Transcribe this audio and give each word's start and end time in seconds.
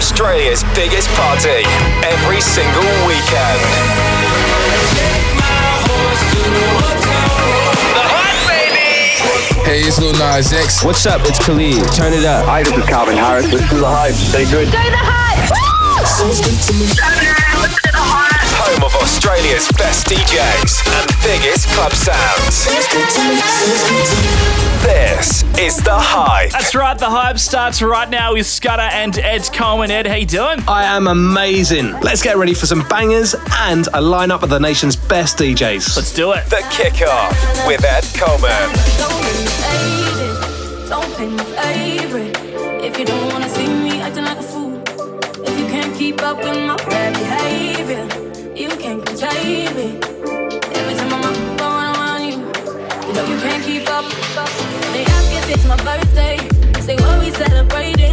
Australia's 0.00 0.64
biggest 0.74 1.10
party 1.10 1.60
every 2.08 2.40
single 2.40 2.88
weekend. 3.06 3.60
Hey, 9.62 9.82
it's 9.82 10.00
Lil 10.00 10.14
Nas 10.14 10.54
X. 10.54 10.82
What's 10.82 11.04
up? 11.04 11.20
It's 11.26 11.38
Khalid. 11.44 11.84
Turn 11.92 12.14
it 12.14 12.24
up. 12.24 12.46
Hi, 12.46 12.62
this 12.62 12.78
is 12.78 12.86
Calvin 12.86 13.18
Harris. 13.18 13.50
This 13.50 13.60
is 13.60 13.68
The 13.78 13.86
Hype. 13.86 14.14
Stay 14.14 14.50
good. 14.50 14.72
Go 14.72 14.78
the 14.78 14.96
hype! 14.96 15.20
Home 16.16 16.30
of 16.30 17.49
Australia's 19.00 19.68
best 19.78 20.06
DJs 20.06 20.86
and 20.98 21.10
biggest 21.22 21.68
club 21.70 21.92
sounds. 21.92 22.66
This 24.82 25.44
is 25.58 25.76
The 25.82 25.94
Hype. 25.94 26.50
That's 26.52 26.74
right, 26.74 26.98
the 26.98 27.08
hype 27.10 27.38
starts 27.38 27.82
right 27.82 28.08
now 28.08 28.32
with 28.34 28.46
Scudder 28.46 28.82
and 28.82 29.16
Ed 29.18 29.48
Coleman. 29.52 29.90
Ed, 29.90 30.06
how 30.06 30.14
you 30.14 30.26
doing? 30.26 30.62
I 30.68 30.84
am 30.84 31.06
amazing. 31.06 32.00
Let's 32.00 32.22
get 32.22 32.36
ready 32.36 32.54
for 32.54 32.66
some 32.66 32.86
bangers 32.88 33.34
and 33.58 33.86
a 33.88 34.00
lineup 34.00 34.42
of 34.42 34.48
the 34.50 34.58
nation's 34.58 34.96
best 34.96 35.38
DJs. 35.38 35.96
Let's 35.96 36.12
do 36.14 36.32
it. 36.32 36.46
The 36.46 36.62
Kickoff 36.70 37.66
with 37.66 37.84
Ed 37.84 38.04
Coleman. 38.18 38.70
Don't 38.98 39.12
play 39.22 39.36
me 39.38 39.46
faded. 39.60 40.88
Don't 40.88 41.12
play 41.14 41.28
me 41.28 41.38
favorite. 41.38 42.36
If 42.84 42.98
you 42.98 43.04
don't 43.04 43.32
wanna 43.32 43.48
see 43.48 43.66
me 43.68 44.00
acting 44.00 44.24
like 44.24 44.38
a 44.38 44.42
fool, 44.42 44.82
if 45.46 45.58
you 45.58 45.66
can't 45.66 45.94
keep 45.96 46.22
up 46.22 46.38
with 46.38 46.56
my 46.66 46.76
bad 46.76 47.12
behavior, 47.12 47.19
you 47.19 47.19
can't 48.80 49.04
contain 49.04 49.76
me. 49.76 49.88
Every 50.78 50.94
time 50.94 51.12
I'm 51.12 51.24
up 51.24 51.58
going 51.58 51.88
around 51.92 52.22
you, 52.24 52.36
you 53.06 53.12
know 53.12 53.24
you 53.26 53.38
can't 53.40 53.62
keep 53.62 53.86
up. 53.90 54.06
They 54.94 55.04
ask 55.04 55.32
if 55.32 55.50
it's 55.50 55.66
my 55.66 55.76
birthday, 55.84 56.38
say 56.80 56.96
what 56.96 57.20
we 57.20 57.30
celebrating. 57.30 58.09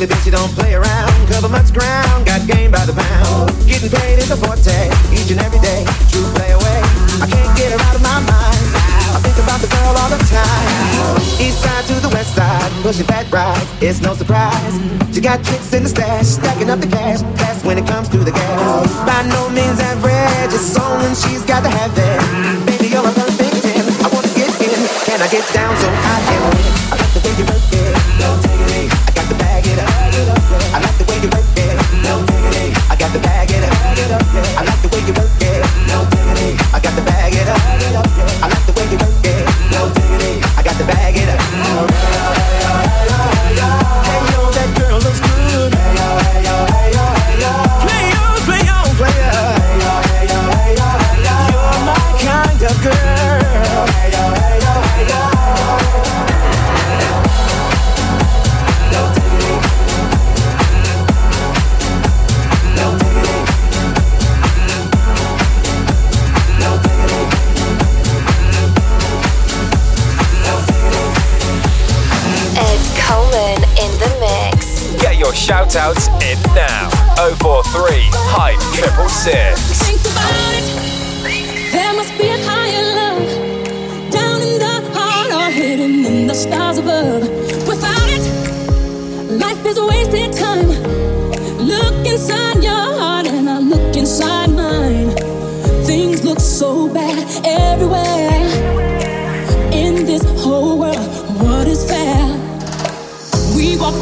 Strictly 0.00 0.16
bitch, 0.16 0.24
you 0.24 0.32
don't 0.32 0.54
play 0.56 0.72
around. 0.72 1.12
Cover 1.28 1.52
much 1.52 1.76
ground, 1.76 2.24
got 2.24 2.40
game 2.48 2.72
by 2.72 2.88
the 2.88 2.96
pound. 2.96 3.52
Getting 3.68 3.92
paid 3.92 4.16
is 4.16 4.32
a 4.32 4.36
forte, 4.40 4.88
each 5.12 5.28
and 5.28 5.36
every 5.44 5.60
day. 5.60 5.84
True 6.08 6.24
play 6.40 6.56
away. 6.56 6.80
I 7.20 7.28
can't 7.28 7.52
get 7.52 7.68
her 7.68 7.80
out 7.84 7.92
of 7.92 8.00
my 8.00 8.16
mind. 8.24 8.64
I 9.12 9.20
think 9.20 9.36
about 9.36 9.60
the 9.60 9.68
girl 9.68 9.92
all 10.00 10.08
the 10.08 10.16
time. 10.32 11.20
East 11.36 11.60
side 11.60 11.84
to 11.92 12.00
the 12.00 12.08
west 12.16 12.32
side, 12.32 12.72
pushing 12.80 13.04
fat 13.04 13.28
rides. 13.28 13.68
It's 13.84 14.00
no 14.00 14.14
surprise. 14.16 14.72
She 15.12 15.20
got 15.20 15.44
tricks 15.44 15.68
in 15.76 15.82
the 15.82 15.90
stash, 15.90 16.40
stacking 16.40 16.70
up 16.70 16.80
the 16.80 16.88
cash. 16.88 17.20
That's 17.36 17.62
when 17.62 17.76
it 17.76 17.86
comes 17.86 18.08
to 18.08 18.24
the 18.24 18.32
gas. 18.32 18.88
By 19.04 19.20
no 19.28 19.52
means 19.52 19.80
average, 19.84 20.56
it's 20.56 20.80
on 20.80 21.12
she's 21.12 21.44
got 21.44 21.60
to 21.60 21.68
have 21.68 21.92
it. 21.92 22.64
Baby, 22.64 22.88
you're 22.88 23.04
a 23.04 23.12
perfect 23.12 23.52
ten. 23.68 23.84
I 24.00 24.08
wanna 24.08 24.32
get 24.32 24.48
in. 24.64 24.80
Can 25.04 25.20
I 25.20 25.28
get 25.28 25.44
down 25.52 25.76
so 25.76 25.88
I 25.92 26.16
can 26.24 26.59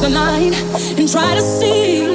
the 0.00 0.08
line 0.10 0.54
and 0.98 1.08
try 1.08 1.34
to 1.34 1.40
see 1.40 2.07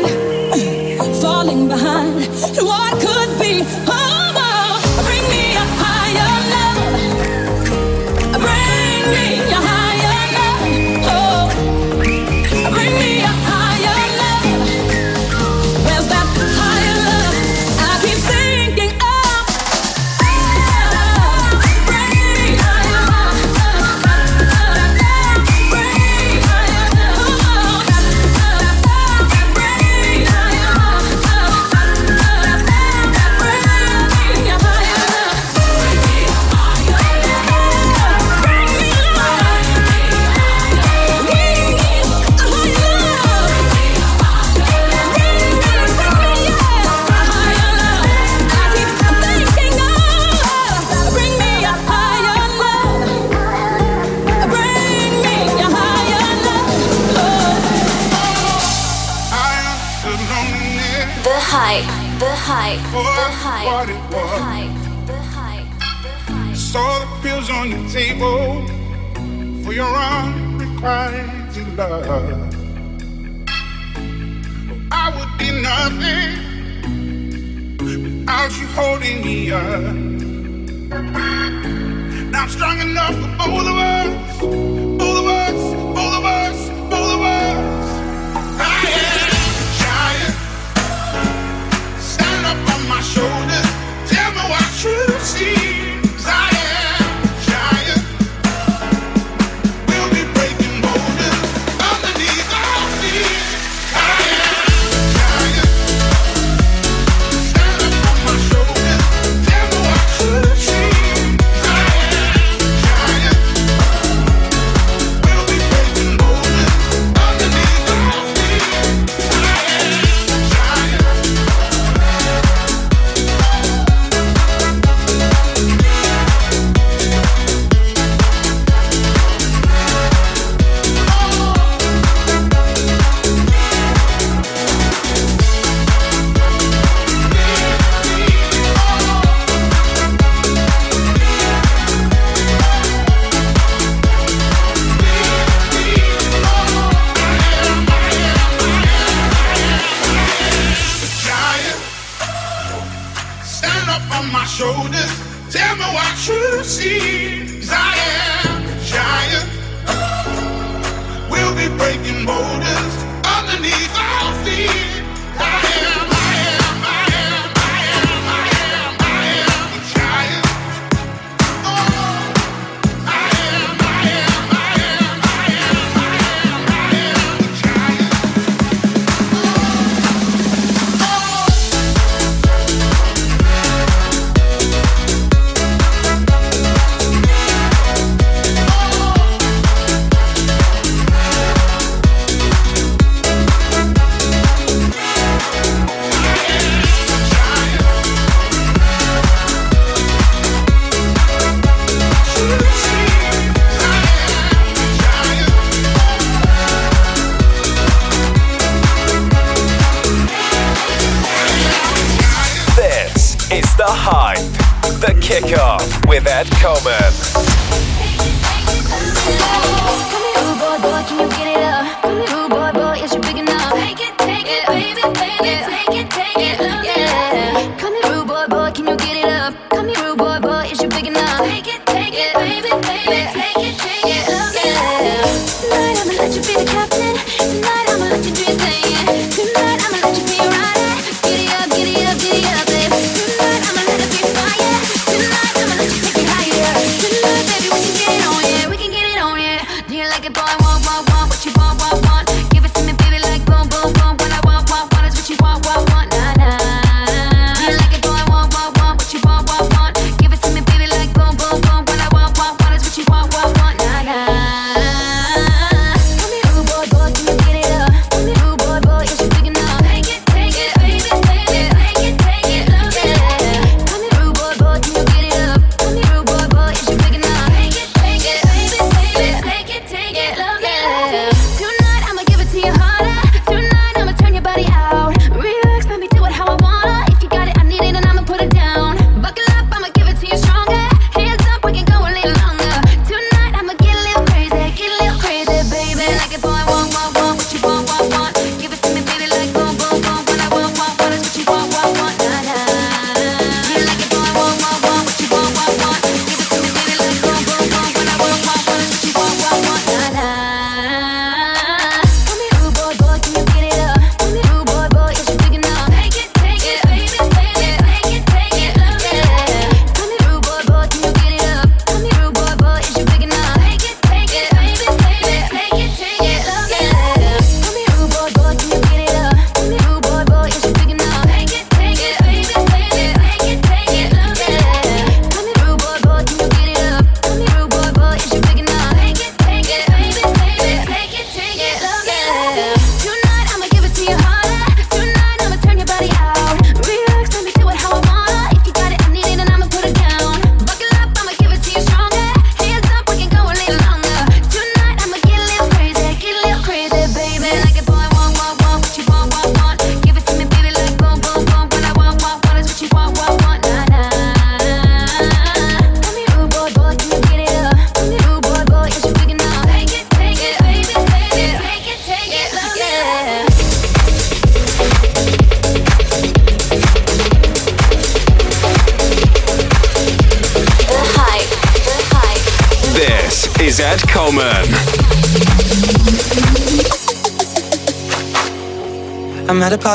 Ed 216.44 216.52
Coleman. 216.62 217.33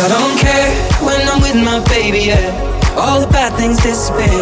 I 0.00 0.08
don't 0.08 0.38
care 0.40 0.72
when 1.04 1.20
I'm 1.28 1.44
with 1.44 1.60
my 1.60 1.76
baby, 1.92 2.32
yeah. 2.32 2.96
All 2.96 3.20
the 3.20 3.28
bad 3.28 3.52
things 3.60 3.76
disappear. 3.84 4.32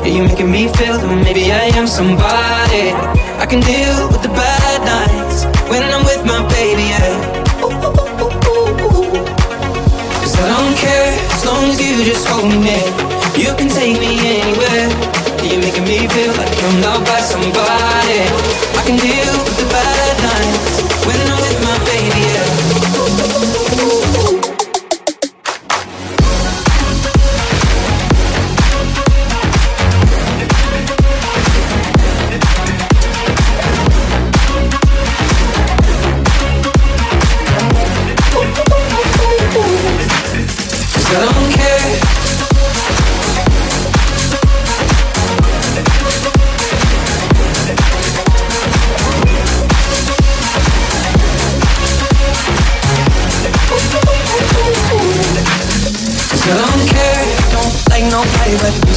Yeah, 0.00 0.16
you're 0.16 0.24
making 0.24 0.50
me 0.50 0.72
feel 0.80 0.96
that 0.96 1.12
maybe 1.20 1.52
I 1.52 1.68
am 1.76 1.84
somebody. 1.86 2.96
I 3.36 3.44
can 3.44 3.60
deal 3.60 4.08
with 4.08 4.24
the 4.24 4.32
bad 4.32 4.80
nights 4.80 5.44
when 5.68 5.84
I'm 5.92 6.08
with 6.08 6.24
my 6.24 6.40
baby, 6.56 6.88
yeah. 6.88 7.20
Cause 10.24 10.34
I 10.40 10.48
don't 10.48 10.72
care 10.80 11.12
as 11.36 11.44
long 11.44 11.68
as 11.68 11.76
you 11.76 12.00
just 12.00 12.24
hold 12.24 12.48
me 12.48 12.64
near. 12.64 12.88
You 13.36 13.52
can 13.60 13.68
take 13.68 14.00
me 14.00 14.40
anywhere. 14.40 14.88
You're 15.44 15.60
making 15.60 15.84
me 15.84 16.08
feel 16.08 16.32
like 16.32 16.48
I'm 16.64 16.80
loved 16.80 17.04
by 17.04 17.20
somebody. 17.20 18.24
I 18.72 18.80
can 18.88 18.96
deal 18.96 19.36
with 19.44 19.56
the 19.60 19.68
bad 19.68 20.16
nights 20.24 20.73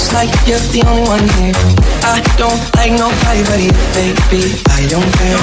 nobody 0.07 0.29
like 0.29 0.47
you're 0.47 0.59
the 0.71 0.83
only 0.87 1.03
one 1.07 1.23
here. 1.39 1.55
I 2.03 2.21
don't 2.37 2.59
like 2.75 2.91
nobody 2.91 3.43
but 3.43 3.59
you, 3.59 3.71
baby. 3.93 4.55
I 4.69 4.87
don't 4.87 5.07
care. 5.17 5.37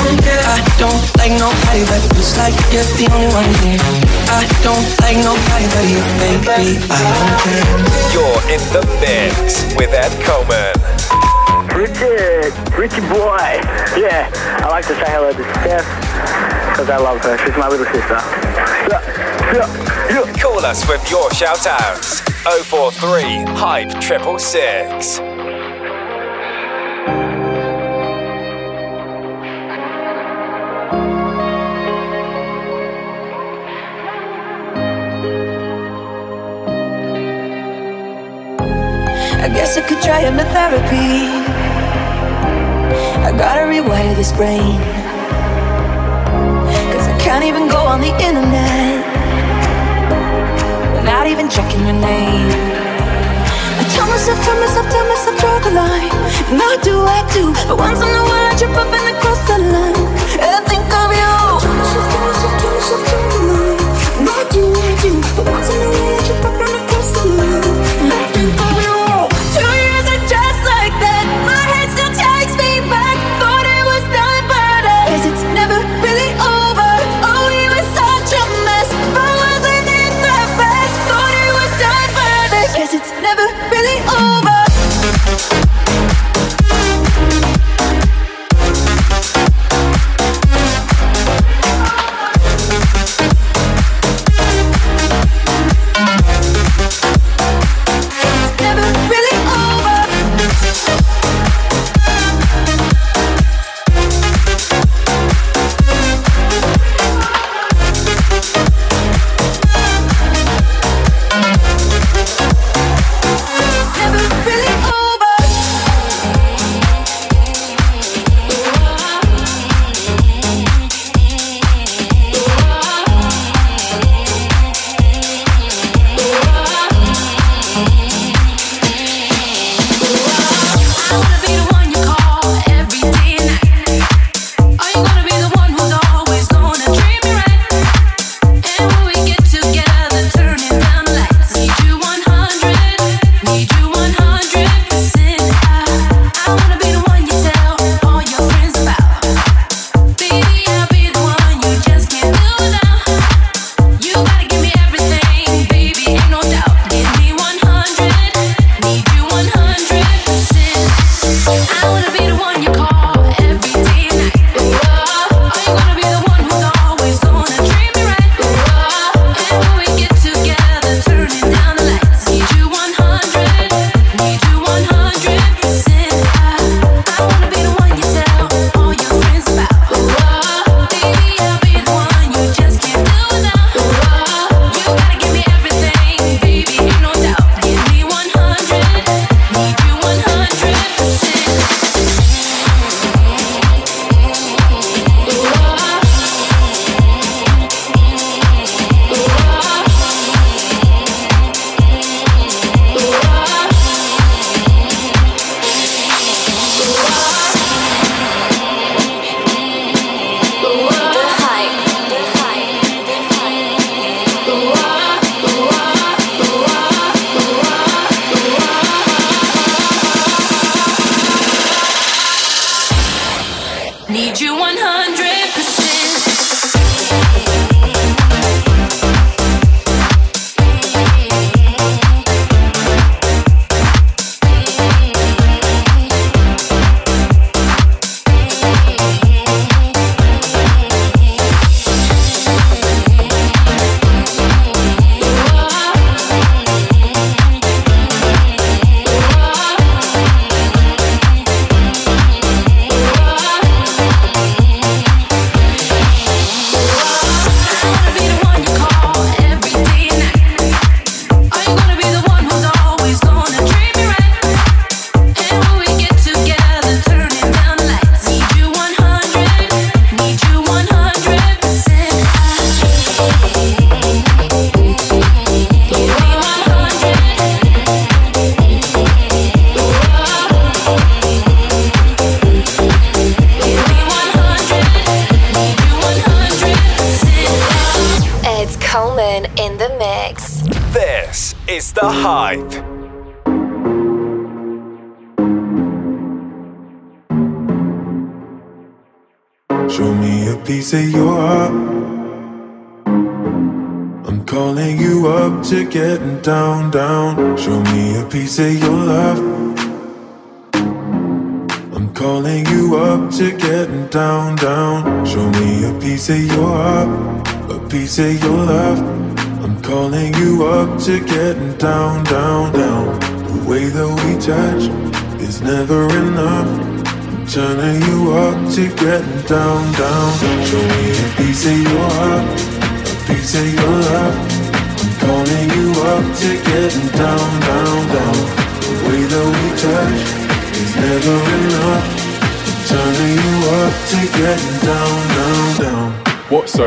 I 0.44 0.60
don't 0.78 1.04
like 1.18 1.32
nobody 1.36 1.84
but 1.84 2.00
it's 2.16 2.36
like 2.38 2.54
you're 2.72 2.86
the 2.96 3.08
only 3.12 3.28
one 3.34 3.48
here. 3.60 3.80
I 4.30 4.46
don't 4.62 4.84
like 5.00 5.18
nobody 5.20 5.66
but 5.72 5.84
you, 5.88 6.00
baby. 6.20 6.78
I 6.88 7.00
don't 7.04 7.34
care. 7.44 7.66
You're 8.12 8.40
in 8.52 8.62
the 8.72 8.82
mix 9.00 9.74
with 9.76 9.92
Ed 9.92 10.12
Coleman. 10.24 10.74
Richard, 11.74 12.52
Richie 12.78 13.02
boy. 13.08 13.60
Yeah, 13.98 14.30
I 14.62 14.68
like 14.68 14.86
to 14.86 14.94
say 14.94 15.08
hello 15.08 15.32
to 15.32 15.44
Steph 15.60 15.86
because 16.70 16.90
I 16.90 16.98
love 16.98 17.20
her. 17.22 17.36
She's 17.38 17.56
my 17.56 17.68
little 17.68 17.86
sister. 17.86 18.18
Yeah, 18.88 19.00
yeah, 19.52 20.24
yeah. 20.26 20.32
Call 20.40 20.64
us 20.64 20.86
with 20.88 21.08
your 21.10 21.30
shout 21.32 21.66
outs. 21.66 22.23
043 22.44 23.22
Hype 23.56 23.90
666. 24.02 25.18
I 39.40 39.48
guess 39.48 39.78
I 39.78 39.80
could 39.88 40.02
try 40.02 40.24
hypnotherapy. 40.24 41.24
I 43.24 43.32
gotta 43.38 43.62
rewire 43.62 44.14
this 44.16 44.32
brain. 44.32 44.78
Cause 46.92 47.08
I 47.08 47.18
can't 47.18 47.44
even 47.44 47.68
go 47.68 47.78
on 47.78 48.02
the 48.02 48.14
internet 48.22 49.13
without 51.04 51.26
even 51.26 51.50
checking 51.50 51.84
your 51.84 51.92
name. 51.92 52.48
I 53.80 53.84
tell 53.92 54.08
myself, 54.08 54.38
tell 54.40 54.58
myself, 54.58 54.86
tell 54.88 55.06
myself, 55.12 55.36
draw 55.38 55.58
the 55.60 55.72
line. 55.76 56.10
I 56.56 56.78
do, 56.82 56.96
I 57.04 57.20
do. 57.36 57.44
But 57.68 57.76
once 57.76 58.00
in 58.00 58.08
a 58.08 58.24
while 58.28 58.46
I 58.50 58.54
trip 58.56 58.72
up 58.72 58.88
and 58.88 59.06
I 59.10 59.14
cross 59.20 59.40
the 59.48 59.58
line. 59.74 60.06
I 60.40 60.64
think 60.70 60.88
of 61.00 61.10
you. 61.20 61.34
Tell 61.60 61.76
myself, 61.80 62.06
tell 62.12 62.24
myself, 62.24 62.54
tell 62.60 62.72
myself, 62.76 63.02
draw 63.08 63.24
the 63.34 63.40
line. 63.52 63.80
And 64.18 64.28
I 64.32 64.42
do, 64.54 64.64
I 64.72 64.92
do. 65.04 65.12
But 65.36 65.44
once 65.52 65.68
in 65.74 65.80
a 65.84 65.88
while 65.92 66.16
I 66.16 66.22
trip 66.24 66.44
up 66.48 66.56
and 66.64 66.72
I 66.72 66.82
cross 66.88 67.08
the 67.16 67.24
line. 67.38 68.12
I 68.16 68.24
think 68.32 68.60
of 68.64 68.72
you. 68.78 68.83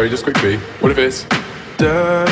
Just 0.10 0.24
quickly. 0.24 0.58
What 0.80 0.91
if 0.91 0.98
it's 0.98 1.26
Da 1.78 2.26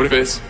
What 0.00 0.06
if 0.06 0.12
it's 0.14 0.49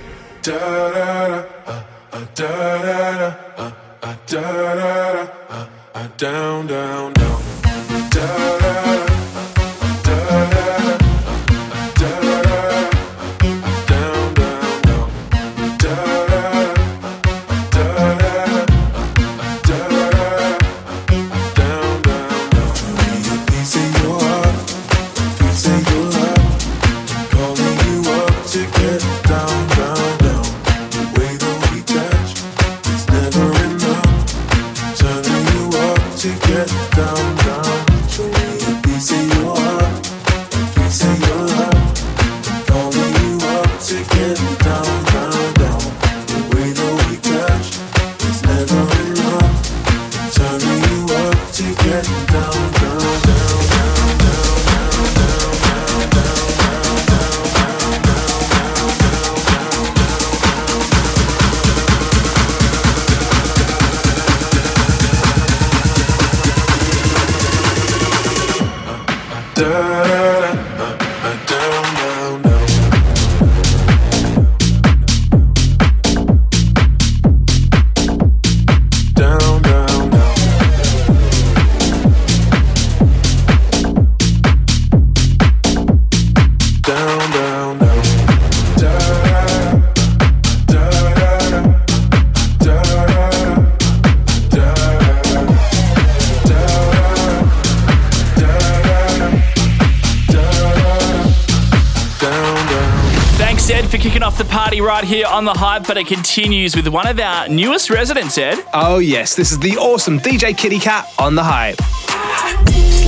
on 105.41 105.47
The 105.47 105.55
Hype, 105.55 105.87
but 105.87 105.97
it 105.97 106.07
continues 106.07 106.77
with 106.77 106.87
one 106.89 107.07
of 107.07 107.19
our 107.19 107.49
newest 107.49 107.89
residents, 107.89 108.37
Ed. 108.37 108.63
Oh, 108.75 108.99
yes, 108.99 109.37
this 109.37 109.53
is 109.53 109.59
the 109.59 109.79
awesome 109.79 110.19
DJ 110.21 110.55
Kitty 110.55 110.79
Cat 110.79 111.11
on 111.19 111.35
the 111.35 111.43
hype. 111.43 111.79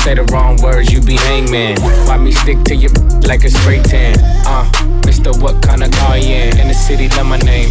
Say 0.00 0.14
the 0.14 0.24
wrong 0.32 0.56
words, 0.62 0.90
you 0.90 1.02
be 1.02 1.16
hangman. 1.16 1.78
Why 2.08 2.16
me 2.16 2.32
stick 2.32 2.64
to 2.64 2.74
you 2.74 2.88
like 3.28 3.44
a 3.44 3.50
spray 3.50 3.82
tan? 3.82 4.18
Uh, 4.46 4.64
Mr. 5.02 5.38
What 5.42 5.60
kind 5.60 5.82
of 5.82 5.90
car 5.92 6.16
you 6.16 6.34
in? 6.34 6.58
In 6.58 6.68
the 6.68 6.74
city, 6.74 7.08
love 7.10 7.26
my 7.26 7.36
name. 7.38 7.68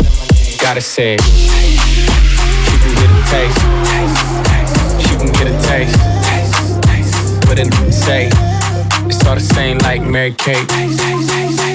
Gotta 0.61 0.79
say 0.79 1.15
it. 1.15 1.21
She 1.23 2.77
can 2.81 2.93
get 3.01 3.09
a 3.09 3.21
taste. 3.33 3.59
She 5.01 5.15
can 5.17 5.31
get 5.33 5.47
a 5.47 5.57
taste. 5.67 5.97
What 7.47 7.57
it 7.57 7.73
say? 7.91 8.29
It's 9.07 9.25
all 9.25 9.33
the 9.33 9.41
same 9.41 9.79
like 9.79 10.03
Mary 10.03 10.33
Kate. 10.33 11.68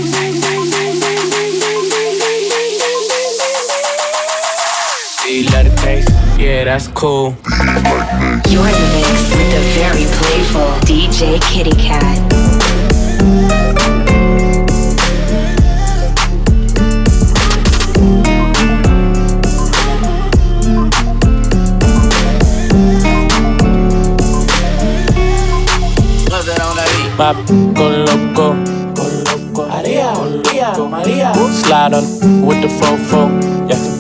Yeah, 6.64 6.78
that's 6.78 6.88
cool. 6.88 7.36
You're 8.48 8.64
in 8.64 8.72
the 8.72 8.88
mix 8.96 9.36
with 9.36 9.50
the 9.52 9.60
very 9.76 10.06
playful 10.16 10.72
DJ 10.88 11.38
Kitty 11.52 11.72
Cat. 11.72 12.18
My 27.18 27.32
go 27.74 27.88
loco, 27.90 28.54
go 28.94 29.04
loco. 29.26 29.68
Maria, 29.68 30.14
Maria, 30.14 30.72
Maria. 30.78 31.34
Slide 31.52 31.92
on 31.92 32.46
with 32.46 32.62
the 32.62 32.68
fofo, 32.68 33.68
yeah. 33.68 33.76
yeah. 33.76 33.93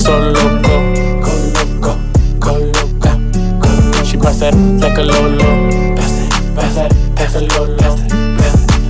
So 0.00 0.18
loco, 0.18 0.74
go 1.20 1.32
loco, 1.54 1.92
go 2.38 2.52
loca, 2.74 3.12
go 3.58 3.68
loca. 3.70 4.04
She 4.04 4.16
bust 4.16 4.40
that 4.40 4.54
like 4.54 4.98
a 4.98 5.02
lolo, 5.02 5.96
pass 5.96 6.12
that, 6.16 6.54
pass 6.54 6.74
that, 6.76 6.90
pass 7.16 7.32
that 7.34 7.44
lolo. 7.56 7.96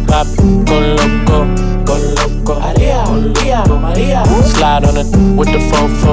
My 0.08 0.24
go 0.66 0.76
loco, 0.98 1.38
go 1.84 1.94
loco. 2.16 2.60
Maria, 2.60 3.04
Maria, 3.08 3.64
Maria. 3.66 4.24
Slide 4.44 4.84
on 4.84 4.96
it 4.98 5.06
with 5.36 5.48
the 5.48 5.58
fofo. 5.70 6.12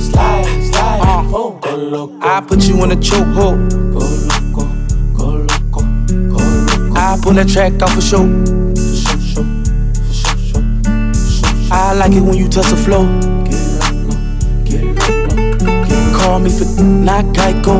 Slide, 0.00 0.46
slide, 0.72 1.00
oh, 1.32 1.58
go 1.62 1.76
loco. 1.76 2.18
I 2.20 2.40
put 2.40 2.64
you 2.66 2.82
in 2.82 2.90
a 2.90 2.96
chokehold. 2.96 3.70
Go 3.92 4.00
loco, 4.30 4.64
go 5.16 5.26
loco, 5.46 5.80
go 6.28 6.38
loco. 6.38 6.94
I 6.96 7.18
pull 7.22 7.34
that 7.34 7.48
track 7.48 7.80
off 7.82 7.94
for 7.94 8.00
show. 8.00 8.24
I 11.70 11.92
like 11.92 12.12
it 12.12 12.20
when 12.20 12.34
you 12.36 12.48
touch 12.48 12.66
the 12.70 12.76
flow. 12.76 13.04
Call 16.24 16.38
me 16.38 16.48
for 16.48 16.82
not 16.82 17.22
Geico. 17.36 17.76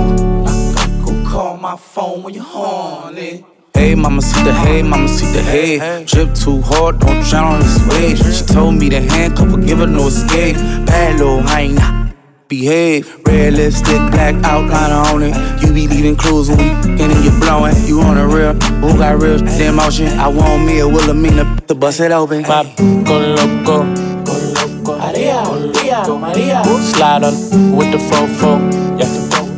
Call 1.27 1.57
my 1.57 1.77
phone 1.79 2.23
when 2.23 2.35
you're 2.35 2.45
horny. 2.45 3.43
Hey, 3.73 3.95
mama, 3.95 4.21
see 4.21 4.43
the 4.45 4.53
hey, 4.53 4.83
mama, 4.83 5.09
see 5.09 5.25
the 5.33 5.41
hey. 5.41 6.05
Drip 6.05 6.35
too 6.35 6.61
hard, 6.61 6.99
don't 6.99 7.25
drown 7.25 7.55
on 7.55 7.61
this 7.61 7.79
wave. 7.89 8.19
She 8.19 8.45
told 8.45 8.75
me 8.75 8.91
to 8.91 9.01
handcuff 9.01 9.51
her, 9.51 9.57
give 9.57 9.79
her 9.79 9.87
no 9.87 10.09
escape. 10.09 10.57
Bad 10.85 11.21
little 11.21 11.41
hyena, 11.41 12.15
behave. 12.49 13.19
Red 13.27 13.55
lipstick, 13.55 13.97
black 14.13 14.35
outliner 14.45 15.15
on 15.15 15.23
it. 15.23 15.63
You 15.63 15.73
be 15.73 15.89
leaving 15.89 16.15
clues 16.15 16.51
when 16.51 16.59
we 16.59 16.65
f***ing 16.65 17.01
and 17.01 17.25
you 17.25 17.31
blowing. 17.41 17.75
You 17.87 18.03
on 18.03 18.17
the 18.17 18.27
real, 18.27 18.53
who 18.53 18.99
got 18.99 19.23
real 19.23 19.39
shit 19.39 19.63
in 19.63 19.75
motion? 19.75 20.09
I 20.19 20.29
want 20.29 20.67
me 20.67 20.81
a 20.81 20.87
Wilhelmina 20.87 21.63
to 21.67 21.75
bust 21.75 22.01
it 22.01 22.13
open. 22.13 22.43
My 22.43 22.63
go 22.77 23.19
loco, 23.21 23.85
go 24.23 24.35
loco. 24.53 24.99
Maria, 24.99 25.43
Maria, 25.43 26.05
Maria. 26.07 26.63
Slide 26.65 27.25
on 27.25 27.33
with 27.75 27.91
the 27.91 27.99
fofo, 27.99 28.59
yeah. 28.99 29.07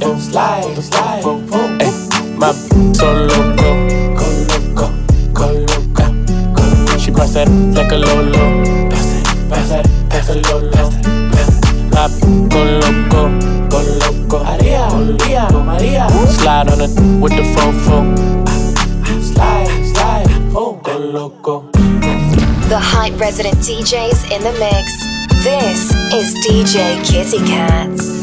yeah. 0.01 0.19
Slide, 0.19 0.83
slide, 0.83 1.25
Ay, 1.53 1.91
my 2.37 2.53
so 2.95 3.13
loco, 3.13 3.69
go 4.17 4.27
loco, 4.49 4.87
go 5.33 5.47
loca, 5.69 6.07
go 6.55 6.57
loca. 6.65 6.99
She 6.99 7.11
bust 7.11 7.35
that 7.35 7.49
like 7.75 7.93
a 7.93 7.97
lolo, 7.97 8.65
pass 8.91 9.07
that, 9.13 9.49
pass 9.51 9.69
that, 9.69 9.87
pass 10.11 10.27
that 10.29 10.41
lolo. 10.51 10.91
My 11.93 12.09
go 12.49 12.61
loco, 12.81 13.23
go 13.69 13.79
loco. 14.01 14.45
Maria, 14.45 14.89
Maria, 14.93 15.49
Maria. 15.53 16.09
Slide 16.29 16.69
on 16.71 16.81
it 16.81 17.21
with 17.21 17.33
the 17.33 17.43
fofo. 17.55 18.17
Slide, 19.23 19.69
slide, 19.95 20.27
oh, 20.55 20.81
go 20.83 20.97
loco. 20.99 21.71
The 22.69 22.79
hype 22.81 23.19
resident 23.21 23.57
DJs 23.59 24.31
in 24.35 24.43
the 24.43 24.53
mix. 24.59 25.16
This 25.47 25.95
is 26.13 26.35
DJ 26.45 27.07
Kitty 27.07 27.39
Cats. 27.47 28.16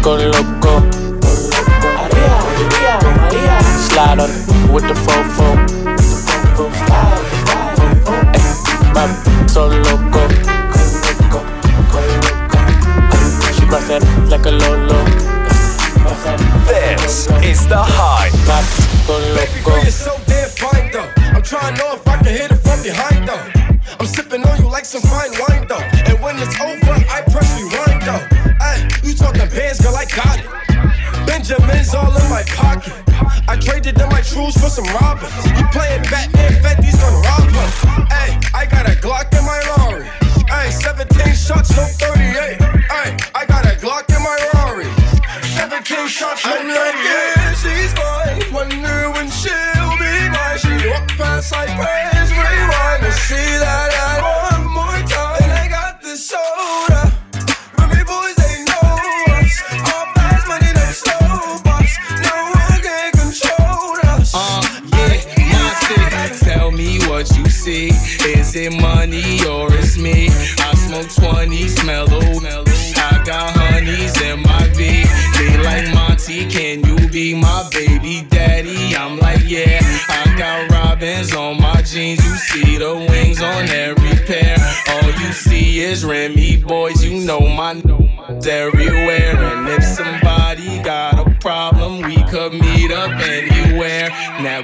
My 0.00 0.16
go 0.16 0.59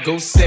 go 0.06 0.18
say 0.18 0.45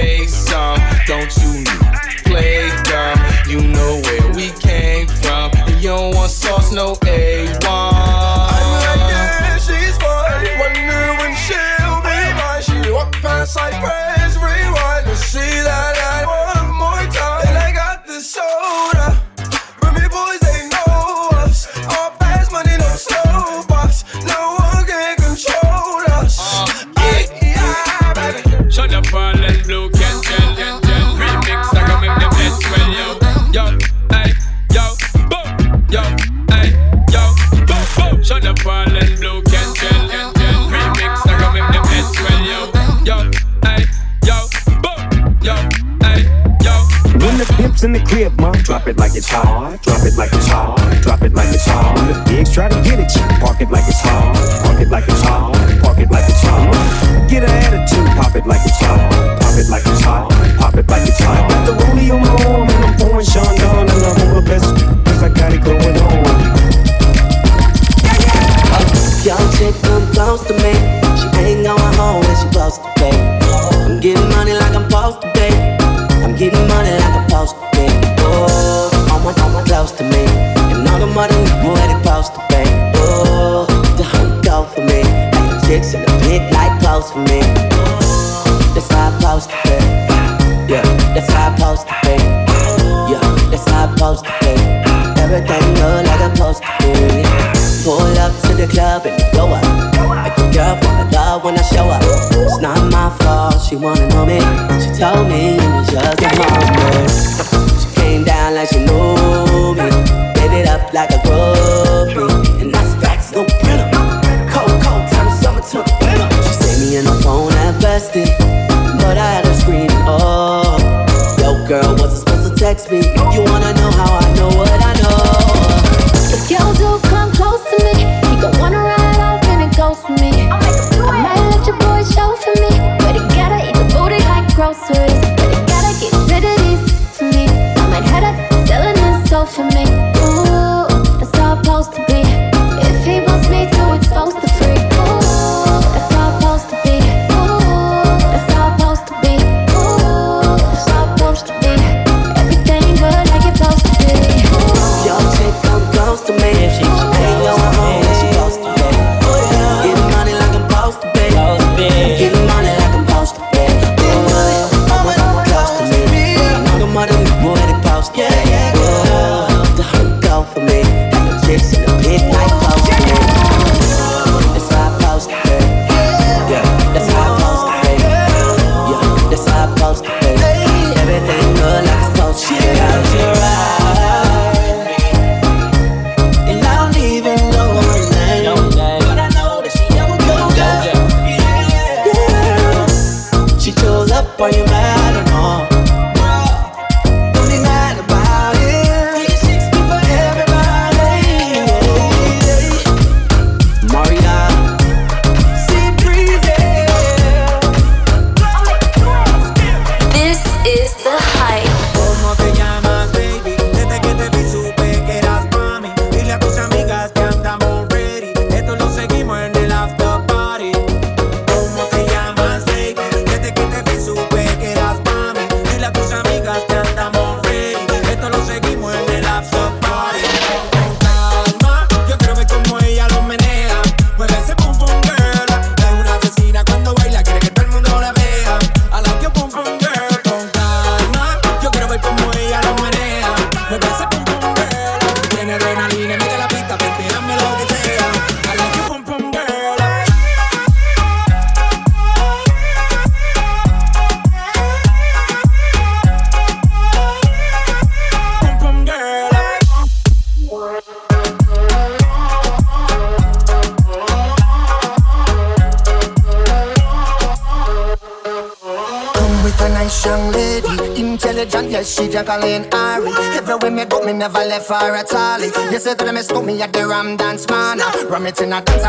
left 274.49 274.65
for 274.65 274.95
a 274.95 275.03
tally. 275.03 275.47
You 275.71 275.79
say 275.79 275.93
that 275.93 276.07
I 276.07 276.11
mistook 276.11 276.43
me 276.43 276.61
at 276.61 276.73
the 276.73 276.87
Ram 276.87 277.15
Dance 277.15 277.47
Man. 277.47 277.77
Ram 278.09 278.25
it 278.25 278.41
in 278.41 278.51
a 278.51 278.61
dance, 278.61 278.83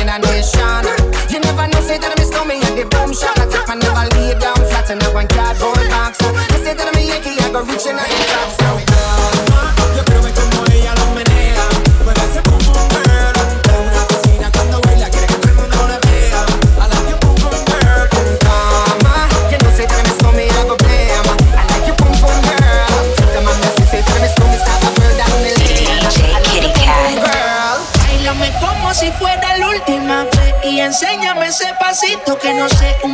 in 0.00 0.08
a 0.08 0.18
nation. 0.18 0.65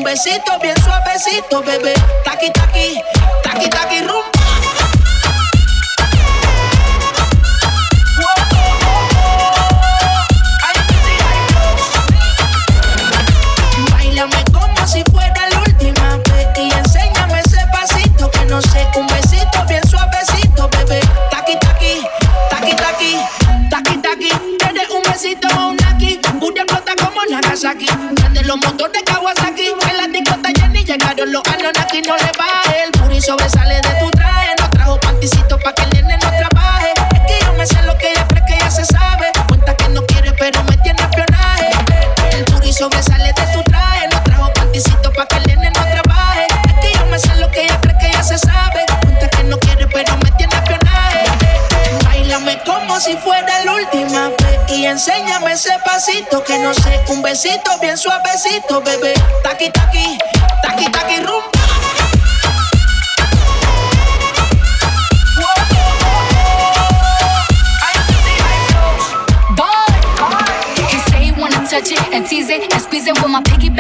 un 0.03 0.05
besito 0.05 0.59
bien 0.61 0.75
suavecito, 0.83 1.63
bebé. 1.63 1.95
Taqui, 2.25 2.51
taqui, 2.51 3.01
taqui, 3.45 3.71
taqui, 3.71 4.01
rumbo. 4.01 4.32
que 56.41 56.59
no 56.61 56.73
sé, 56.73 57.05
un 57.09 57.21
besito 57.21 57.79
bien 57.79 57.99
suavecito, 57.99 58.81
bebé. 58.81 59.13
Taqui, 59.43 59.71
taqui, 59.71 60.17
taqui, 60.63 60.91
taqui, 60.91 61.17
rumbo. 61.17 61.52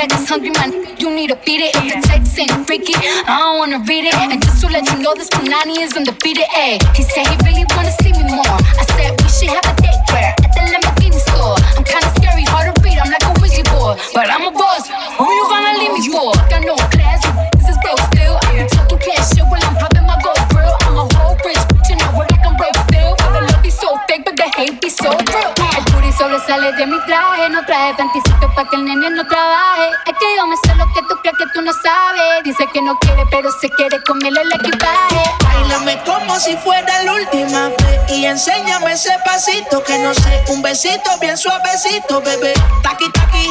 back 0.09 0.19
is 0.19 0.29
hungry, 0.29 0.51
man. 0.59 0.73
You 0.99 1.15
need 1.15 1.31
to 1.31 1.39
beat 1.47 1.63
it. 1.63 1.75
If 1.79 1.85
the 1.95 1.99
text 2.03 2.39
ain't 2.39 2.67
freaky, 2.67 2.95
I 2.97 3.39
don't 3.39 3.59
wanna 3.59 3.79
read 3.87 4.05
it. 4.05 4.15
And 4.15 4.43
just 4.43 4.61
to 4.63 4.67
let 4.67 4.85
you 4.91 4.99
know, 4.99 5.15
this 5.15 5.29
Panani 5.31 5.79
is 5.79 5.95
undefeated. 5.97 6.47
Ay, 6.51 6.79
he 6.95 7.03
said 7.03 7.27
he 7.27 7.37
really 7.47 7.65
wanna 7.75 7.95
see 8.03 8.13
me 8.13 8.25
more. 8.27 8.57
I 8.81 8.85
said 8.95 9.15
we 9.21 9.29
should 9.31 9.53
have 9.55 9.67
a 9.71 9.75
date 9.79 10.03
where 10.11 10.35
at 10.43 10.51
the 10.55 10.63
Lamborghini 10.73 11.21
store. 11.31 11.57
I'm 11.79 11.85
kinda 11.85 12.11
scary, 12.19 12.45
hard 12.51 12.75
to 12.75 12.83
read. 12.83 12.99
I'm 12.99 13.11
like 13.11 13.27
a 13.31 13.35
wizard 13.41 13.69
boy, 13.71 13.95
but 14.15 14.27
I'm 14.31 14.47
a 14.51 14.51
boss. 14.51 14.91
Who 15.19 15.27
you 15.31 15.45
gonna 15.47 15.79
leave 15.79 15.95
me 15.95 16.03
for? 16.11 16.35
I 16.35 16.51
got 16.51 16.63
no 16.67 16.75
class. 16.95 17.23
This 17.55 17.69
is 17.71 17.79
broke 17.83 18.03
still. 18.11 18.35
I 18.43 18.49
be 18.59 18.65
talking 18.75 18.99
cash 18.99 19.31
shit 19.31 19.47
while 19.47 19.63
I'm 19.63 19.77
popping 19.79 20.07
my 20.07 20.19
gold 20.25 20.43
grill. 20.51 20.75
I'm 20.83 20.99
a 20.99 21.05
whole 21.15 21.39
rich 21.47 21.63
bitch 21.71 21.91
and 21.95 22.03
I 22.03 22.09
work 22.19 22.31
like 22.31 22.43
I'm 22.43 22.57
broke 22.59 22.79
still. 22.91 23.15
But 23.23 23.31
the 23.39 23.41
love 23.47 23.63
be 23.63 23.71
so 23.71 23.99
fake, 24.09 24.25
but 24.27 24.35
the 24.37 24.49
hate 24.57 24.81
be 24.81 24.91
so 24.91 25.11
real. 25.15 25.92
y 26.13 26.19
sobresale 26.19 26.73
de 26.73 26.87
mi 26.87 26.99
traje. 27.07 27.49
No 27.51 27.65
traje 27.65 27.95
panticito 27.95 28.53
pa' 28.55 28.69
que 28.69 28.77
el 28.77 28.85
nene 28.85 29.11
no 29.11 29.27
trabaje. 29.27 29.91
Es 30.07 30.15
que 30.19 30.37
yo 30.37 30.47
me 30.47 30.57
sé 30.57 30.75
lo 30.77 30.87
que 30.93 31.01
tú 31.09 31.17
crees 31.23 31.37
que 31.37 31.45
tú 31.55 31.63
no 31.63 31.73
sabes. 31.73 32.45
Dice 32.45 32.67
que 32.73 32.83
no 32.83 32.99
quiere, 32.99 33.25
pero 33.31 33.51
se 33.61 33.71
quiere 33.71 34.03
comerle 34.05 34.43
el 34.43 34.53
equipaje. 34.53 35.23
Bailame 35.45 36.03
como 36.05 36.39
si 36.39 36.57
fuera 36.57 37.03
la 37.03 37.13
última. 37.13 37.71
Y 38.09 38.27
enséñame 38.27 38.93
ese 38.93 39.17
pasito 39.25 39.83
que 39.83 39.99
no 39.99 40.15
sé. 40.15 40.45
Un 40.49 40.63
besito 40.63 41.11
bien 41.21 41.37
suavecito, 41.37 42.21
bebé. 42.21 42.55
Taqui, 42.83 43.11
taqui, 43.13 43.49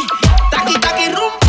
taqui, 0.52 0.74
taqui, 0.80 1.06
rumbo. 1.08 1.39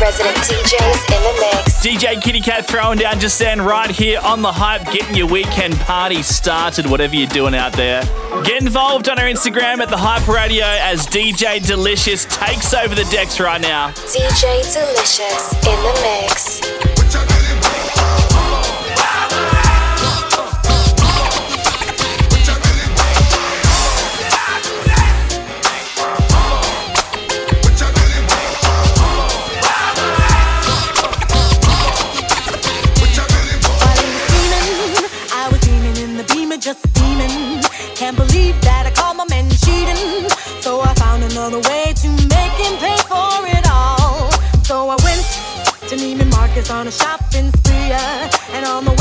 resident 0.00 0.36
DJs 0.36 1.00
in 1.14 1.22
the 1.22 1.34
mix. 1.40 1.73
DJ 1.84 2.18
Kitty 2.18 2.40
Cat 2.40 2.66
throwing 2.66 2.98
down 2.98 3.20
just 3.20 3.38
then, 3.38 3.60
right 3.60 3.90
here 3.90 4.18
on 4.24 4.40
the 4.40 4.50
hype, 4.50 4.90
getting 4.90 5.14
your 5.14 5.26
weekend 5.26 5.74
party 5.80 6.22
started, 6.22 6.86
whatever 6.86 7.14
you're 7.14 7.26
doing 7.26 7.54
out 7.54 7.74
there. 7.74 8.02
Get 8.42 8.62
involved 8.62 9.10
on 9.10 9.18
our 9.18 9.26
Instagram 9.26 9.80
at 9.80 9.90
the 9.90 9.96
Hype 9.98 10.26
Radio 10.26 10.64
as 10.64 11.06
DJ 11.06 11.62
Delicious 11.62 12.24
takes 12.24 12.72
over 12.72 12.94
the 12.94 13.04
decks 13.10 13.38
right 13.38 13.60
now. 13.60 13.90
DJ 13.90 14.62
Delicious 14.72 15.52
in 15.66 15.82
the 15.82 16.00
mix. 16.00 17.03
on 46.70 46.86
a 46.86 46.90
shopping 46.90 47.50
spree, 47.50 47.92
and 48.54 48.64
on 48.64 48.84
the 48.84 48.93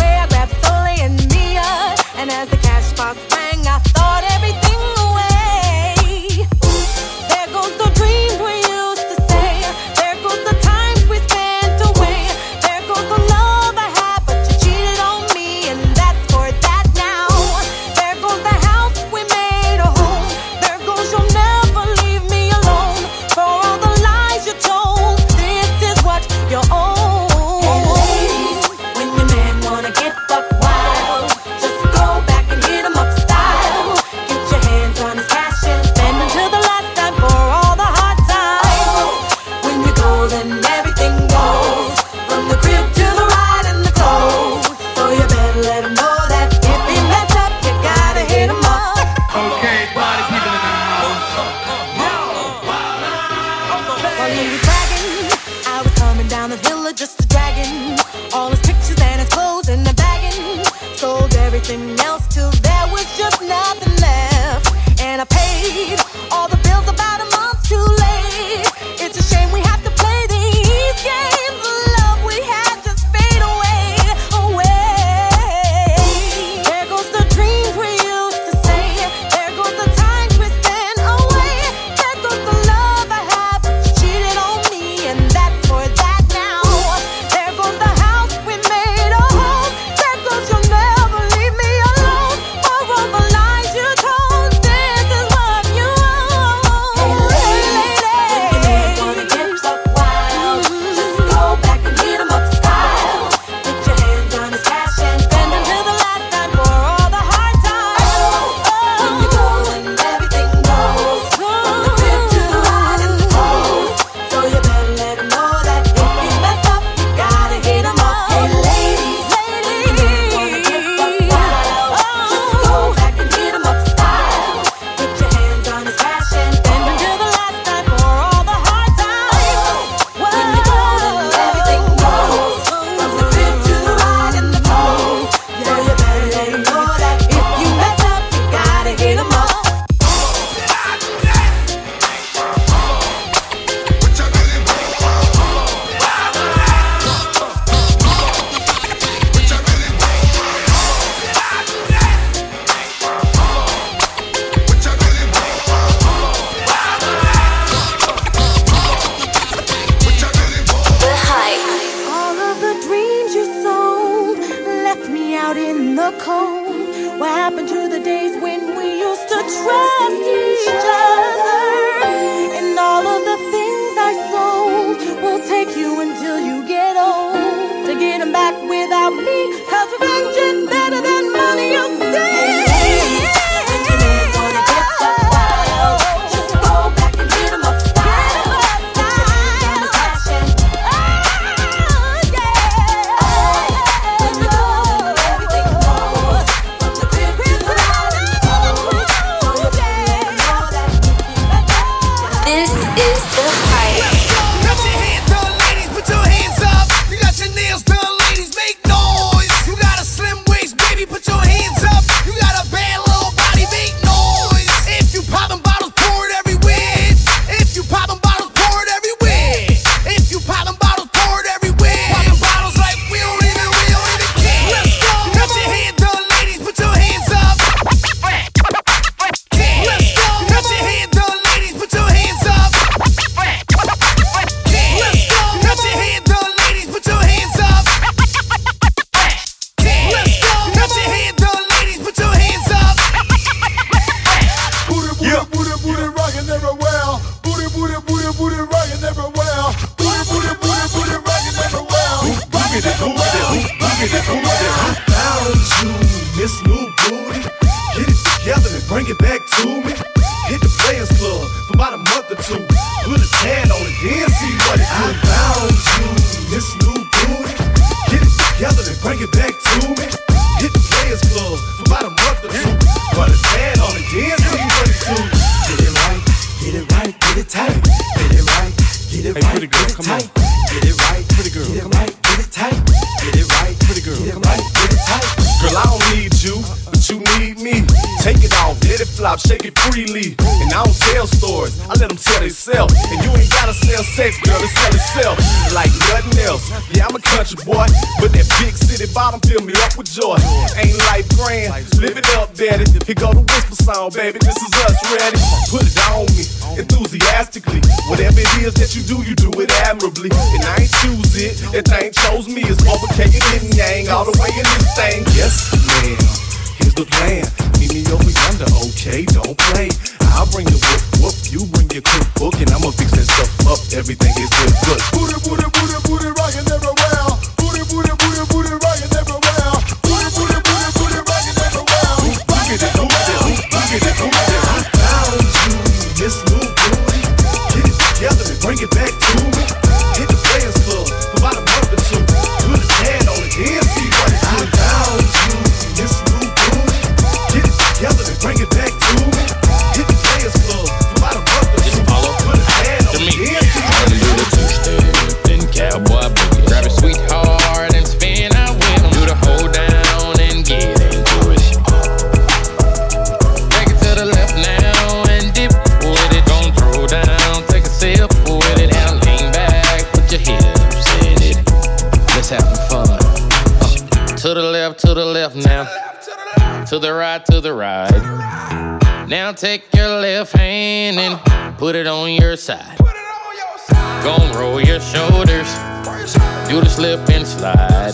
slide. 387.63 388.11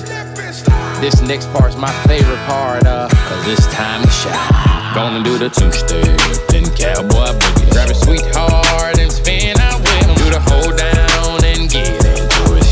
This 1.02 1.22
next 1.22 1.48
part's 1.54 1.76
my 1.76 1.92
favorite 2.06 2.44
part, 2.46 2.86
uh, 2.86 3.10
of, 3.10 3.12
cause 3.12 3.48
it's 3.48 3.66
time 3.74 4.04
to 4.04 4.12
shine. 4.22 4.94
Gonna 4.94 5.24
do 5.24 5.38
the 5.40 5.50
two 5.50 5.72
step, 5.72 6.06
then 6.50 6.66
cowboy 6.78 7.34
boogie. 7.40 7.72
Grab 7.72 7.90
a 7.90 7.96
sweetheart 7.96 9.00
and 9.00 9.12
spin 9.12 9.58
out 9.60 9.80
with 9.82 10.06
him. 10.06 10.14
Do 10.22 10.30
the 10.30 10.42
hold 10.50 10.78
down 10.78 11.44
and 11.52 11.66
get 11.66 11.98
into 12.14 12.44
it. 12.62 12.70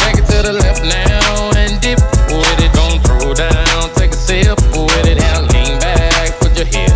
Take 0.00 0.18
it 0.22 0.26
to 0.32 0.38
the 0.48 0.54
left 0.64 0.82
now 0.84 1.52
and 1.60 1.80
dip 1.82 2.00
with 2.32 2.64
it. 2.64 2.72
Gonna 2.72 3.02
throw 3.04 3.34
down, 3.34 3.90
take 3.98 4.12
a 4.12 4.20
sip 4.28 4.56
with 4.72 5.06
it. 5.12 5.20
and 5.20 5.52
lean 5.52 5.78
back, 5.80 6.38
put 6.40 6.56
your 6.56 6.68
head. 6.72 6.92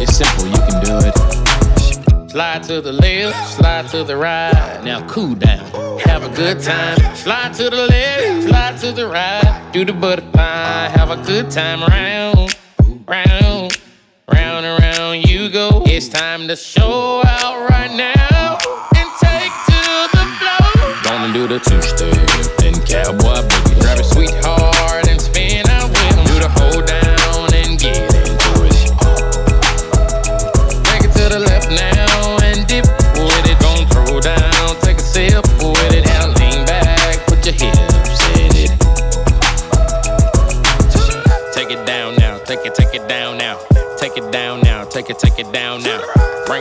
It's 0.00 0.16
simple, 0.16 0.46
you 0.46 0.60
can 0.68 0.80
do 0.88 0.94
it. 1.04 2.30
Slide 2.30 2.62
to 2.64 2.80
the 2.80 2.92
left 2.92 3.49
to 3.90 4.04
the 4.04 4.16
right. 4.16 4.80
Now 4.84 5.04
cool 5.08 5.34
down. 5.34 5.66
Have 6.00 6.22
a 6.22 6.28
good 6.36 6.62
time. 6.62 6.96
Slide 7.16 7.52
to 7.54 7.70
the 7.70 7.88
left, 7.88 8.48
slide 8.48 8.78
to 8.78 8.92
the 8.92 9.08
right. 9.08 9.70
Do 9.72 9.84
the 9.84 9.92
butterfly. 9.92 10.88
Have 10.88 11.10
a 11.10 11.16
good 11.16 11.50
time. 11.50 11.80
Round, 11.80 12.54
round, 13.08 13.80
round 14.32 14.66
and 14.66 14.82
round 14.82 15.28
you 15.28 15.50
go. 15.50 15.82
It's 15.86 16.08
time 16.08 16.46
to 16.46 16.54
show 16.54 17.22
out 17.26 17.68
right 17.68 17.90
now 17.90 18.58
and 18.94 19.08
take 19.18 19.52
to 19.70 19.82
the 20.14 20.24
floor. 20.38 20.94
Gonna 21.02 21.32
do 21.32 21.48
the 21.48 21.58
two 21.58 21.82
step 21.82 22.64
and 22.64 22.76
cowboy 22.86 23.42
boogie. 23.48 23.80
Grab 23.80 23.98
a 23.98 24.04
sweetheart. 24.04 24.79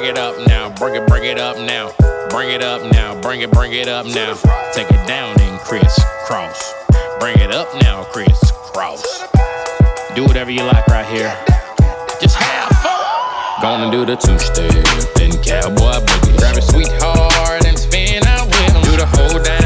it 0.10 0.18
up 0.18 0.36
now, 0.48 0.74
bring 0.76 0.96
it, 0.96 1.08
bring 1.08 1.24
it 1.24 1.38
up 1.38 1.56
now, 1.58 1.92
bring 2.30 2.50
it 2.50 2.64
up 2.64 2.82
now, 2.92 3.20
bring 3.22 3.42
it, 3.42 3.52
bring 3.52 3.74
it 3.74 3.88
up 3.88 4.08
now. 4.08 4.34
Take 4.74 4.90
it 4.90 5.08
down 5.08 5.40
and 5.40 5.60
crisscross. 5.60 6.74
Bring 7.20 7.38
it 7.38 7.52
up 7.52 7.68
now, 7.84 8.06
crisscross. 8.06 9.04
Do 10.16 10.26
whatever 10.26 10.50
you 10.50 10.64
like 10.64 10.88
right 10.88 11.06
here. 11.06 11.32
Just 12.20 12.36
have 12.38 12.70
fun. 12.82 13.62
Gonna 13.62 13.92
do 13.92 14.04
the 14.04 14.16
two 14.16 14.40
step, 14.40 14.72
then 15.14 15.32
cowboy 15.44 16.04
boogie. 16.04 16.38
Grab 16.40 16.58
a 16.58 16.62
sweetheart 16.62 17.68
and 17.68 17.78
spin 17.78 18.26
out 18.26 18.48
with 18.48 18.74
him. 18.74 18.82
Do 18.82 18.98
the 18.98 19.06
whole 19.06 19.44
dance. 19.44 19.59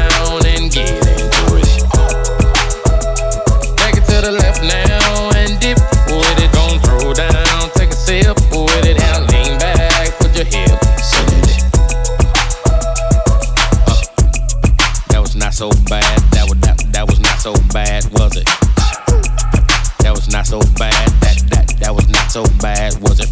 so 20.54 20.74
bad. 20.78 21.08
That 21.18 21.36
that 21.50 21.66
that 21.80 21.92
was 21.94 22.08
not 22.08 22.30
so 22.30 22.44
bad, 22.62 22.94
was 23.02 23.18
it? 23.18 23.26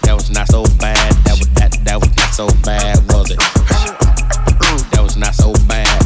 That 0.00 0.14
was 0.16 0.30
not 0.30 0.48
so 0.48 0.64
bad. 0.80 1.12
That 1.28 1.36
was 1.36 1.48
that 1.60 1.76
that 1.84 2.00
was 2.00 2.12
not 2.16 2.32
so 2.32 2.46
bad, 2.64 2.96
was 3.12 3.28
it? 3.30 3.40
That 4.92 5.02
was 5.04 5.16
not 5.18 5.34
so 5.34 5.52
bad. 5.68 6.00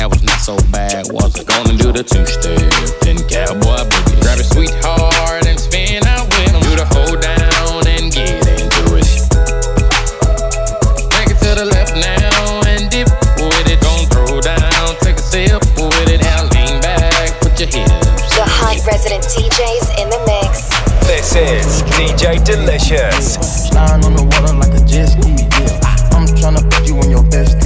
That 0.00 0.08
was 0.08 0.22
not 0.22 0.40
so 0.40 0.56
bad, 0.72 1.04
was 1.12 1.36
it? 1.36 1.46
Gonna 1.46 1.76
do 1.76 1.92
the 1.92 2.00
two 2.02 2.24
step, 2.24 2.56
then 3.04 3.20
cowboy 3.28 3.84
boogie. 3.92 4.20
Grab 4.24 4.40
your 4.40 4.48
sweetheart 4.56 5.44
and 5.44 5.57
DJ 21.38 22.44
Delicious. 22.44 23.36
On 23.76 24.00
the 24.00 24.24
water 24.24 24.54
like 24.54 24.74
a 24.74 24.84
jet 24.84 25.06
ski, 25.06 25.46
yeah. 25.62 25.78
I'm 26.10 26.26
trying 26.34 26.56
to 26.56 26.64
put 26.66 26.86
you 26.88 26.96
on 26.98 27.10
your 27.10 27.22
best 27.30 27.57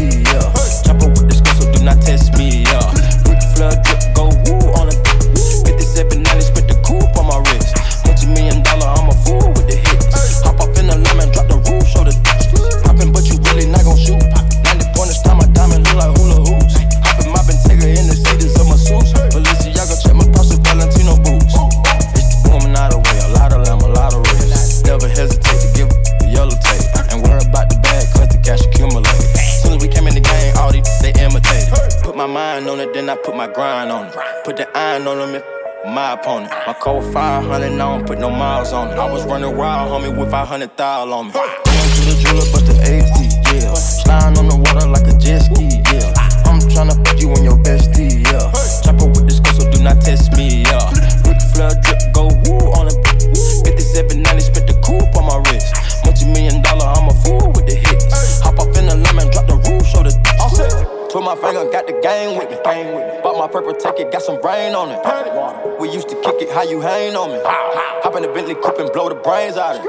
wild, 40.03 40.19
with 40.19 40.31
500 40.31 40.77
thou 40.77 41.13
on 41.13 41.27
me. 41.27 41.33
Going 41.33 41.51
to 41.51 42.01
the 42.07 42.15
jeweler, 42.21 42.47
bust 42.51 42.67
the 42.67 42.75
AP, 42.83 43.55
yeah. 43.55 43.75
Sliding 43.75 44.39
on 44.39 44.49
the 44.49 44.57
water 44.57 44.89
like 44.89 45.07
a 45.07 45.17
jet 45.19 45.41
ski, 45.41 45.83
yeah. 45.93 46.13
I'm 46.47 46.59
tryna 46.71 46.99
put 47.05 47.21
you 47.21 47.31
on 47.33 47.45
your 47.45 47.59
bestie, 47.59 48.25
yeah. 48.27 48.51
Chopper 48.83 49.07
with 49.07 49.27
this 49.27 49.41
girl, 49.41 49.55
so 49.55 49.71
do 49.71 49.83
not 49.83 50.01
test 50.01 50.33
me, 50.37 50.63
yeah. 50.63 50.91
Ric 51.27 51.39
Flair 51.55 51.75
drip, 51.83 52.01
go 52.13 52.27
woo 52.47 52.73
on 52.75 52.89
a 52.89 52.95
5790, 53.65 54.41
spent 54.41 54.67
the 54.67 54.77
coupe 54.83 55.15
on 55.17 55.27
my 55.27 55.39
wrist. 55.51 55.75
Multi 56.05 56.27
million 56.27 56.63
dollar, 56.63 56.87
I'm 56.87 57.09
a 57.09 57.15
fool 57.23 57.53
with 57.55 57.67
the 57.67 57.77
hits. 57.77 58.41
Hop 58.43 58.59
up 58.59 58.75
in 58.77 58.87
the 58.87 58.97
lemon, 58.97 59.31
drop 59.31 59.47
the 59.47 59.57
roof, 59.57 59.87
show 59.87 60.03
the 60.03 60.13
Put 61.13 61.23
my 61.25 61.37
finger, 61.37 61.69
got 61.71 61.87
the 61.87 61.93
game 62.01 62.39
with 62.39 62.49
me. 62.49 62.57
Bought 63.23 63.37
my 63.37 63.47
purple 63.47 63.75
ticket, 63.75 64.11
got 64.11 64.23
some 64.23 64.41
rain 64.41 64.75
on 64.75 64.89
it. 64.89 65.79
We 65.79 65.91
used 65.93 66.09
to 66.09 66.17
kick 66.23 66.41
it, 66.41 66.51
how 66.51 66.63
you 66.63 66.81
hang 66.81 67.15
on 67.17 67.37
me. 67.37 67.52
Bentley 68.43 68.61
coupe 68.61 68.81
and 68.81 68.91
blow 68.91 69.09
the 69.09 69.15
brains 69.15 69.55
out 69.57 69.79
of. 69.79 69.87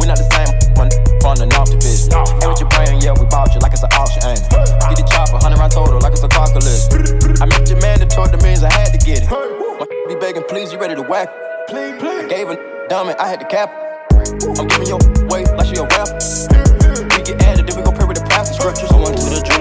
We 0.00 0.08
not 0.08 0.16
the 0.16 0.24
same, 0.32 0.56
run 0.72 0.88
on 1.28 1.36
and 1.44 1.52
off 1.52 1.68
the 1.68 1.76
business. 1.76 2.08
Ain't 2.40 2.48
with 2.48 2.64
your 2.64 2.72
brain, 2.72 2.96
yeah, 3.04 3.12
we 3.12 3.28
bought 3.28 3.52
you 3.52 3.60
like 3.60 3.76
it's 3.76 3.84
an 3.84 3.92
auction, 3.92 4.24
ain't 4.24 4.40
it? 4.40 4.48
Get 4.88 4.96
the 4.96 5.04
chopper, 5.04 5.36
100 5.36 5.60
round 5.60 5.72
total, 5.76 6.00
like 6.00 6.16
it's 6.16 6.24
a 6.24 6.32
list. 6.64 6.96
I 6.96 7.44
met 7.44 7.68
your 7.68 7.76
man 7.84 8.00
that 8.00 8.08
told 8.08 8.32
the 8.32 8.40
means 8.40 8.64
I 8.64 8.72
had 8.72 8.96
to 8.96 9.00
get 9.04 9.20
it. 9.20 9.28
My 9.28 9.84
be 10.08 10.16
begging, 10.16 10.48
please, 10.48 10.72
you 10.72 10.80
ready 10.80 10.96
to 10.96 11.04
whack? 11.04 11.28
Please, 11.68 11.92
please. 12.00 12.24
I 12.24 12.28
gave 12.32 12.48
a 12.48 12.56
dumb 12.88 13.10
it, 13.12 13.20
I 13.20 13.28
had 13.28 13.44
to 13.44 13.48
cap. 13.52 13.68
I'm 14.16 14.64
giving 14.64 14.88
your 14.88 15.04
way 15.28 15.44
like 15.52 15.68
she 15.68 15.76
a 15.76 15.84
rap. 15.84 16.08
We 16.08 17.20
get 17.20 17.36
added, 17.44 17.68
then 17.68 17.76
we 17.76 17.84
gon' 17.84 17.92
pray 17.92 18.08
with 18.08 18.16
the 18.16 18.24
past 18.32 18.56
scriptures. 18.56 18.88
I 18.88 18.96
went 18.96 19.18
to 19.18 19.28
the 19.28 19.44
jeweler, 19.44 19.57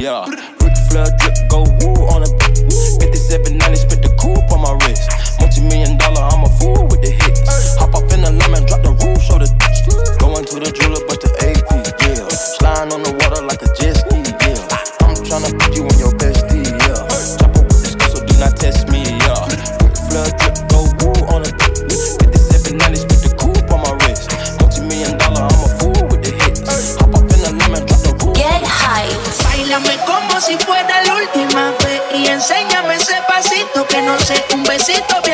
yeah. 0.00 0.24
Ric 0.62 0.76
Flair 0.88 1.10
drip, 1.18 1.36
go 1.48 1.66
woo 1.82 2.06
on 2.14 2.22
a 2.22 2.30
5790, 3.02 3.76
spent 3.76 4.02
the 4.02 4.12
coupe 4.16 4.50
on 4.52 4.62
my 4.62 4.72
wrist. 4.86 5.10
Multi 5.40 5.60
million 5.62 5.98
dollar, 5.98 6.22
I'm 6.22 6.44
a 6.44 6.50
fool 6.58 6.86
with 6.86 7.02
the 7.02 7.10
hits. 7.10 7.42
Hop 7.76 7.94
up 7.94 8.06
in 8.12 8.22
the 8.22 8.32
lemon, 8.32 8.64
drop 8.66 8.82
the 8.82 8.94
roof, 8.94 9.20
show 9.22 9.38
the 9.38 9.50
Going 10.18 10.44
to 10.44 10.56
the 10.60 10.70
jeweler, 10.72 10.87
necesito 34.78 35.27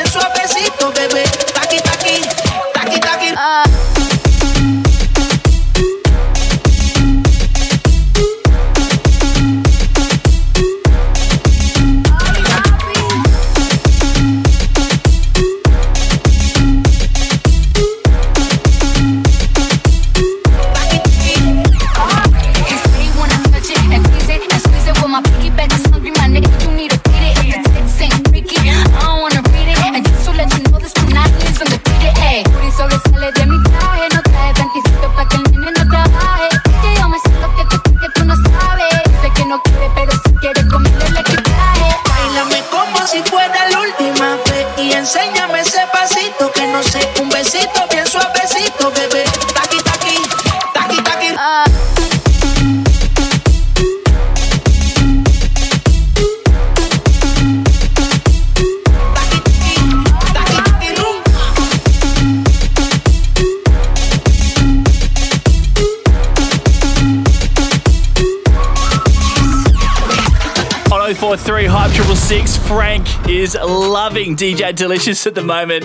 Frank 72.67 73.29
is 73.29 73.55
loving 73.55 74.37
DJ 74.37 74.75
Delicious 74.75 75.27
at 75.27 75.35
the 75.35 75.43
moment. 75.43 75.85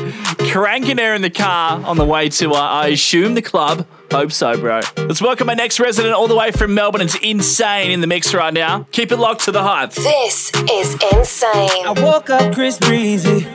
Cranking 0.51 0.97
her 0.97 1.13
in 1.13 1.21
the 1.21 1.29
car 1.29 1.83
on 1.85 1.97
the 1.97 2.05
way 2.05 2.29
to, 2.29 2.53
uh, 2.53 2.57
I 2.57 2.87
assume, 2.87 3.33
the 3.33 3.41
club. 3.41 3.85
Hope 4.11 4.31
so, 4.31 4.57
bro. 4.57 4.79
Let's 4.97 5.21
welcome 5.21 5.47
my 5.47 5.53
next 5.53 5.79
resident 5.79 6.15
all 6.15 6.27
the 6.27 6.35
way 6.35 6.51
from 6.51 6.73
Melbourne. 6.73 7.01
It's 7.01 7.15
insane 7.15 7.91
in 7.91 8.01
the 8.01 8.07
mix 8.07 8.33
right 8.33 8.53
now. 8.53 8.87
Keep 8.91 9.11
it 9.11 9.17
locked 9.17 9.41
to 9.45 9.51
the 9.51 9.61
hype. 9.61 9.91
This 9.91 10.51
is 10.71 10.97
insane. 11.13 11.85
I 11.85 11.93
woke 11.97 12.29
up 12.29 12.53
Chris 12.53 12.77
Breezy. 12.79 13.45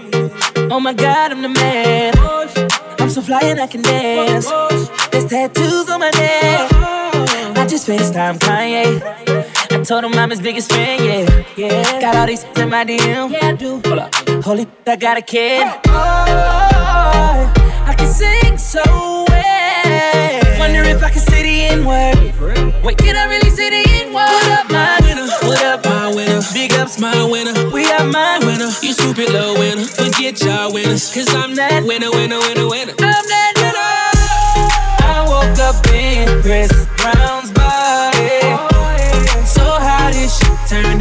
Oh 0.70 0.78
my 0.80 0.92
god, 0.92 1.32
I'm 1.32 1.42
the 1.42 1.48
man. 1.48 2.14
I'm 3.00 3.10
so 3.10 3.20
fly 3.22 3.40
and 3.42 3.60
I 3.60 3.66
can 3.66 3.82
dance. 3.82 4.46
There's 5.10 5.26
tattoos 5.26 5.88
on 5.90 6.00
my 6.00 6.10
neck. 6.10 6.70
I 7.56 7.66
just 7.66 7.88
FaceTime 7.88 8.38
Kanye. 8.38 9.43
Told 9.84 10.02
him 10.02 10.14
I'm 10.14 10.30
his 10.30 10.40
biggest 10.40 10.72
fan, 10.72 11.04
yeah. 11.04 11.44
Yeah. 11.58 12.00
Got 12.00 12.16
all 12.16 12.26
these 12.26 12.42
in 12.56 12.70
my 12.70 12.86
DM. 12.86 13.30
Yeah, 13.30 13.48
I 13.48 13.52
do. 13.52 13.82
Hold 13.84 13.98
up. 13.98 14.14
Holy, 14.42 14.66
I 14.86 14.96
got 14.96 15.18
a 15.18 15.20
kid. 15.20 15.68
Oh, 15.88 17.52
I 17.84 17.94
can 17.94 18.08
sing 18.08 18.56
so 18.56 18.80
well. 19.28 20.58
Wonder 20.58 20.82
if 20.88 21.02
I 21.04 21.10
can 21.10 21.20
say 21.20 21.42
the 21.42 21.74
N 21.74 21.84
word. 21.84 22.16
Wait, 22.82 22.96
can 22.96 23.14
I 23.14 23.26
really 23.26 23.50
say 23.50 23.68
the 23.68 23.84
N 24.06 24.14
word? 24.14 24.24
What 24.24 24.52
up, 24.52 24.70
my 24.70 25.00
winner? 25.02 25.28
What 25.42 25.62
up, 25.62 25.84
my 25.84 26.14
winner? 26.14 26.40
Big 26.54 26.72
ups, 26.72 26.98
my 26.98 27.22
winner. 27.22 27.52
We 27.68 27.84
are 27.92 28.06
my 28.06 28.38
winner. 28.40 28.70
You 28.80 28.94
stupid 28.94 29.28
little 29.28 29.52
winner. 29.54 29.84
Forget 29.84 30.40
y'all 30.40 30.72
winners. 30.72 31.12
Cause 31.12 31.28
I'm 31.34 31.54
that 31.56 31.84
winner, 31.84 32.10
winner, 32.10 32.38
winner, 32.40 32.68
winner. 32.70 32.92
I'm 32.92 33.26
that 33.28 33.52
winner. 33.60 33.84
I 35.04 35.26
woke 35.28 35.58
up 35.60 35.76
in 35.92 36.40
Chris 36.40 36.72
Brown's 36.96 37.43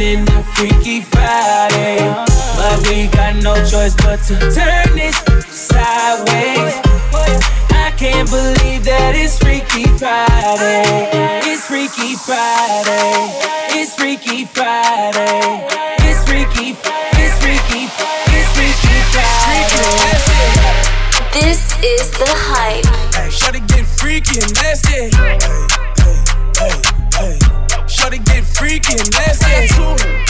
shit 0.00 0.18
turned 0.26 0.44
Freaky 0.54 1.00
Friday. 1.00 1.98
But 2.56 2.88
we 2.88 3.06
got 3.08 3.36
no 3.42 3.54
choice 3.66 3.94
but 3.96 4.20
to 4.28 4.38
turn 4.38 4.96
this 4.96 5.16
sideways. 5.50 6.74
I 7.70 7.92
can't 7.96 8.28
believe 8.30 8.84
that 8.84 9.14
it's 9.14 9.38
Freaky 9.38 9.84
Friday. 9.98 11.10
It's 11.44 11.66
Freaky 11.66 12.14
Friday. 12.14 13.30
It's 13.70 13.94
Freaky 13.94 14.44
Friday. 14.44 15.66
It's 16.00 16.24
Freaky. 16.24 16.76
It's 17.16 17.36
Freaky. 17.42 17.88
It's 18.32 18.50
Freaky 18.54 18.96
Friday. 19.12 19.94
This 21.32 21.74
is 21.82 22.10
the 22.12 22.30
hype. 22.30 22.86
Hey, 23.14 23.28
shawty 23.28 23.66
get 23.68 23.86
freaky 23.86 24.40
and 24.40 24.54
nasty. 24.54 25.10
Hey, 25.16 25.38
hey, 25.98 26.82
hey, 26.82 27.03
Shawty 27.94 28.18
get 28.26 28.42
freaky 28.42 28.98
and 28.98 29.10
nasty. 29.14 29.70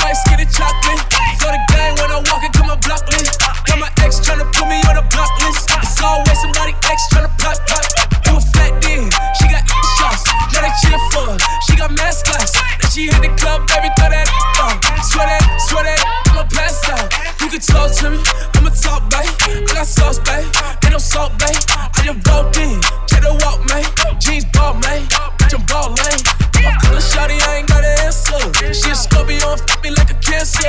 White 0.05 0.19
skinny 0.21 0.45
chocolate. 0.53 1.01
For 1.41 1.49
the 1.49 1.61
gang 1.73 1.97
when 1.97 2.13
I 2.13 2.21
walk 2.29 2.45
into 2.45 2.63
my 2.63 2.77
block 2.85 3.09
list. 3.09 3.41
Got 3.65 3.81
my 3.81 3.91
ex 4.05 4.21
tryna 4.21 4.45
put 4.53 4.69
me 4.69 4.79
on 4.85 5.01
a 5.01 5.05
block 5.09 5.33
list. 5.41 5.73
It's 5.81 5.97
always 6.05 6.37
somebody 6.41 6.77
ex 6.85 7.09
tryna 7.09 7.33
pop 7.41 7.57
pop. 7.65 7.85
You 8.29 8.37
a 8.37 8.41
fat 8.53 8.77
then. 8.85 9.09
She 9.41 9.49
got 9.49 9.65
shots. 9.97 10.29
Now 10.53 10.61
they 10.61 10.73
cheer 10.85 11.01
for 11.09 11.25
her. 11.33 11.39
She 11.65 11.77
got 11.77 11.91
mascots. 11.97 12.53
And 12.85 12.93
she 12.93 13.09
hit 13.09 13.23
the 13.25 13.33
club, 13.41 13.65
baby, 13.67 13.89
throw 13.97 14.13
that 14.13 14.29
out. 14.61 14.77
Swear 15.05 15.27
that, 15.27 15.43
swear 15.69 15.85
that, 15.85 16.01
I'ma 16.31 16.45
pass 16.53 16.85
out. 16.93 17.09
You 17.41 17.49
can 17.49 17.61
talk 17.61 17.93
to 18.01 18.11
me, 18.11 18.21
I'ma 18.61 18.71
talk, 18.71 19.09
babe. 19.09 19.33
I 19.69 19.73
got 19.73 19.87
sauce, 19.87 20.19
babe. 20.21 20.45
Ain't 20.85 20.93
no 20.93 20.99
salt, 20.99 21.33
babe. 21.41 21.57
I 21.97 22.01
just 22.05 22.29
walked 22.29 22.57
in, 22.57 22.81
check 23.09 23.23
the 23.25 23.33
walk, 23.45 23.65
man. 23.69 23.85
Jeans 24.21 24.45
ball, 24.53 24.75
man. 24.75 25.03
Bitch, 25.39 25.55
I'm 25.57 25.65
ball 25.67 25.97
lane. 25.97 26.54
Tell 26.83 26.97
shawty 27.01 27.39
I 27.49 27.61
ain't 27.61 27.69
got 27.69 27.85
an 27.85 27.97
answer. 28.07 28.41
She 28.73 28.91
a 28.91 28.95
Scorpio 28.95 29.53
and 29.53 29.61
fuck 29.61 29.83
me 29.85 29.91
like 29.91 30.11
a 30.11 30.19
cancer. 30.21 30.65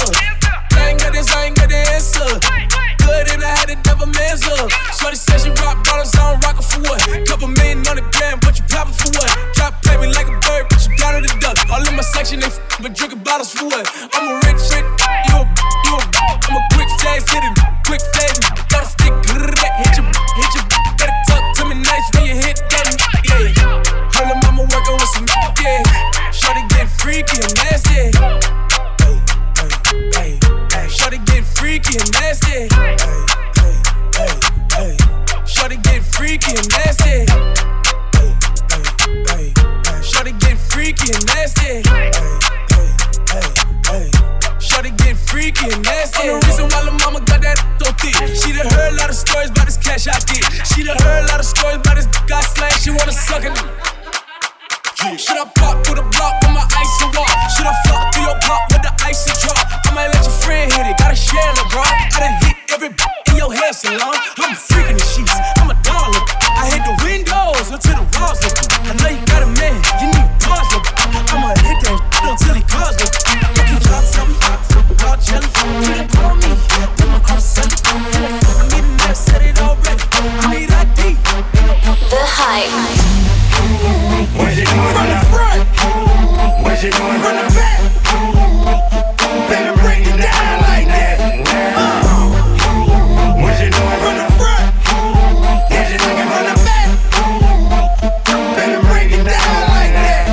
I 0.75 0.91
ain't 0.91 0.99
got 0.99 1.13
this, 1.13 1.31
I 1.31 1.45
ain't 1.47 1.55
got 1.55 1.69
the 1.69 1.79
answer. 1.95 2.27
Good 3.05 3.25
and 3.31 3.43
I 3.43 3.51
had 3.55 3.69
to 3.71 3.77
never 3.87 4.07
man's 4.07 4.43
up. 4.59 4.69
Shorty 4.97 5.15
said 5.17 5.39
she 5.41 5.49
rock 5.63 5.83
bottles, 5.85 6.13
I 6.15 6.33
don't 6.33 6.43
rock 6.43 6.57
it 6.59 6.65
for 6.67 6.81
what? 6.87 6.99
Couple 7.27 7.47
million 7.47 7.85
on 7.87 7.95
the 7.95 8.05
gram, 8.17 8.39
but 8.41 8.57
you 8.57 8.65
poppin' 8.67 8.93
for 8.93 9.09
what? 9.15 9.29
Drop 9.55 9.71
to 9.73 9.79
play 9.87 9.97
me 10.01 10.07
like 10.13 10.27
a 10.27 10.35
bird, 10.43 10.67
but 10.69 10.81
you 10.83 10.91
down 10.97 11.15
in 11.15 11.23
the 11.23 11.33
duck. 11.39 11.57
All 11.71 11.81
in 11.85 11.95
my 11.95 12.03
section, 12.03 12.39
they 12.39 12.47
f- 12.51 12.59
but 12.81 12.93
drinking 12.93 13.23
bottles 13.23 13.53
for 13.53 13.65
what? 13.65 13.85
I'm 14.13 14.25
a 14.27 14.35
rich, 14.49 14.61
rich, 14.73 14.87
you 15.29 15.35
a, 15.37 15.45
you 15.45 15.93
a, 15.95 16.01
I'm 16.49 16.55
a 16.57 16.63
quick 16.73 16.89
fast 16.99 17.29
hitting, 17.29 17.55
quick 17.85 18.01
fast, 18.13 18.41
got 18.69 18.83
a 18.83 18.89
stick, 18.89 19.13
freaky 27.05 27.37
and 27.37 27.53
nasty. 27.61 27.93
Hey, 28.17 29.21
hey, 29.61 29.69
hey, 30.17 30.39
hey. 30.73 30.87
Shorty 30.89 31.19
get 31.29 31.45
freaky 31.45 31.99
and 32.01 32.11
nasty. 32.17 32.65
Hey, 32.65 32.97
hey, 33.61 33.75
hey, 34.17 34.33
hey. 34.73 34.97
Shorty 35.45 35.77
get 35.85 36.01
freaky 36.01 36.57
and 36.57 36.67
nasty. 36.73 37.29
Hey, 37.29 37.53
hey, 38.09 38.33
hey, 39.29 39.53
hey. 39.85 40.01
Shorty 40.01 40.31
get 40.41 40.57
freaky 40.57 41.13
and 41.13 41.25
nasty. 41.27 41.85
Hey, 41.85 42.09
hey, 42.73 42.89
hey, 43.29 43.53
hey. 43.85 44.09
Shorty 44.57 44.89
get 44.97 45.15
freaky 45.15 45.69
and 45.69 45.83
nasty. 45.85 46.25
I'm 46.25 46.39
the 46.39 46.47
reason 46.47 46.65
why 46.73 46.85
the 46.85 46.91
mama 47.05 47.19
got 47.21 47.43
that 47.45 47.61
so 47.77 47.93
thick. 48.01 48.17
She 48.33 48.49
done 48.51 48.65
heard 48.73 48.93
a 48.93 48.97
lot 48.97 49.09
of 49.11 49.15
stories 49.15 49.51
about 49.51 49.67
this 49.67 49.77
cash 49.77 50.07
I 50.07 50.17
get. 50.25 50.41
She 50.73 50.81
done 50.81 50.97
heard 50.97 51.25
a 51.25 51.27
lot 51.27 51.39
of 51.39 51.45
stories 51.45 51.77
about 51.77 51.97
this 51.97 52.07
guy 52.25 52.41
slang. 52.41 52.73
She 52.81 52.89
wanna 52.89 53.11
suck 53.11 53.45
it. 53.45 53.94
Yeah. 55.03 55.15
Should 55.17 55.37
I 55.37 55.45
pop 55.55 55.83
through 55.83 55.99
the 55.99 56.07
block 56.15 56.39
with 56.39 56.55
my 56.55 56.63
ice 56.63 56.95
and 57.03 57.11
walk? 57.15 57.27
Should 57.51 57.67
I 57.67 57.75
flop 57.83 58.13
through 58.15 58.23
your 58.31 58.39
block 58.47 58.63
with 58.71 58.83
the 58.83 58.93
ice 59.03 59.27
and 59.27 59.35
drop? 59.43 59.59
I 59.83 59.91
might 59.91 60.07
let 60.07 60.23
your 60.23 60.31
friend 60.39 60.71
hit 60.71 60.87
it, 60.87 60.97
gotta 60.97 61.15
share 61.15 61.51
the 61.55 61.67
bro. 61.67 61.83
I 61.83 62.07
done 62.15 62.35
hit 62.39 62.55
every 62.71 62.89
b- 62.95 63.11
in 63.31 63.35
your 63.35 63.51
hair 63.51 63.73
salon. 63.73 64.15
I'm 64.39 64.55
freaking 64.55 64.95
the 64.95 65.03
sheets, 65.03 65.35
I'm 65.59 65.67
a 65.67 65.77
dollar. 65.83 66.21
I 66.47 66.71
hit 66.71 66.83
the 66.87 66.95
windows 67.03 67.67
until 67.75 67.99
the 67.99 68.07
walls 68.15 68.39
look. 68.39 68.55
I 68.87 68.93
know 69.03 69.11
you 69.11 69.21
got 69.27 69.43
a 69.43 69.49
man, 69.59 69.75
you 69.99 70.07
need 70.15 70.29
bars 70.39 70.67
look. 70.71 70.87
I'ma 71.27 71.51
hit 71.59 71.77
that 71.85 71.99
shit 71.99 72.29
until 72.31 72.55
he 72.55 72.63
calls 72.63 72.95
look. 72.95 73.11
Looking 73.59 73.81
y'all 73.91 74.05
tell 74.07 74.25
me, 74.31 74.35
y'all 75.03 75.19
jealous. 75.19 75.51
You 75.83 75.91
done 75.91 76.09
call 76.15 76.35
me, 76.39 76.51
then 76.95 77.07
my 77.11 77.19
cross 77.19 77.43
selling. 77.43 77.75
You 78.15 78.19
done 78.23 78.37
fuck 78.47 78.63
me, 78.71 78.79
man, 78.79 79.15
said 79.15 79.43
it 79.43 79.59
already. 79.59 80.03
I 80.39 80.45
need 80.55 80.71
ID. 80.71 81.19
The 82.09 82.21
hype 82.23 83.04
doing 84.35 84.65
from 84.65 85.07
the 85.07 85.19
front? 85.31 85.61
What 86.63 86.83
you 86.83 86.91
doing 86.91 87.19
from 87.23 87.35
the 87.39 87.47
back? 87.55 87.79
Better 89.49 89.73
break 89.81 90.01
it 90.01 90.17
down 90.19 90.61
like 90.67 90.87
that. 90.91 91.19
Uh. 91.75 92.03
What 93.41 93.55
you 93.61 93.69
doing 93.71 93.99
from 94.03 94.15
the 94.19 94.27
front? 94.35 94.65
What 95.71 95.87
you 95.91 95.97
doing 96.03 96.27
from 96.31 96.43
the 96.49 96.55
back? 96.67 96.89
Better 98.55 98.81
break 98.89 99.11
it 99.11 99.23
down 99.23 99.61
like 99.71 99.93
that. 99.95 100.23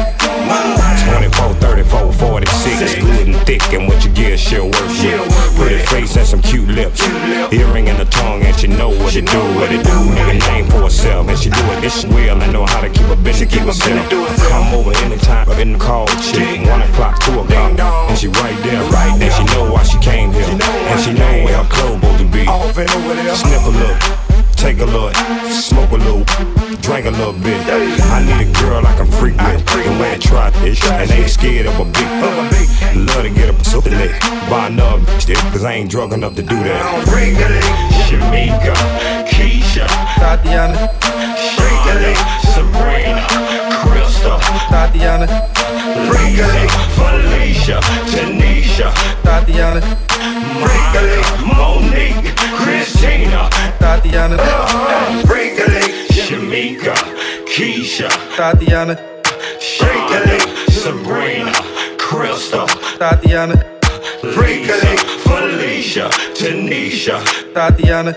Uh. 0.51 1.15
24, 1.15 1.55
34, 1.55 2.13
46. 2.13 2.95
Good 2.95 3.29
and 3.29 3.37
thick, 3.47 3.63
and 3.73 3.89
she'll 4.39 4.67
work 4.67 4.89
with. 4.93 5.57
Pretty 5.57 5.79
face 5.87 6.17
and 6.17 6.27
some 6.27 6.43
cute 6.43 6.69
lips. 6.69 7.03
Earring 7.53 7.89
and 7.89 8.01
a 8.01 8.05
tongue, 8.05 8.43
and 8.43 8.57
she 8.59 8.69
know 8.69 8.91
what 8.91 9.13
to 9.13 9.23
do. 9.23 9.39
What 9.57 9.73
it 9.73 9.85
do. 9.85 9.97
Make 10.11 10.43
a 10.43 10.53
name 10.53 10.67
for 10.71 10.83
herself, 10.83 11.29
and 11.29 11.39
she 11.39 11.51
do 11.51 11.65
it 11.73 11.81
this 11.81 12.05
well. 12.05 12.41
I 12.41 12.47
know 12.53 12.67
how 12.67 12.81
to 12.81 12.91
keep 12.91 13.09
a 13.09 13.17
business, 13.17 13.51
keep 13.53 13.63
herself. 13.63 14.11
Come 14.49 14.75
over 14.75 14.93
anytime, 14.99 15.47
but 15.47 15.59
in 15.59 15.73
the 15.73 15.79
call 15.79 16.07
chick. 16.07 16.67
One 16.69 16.83
o'clock, 16.83 17.21
two 17.23 17.41
o'clock, 17.41 17.79
and 17.81 18.19
she 18.19 18.29
right 18.29 18.59
there, 18.63 18.83
right 18.91 19.19
there. 19.19 19.31
She 19.33 19.45
know 19.55 19.73
why 19.73 19.83
she 19.83 19.99
came 19.99 20.33
here, 20.33 20.45
and 20.45 21.01
she 21.01 21.13
know 21.13 21.45
where 21.45 21.57
her 21.57 21.69
clothes 21.71 22.03
supposed 22.03 22.19
to 22.19 22.25
be. 22.27 22.45
Sniff 23.35 23.67
a 23.67 23.71
little. 23.71 24.32
Take 24.63 24.79
a 24.79 24.87
look, 24.87 25.13
smoke 25.51 25.91
a 25.91 25.97
little, 25.97 26.23
drink 26.83 27.07
a 27.07 27.11
little 27.11 27.33
bit. 27.33 27.61
I 27.67 28.23
need 28.25 28.49
a 28.49 28.53
girl 28.63 28.87
I 28.87 28.95
can 28.97 29.07
freak 29.19 29.37
with, 29.37 29.87
and 29.87 29.99
wear 29.99 30.17
try 30.19 30.51
this, 30.63 30.81
and 30.89 31.11
ain't 31.11 31.29
scared 31.29 31.67
of 31.67 31.81
a 31.81 31.85
beat. 31.85 32.09
Love 32.95 33.25
to 33.25 33.31
get 33.31 33.51
a 33.51 33.53
pussy 33.55 33.91
lick, 33.91 34.13
buy 34.49 34.69
another 34.69 35.05
stick, 35.19 35.37
cause 35.51 35.65
I 35.65 35.73
ain't 35.73 35.91
drunk 35.91 36.13
enough 36.13 36.37
to 36.37 36.43
do 36.43 36.55
that. 36.55 36.81
I 36.81 36.93
don't 36.93 37.05
bring 37.11 37.35
the 37.35 37.49
lick. 37.49 37.65
Shamika, 38.07 38.75
Keisha, 39.27 39.87
Tatiana, 40.15 40.79
Shakely, 41.37 42.15
Sabrina, 42.55 43.92
Crystal, 44.23 44.39
Tatiana, 44.71 45.27
Freaky, 46.07 46.69
Felicia, 46.95 47.81
Tanisha, 48.07 48.93
Tatiana, 49.25 49.81
Freaky, 50.63 51.45
Monique, 51.45 52.33
Christina, 52.57 53.51
Tatiana, 53.81 54.37
Freaky, 55.27 55.65
Shamika, 56.15 56.95
Keisha, 57.47 58.09
Tatiana, 58.37 58.97
Shakely, 59.59 60.39
Sabrina, 60.71 61.53
Crystal, 61.99 62.67
Tatiana, 62.99 63.57
Freaky, 64.35 64.97
Felicia, 65.27 66.09
Tanisha, 66.39 67.19
Tatiana, 67.53 68.15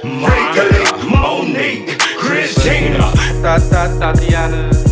Freaky, 0.00 1.06
Monique, 1.10 1.98
Christina. 2.16 3.12
Tatiana, 3.42 4.91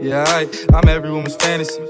Yeah, 0.00 0.24
I, 0.28 0.48
I'm 0.74 0.88
every 0.88 1.10
woman's 1.10 1.34
fantasy. 1.36 1.82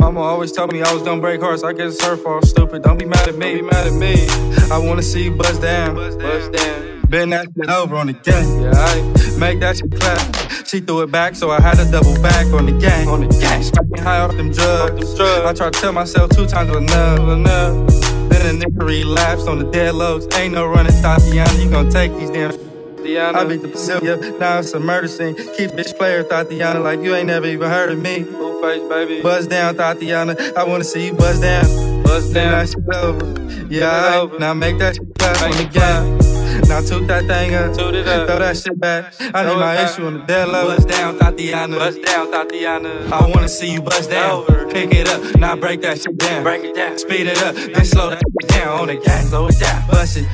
Mama 0.00 0.20
always 0.20 0.50
told 0.50 0.72
me 0.72 0.82
I 0.82 0.92
was 0.92 1.02
gonna 1.02 1.20
break 1.20 1.40
hearts. 1.40 1.62
I 1.62 1.72
guess 1.72 1.94
it's 1.94 2.04
her 2.04 2.16
fault. 2.16 2.44
Stupid. 2.44 2.82
Don't 2.82 2.98
be 2.98 3.04
mad 3.04 3.28
at 3.28 3.36
me. 3.36 3.54
Be 3.54 3.62
mad 3.62 3.86
at 3.86 3.92
me. 3.92 4.26
I 4.72 4.78
wanna 4.78 5.02
see 5.02 5.24
you 5.24 5.30
bust 5.36 5.62
down. 5.62 5.94
Bust 5.94 6.18
down. 6.52 7.02
Bend 7.08 7.32
that 7.32 7.46
shit 7.56 7.70
over 7.70 7.94
on 7.94 8.08
the 8.08 8.14
gang. 8.14 8.62
Yeah, 8.62 8.72
I 8.74 9.38
make 9.38 9.60
that 9.60 9.76
shit 9.76 9.92
clap. 9.92 10.66
She 10.66 10.80
threw 10.80 11.02
it 11.02 11.12
back, 11.12 11.36
so 11.36 11.50
I 11.50 11.60
had 11.60 11.76
to 11.76 11.88
double 11.88 12.20
back 12.20 12.46
on 12.52 12.66
the 12.66 12.72
gang. 12.72 13.08
On 13.08 13.20
the 13.20 13.28
gang. 13.28 13.62
Smoking 13.62 14.02
high 14.02 14.18
off 14.18 14.36
them 14.36 14.50
drugs. 14.50 15.20
I 15.20 15.52
tried 15.52 15.74
to 15.74 15.80
tell 15.80 15.92
myself 15.92 16.30
two 16.30 16.46
times 16.46 16.70
was 16.70 16.78
enough. 16.78 17.20
enough. 17.20 17.90
Then 18.28 18.56
a 18.56 18.66
nigga 18.66 18.82
relapsed 18.82 19.46
on 19.46 19.58
the 19.58 19.70
dead 19.70 19.94
lows. 19.94 20.26
Ain't 20.34 20.54
no 20.54 20.66
running, 20.66 20.92
Thotiana. 20.94 21.62
You 21.62 21.70
gon' 21.70 21.90
take 21.90 22.12
these 22.16 22.30
damn. 22.30 22.73
I 23.06 23.44
beat 23.44 23.60
the 23.60 23.68
Pacific, 23.68 24.38
now 24.40 24.60
it's 24.60 24.72
a 24.72 24.80
murder 24.80 25.08
scene. 25.08 25.34
Keep 25.34 25.72
bitch 25.72 25.96
player, 25.98 26.24
Thotiana, 26.24 26.82
like 26.82 27.00
you 27.00 27.14
ain't 27.14 27.26
never 27.26 27.46
even 27.46 27.68
heard 27.68 27.90
of 27.90 27.98
me. 27.98 28.24
Blueface, 28.24 28.88
baby. 28.88 29.20
Buzz 29.20 29.46
down, 29.46 29.76
Thotiana. 29.76 30.56
I 30.56 30.64
wanna 30.64 30.84
see 30.84 31.06
you 31.06 31.12
buzz 31.12 31.38
down. 31.40 32.02
Buzz 32.02 32.32
down. 32.32 32.52
That 32.52 32.68
shit 32.68 32.94
over. 32.94 33.72
Yeah, 33.72 34.20
over. 34.22 34.38
now 34.38 34.54
make 34.54 34.78
that 34.78 34.96
shit 34.96 35.18
clap 35.18 35.42
on 35.42 35.50
the 35.50 35.64
game. 35.64 36.43
Now 36.74 36.80
toot 36.80 37.06
that 37.06 37.26
thing 37.28 37.54
up. 37.54 37.72
Toot 37.72 37.94
it 37.94 38.08
up. 38.08 38.26
Throw 38.26 38.40
that 38.40 38.56
shit 38.56 38.80
back. 38.80 39.14
I 39.20 39.46
need 39.46 39.54
my 39.54 39.84
issue 39.84 40.06
on 40.06 40.14
the 40.14 40.24
dead 40.26 40.48
low. 40.48 40.74
Buzz 40.74 40.84
down, 40.84 41.16
Thotiana. 41.20 41.78
Buzz 41.78 41.96
down, 41.98 42.32
Thotiana. 42.32 43.12
I 43.12 43.30
wanna 43.30 43.46
see 43.46 43.70
you 43.74 43.80
bust 43.80 44.10
down. 44.10 44.44
Pick 44.72 44.92
it 44.92 45.08
up. 45.08 45.36
Now 45.36 45.54
break 45.54 45.82
that 45.82 46.02
shit 46.02 46.18
down. 46.18 46.42
Break 46.42 46.64
it 46.64 46.74
down. 46.74 46.98
Speed 46.98 47.28
it 47.28 47.40
up. 47.44 47.54
Then 47.54 47.84
slow 47.84 48.10
that 48.10 48.18
shit 48.18 48.48
down 48.50 48.80
on 48.80 48.86
the 48.88 48.96
gang. 48.96 49.24
Slow 49.26 49.46
it 49.46 49.60
down. 49.60 49.86
Bust 49.86 50.16
it. 50.16 50.26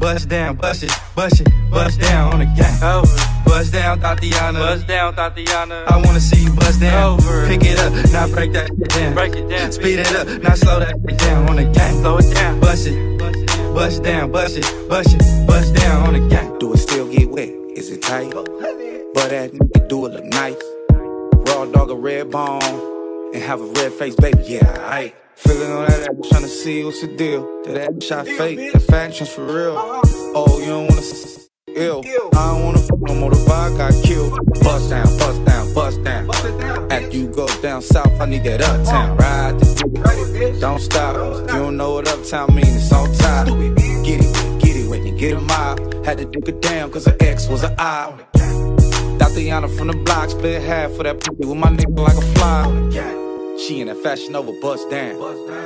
Bust 0.00 0.28
down. 0.28 0.56
Bust 0.56 0.82
it. 0.82 0.90
Bust 1.14 1.40
it. 1.40 1.48
Bust 1.70 2.00
down 2.00 2.32
on 2.32 2.40
the 2.40 2.46
gang. 2.46 2.82
Over. 2.82 3.06
Bust 3.44 3.72
down, 3.72 4.00
Thotiana. 4.00 4.58
Bust 4.58 4.88
down, 4.88 5.14
Thotiana. 5.14 5.86
I 5.86 6.02
wanna 6.04 6.18
see 6.18 6.42
you 6.42 6.52
bust 6.52 6.80
down. 6.80 7.12
Over. 7.12 7.46
Pick 7.46 7.62
it 7.62 7.78
up. 7.78 7.92
Now 8.10 8.26
break 8.26 8.52
that 8.54 8.66
shit 8.66 8.88
down. 8.88 9.14
Break 9.14 9.36
it 9.36 9.48
down. 9.48 9.70
Speed 9.70 10.00
it 10.00 10.16
up. 10.16 10.26
Now 10.42 10.54
slow 10.56 10.80
that 10.80 10.96
shit 11.08 11.16
down 11.20 11.48
on 11.48 11.54
the 11.54 11.64
gang. 11.66 12.00
Slow 12.00 12.18
it 12.18 12.34
down. 12.34 12.58
Bust 12.58 12.88
it. 12.88 13.18
Bust 13.20 13.59
down. 13.74 14.30
Bust 14.32 14.56
it. 14.56 14.88
Bust 14.88 15.14
it. 15.14 15.46
Bust 15.46 15.74
down 15.74 16.06
on 16.08 16.12
the 16.14 16.28
gang. 16.28 16.58
Do 16.58 16.72
it 16.74 16.78
still 16.78 17.10
get 17.10 17.28
wet? 17.30 17.48
Is 17.48 17.90
it 17.90 18.02
tight? 18.02 18.32
But 18.32 19.30
that 19.30 19.52
nigga 19.52 19.88
do 19.88 20.06
it 20.06 20.12
look 20.12 20.24
nice. 20.24 20.56
Raw 21.48 21.64
dog 21.66 21.90
a 21.90 21.94
red 21.94 22.30
bone 22.30 22.62
and 23.34 23.42
have 23.42 23.60
a 23.60 23.66
red 23.66 23.92
face, 23.92 24.14
baby. 24.16 24.42
Yeah, 24.46 24.76
I 24.80 25.12
feeling 25.36 25.70
on 25.72 25.86
that 25.86 26.00
ass, 26.08 26.28
trying 26.30 26.42
to 26.42 26.48
see 26.48 26.84
what's 26.84 27.00
the 27.00 27.08
deal. 27.16 27.62
That 27.64 27.76
ass 27.96 28.04
shot 28.04 28.26
fake, 28.26 28.72
that 28.72 28.82
faction's 28.82 29.30
for 29.30 29.44
real. 29.44 29.74
Oh, 29.78 30.58
you 30.60 30.66
don't 30.66 30.88
wanna 30.88 31.00
s- 31.00 31.29
ill? 31.76 32.02
I 32.34 32.52
don't 32.52 32.64
wanna 32.64 32.78
fuck 32.78 33.00
no 33.00 33.14
more. 33.14 33.30
The 33.30 33.36
vibe 33.36 33.76
got 33.76 33.92
killed. 34.04 34.38
Bust 34.62 34.90
down, 34.90 35.06
bust 35.18 35.44
down, 35.44 35.74
bust 35.74 36.04
down. 36.04 36.92
After 36.92 37.16
you 37.16 37.28
go 37.28 37.46
down 37.62 37.82
south, 37.82 38.20
I 38.20 38.26
need 38.26 38.44
that 38.44 38.60
uptown. 38.62 39.16
Ride 39.16 39.58
the. 39.58 40.58
Don't 40.60 40.80
stop. 40.80 41.16
You 41.16 41.46
don't 41.46 41.76
know 41.76 41.94
what 41.94 42.08
uptown 42.08 42.54
means. 42.54 42.76
It's 42.76 42.92
on 42.92 43.12
top. 43.14 43.46
Get 43.46 44.20
it, 44.20 44.62
get 44.62 44.76
it 44.76 44.88
when 44.88 45.06
you 45.06 45.16
get 45.16 45.36
a 45.36 45.40
mob. 45.40 46.04
Had 46.04 46.18
to 46.18 46.24
duke 46.24 46.48
it 46.48 46.60
down 46.60 46.90
cause 46.90 47.06
her 47.06 47.16
ex 47.20 47.48
was 47.48 47.62
an 47.62 47.74
eye. 47.78 48.12
Thotiana 49.18 49.68
from 49.76 49.88
the 49.88 49.96
block, 49.96 50.30
split 50.30 50.62
half 50.62 50.92
for 50.92 51.02
that 51.02 51.20
pussy 51.20 51.46
with 51.46 51.58
my 51.58 51.68
nigga 51.68 51.98
like 51.98 52.16
a 52.16 52.26
fly. 52.34 53.29
She 53.66 53.82
in 53.82 53.88
that 53.88 53.98
fashion 53.98 54.34
over 54.34 54.52
bust 54.52 54.88
down. 54.88 55.18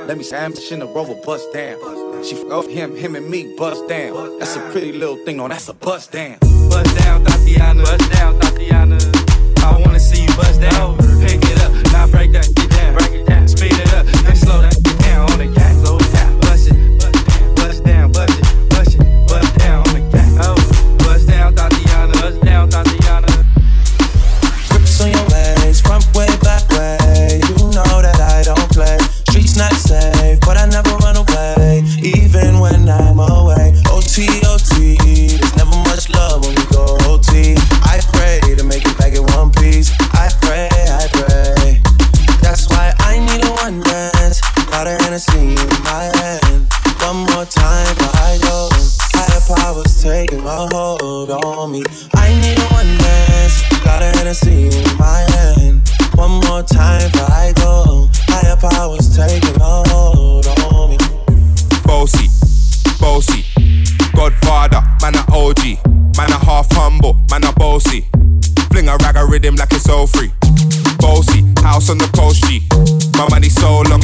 Let 0.09 0.19
me 0.19 0.25
say 0.25 0.37
I'm 0.37 0.53
in 0.53 0.83
a 0.83 0.87
rover 0.87 1.15
bust 1.25 1.53
down. 1.53 1.79
She 2.25 2.35
f 2.35 2.51
off 2.51 2.67
him, 2.67 2.97
him 2.97 3.15
and 3.15 3.29
me 3.31 3.55
bust 3.57 3.87
down. 3.89 4.39
That's 4.41 4.57
a 4.57 4.61
pretty 4.73 4.93
little 4.93 5.17
thing, 5.25 5.37
no, 5.37 5.47
that's 5.47 5.69
a 5.69 5.75
bust 5.75 6.11
down. 6.11 6.39
Bust 6.41 6.97
down, 6.99 7.25
Thotiana. 7.25 7.85
Bust 7.85 8.13
down, 8.13 8.41
Thotiana. 8.41 9.63
I 9.63 9.81
wanna 9.81 10.01
see 10.01 10.23
you 10.23 10.37
bust 10.37 10.61
down. 10.61 10.99
Pick 11.21 11.45
it 11.45 11.61
up, 11.63 11.73
now 11.93 12.09
break 12.09 12.33
that 12.33 12.47
shit 12.47 12.71
down. 12.71 12.95
Break 12.95 13.13
it 13.13 13.27
down. 13.27 13.47
Speed 13.47 13.73
it 13.73 13.95
up, 13.95 14.07
then 14.07 14.37
slow 14.37 14.61
that 14.61 14.84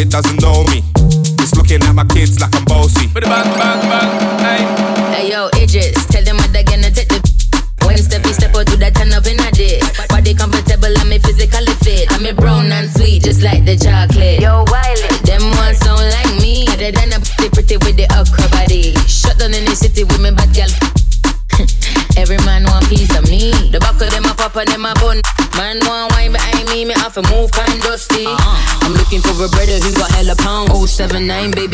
it 0.01 0.09
doesn't 0.09 0.40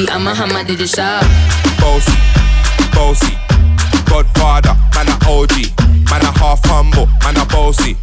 079, 0.07 0.11
I'm 0.11 0.27
a 0.27 0.35
hammer, 0.35 0.65
did 0.65 0.81
you 0.81 0.87
shop? 0.87 1.23
Bossy, 1.81 2.15
bossy. 2.93 3.35
Godfather, 4.07 4.75
man 4.95 5.09
a 5.09 5.17
OG. 5.27 5.75
Man 6.11 6.23
a 6.23 6.33
half 6.39 6.61
humble, 6.65 7.07
man 7.23 7.37
a 7.37 7.45
bossy. 7.47 7.95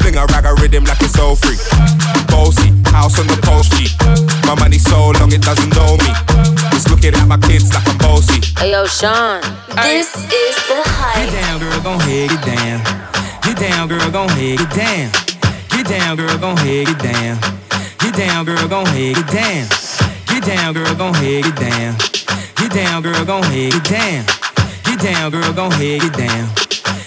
Fling 0.00 0.16
a 0.16 0.26
rag 0.26 0.44
a 0.44 0.54
rhythm 0.60 0.84
like 0.84 1.00
it's 1.02 1.18
all 1.18 1.36
free. 1.36 1.58
Bossy, 2.28 2.70
house 2.90 3.18
on 3.18 3.26
the 3.26 3.38
coast 3.42 3.72
G. 3.72 3.88
My 4.46 4.54
money 4.58 4.78
so 4.78 5.10
long 5.18 5.32
it 5.32 5.42
doesn't 5.42 5.74
know 5.74 5.96
me. 5.98 6.10
It's 6.72 6.88
looking 6.88 7.14
at 7.14 7.26
my 7.26 7.38
kids 7.38 7.72
like 7.74 7.86
I'm 7.88 7.98
bossy. 7.98 8.40
Hey 8.58 8.72
yo, 8.72 8.86
Sean. 8.86 9.42
This 9.82 10.14
is 10.14 10.56
the 10.68 10.82
hype. 10.86 11.30
Get 11.30 11.42
down, 11.42 11.60
girl, 11.60 11.80
gon' 11.82 12.00
head, 12.00 12.30
get 12.30 12.42
down. 12.44 12.78
Get 13.42 13.56
down, 13.58 13.88
girl, 13.88 14.10
gon' 14.10 14.28
head, 14.30 14.58
get 14.58 14.70
down. 14.70 15.10
Get 15.70 15.86
down, 15.86 16.16
girl, 16.16 16.38
gon' 16.38 16.56
head, 16.56 16.86
get 16.86 16.98
down. 16.98 17.38
Get 17.98 18.14
down, 18.14 18.44
girl, 18.44 18.68
gon' 18.68 18.86
head, 18.86 19.16
get 19.16 19.26
down. 19.28 19.81
Get 20.44 20.56
down, 20.56 20.74
girl, 20.74 20.94
gon' 20.96 21.14
head, 21.14 21.44
get 21.44 21.54
down. 21.54 21.94
Get 22.56 22.72
down, 22.72 23.02
girl, 23.02 23.24
gon' 23.24 23.44
head, 23.44 23.72
get 23.74 23.84
down. 23.84 24.24
Get 24.84 24.98
down, 24.98 25.30
girl, 25.30 25.52
gon' 25.52 25.70
head, 25.70 26.00
get 26.00 26.14
down. 26.14 26.48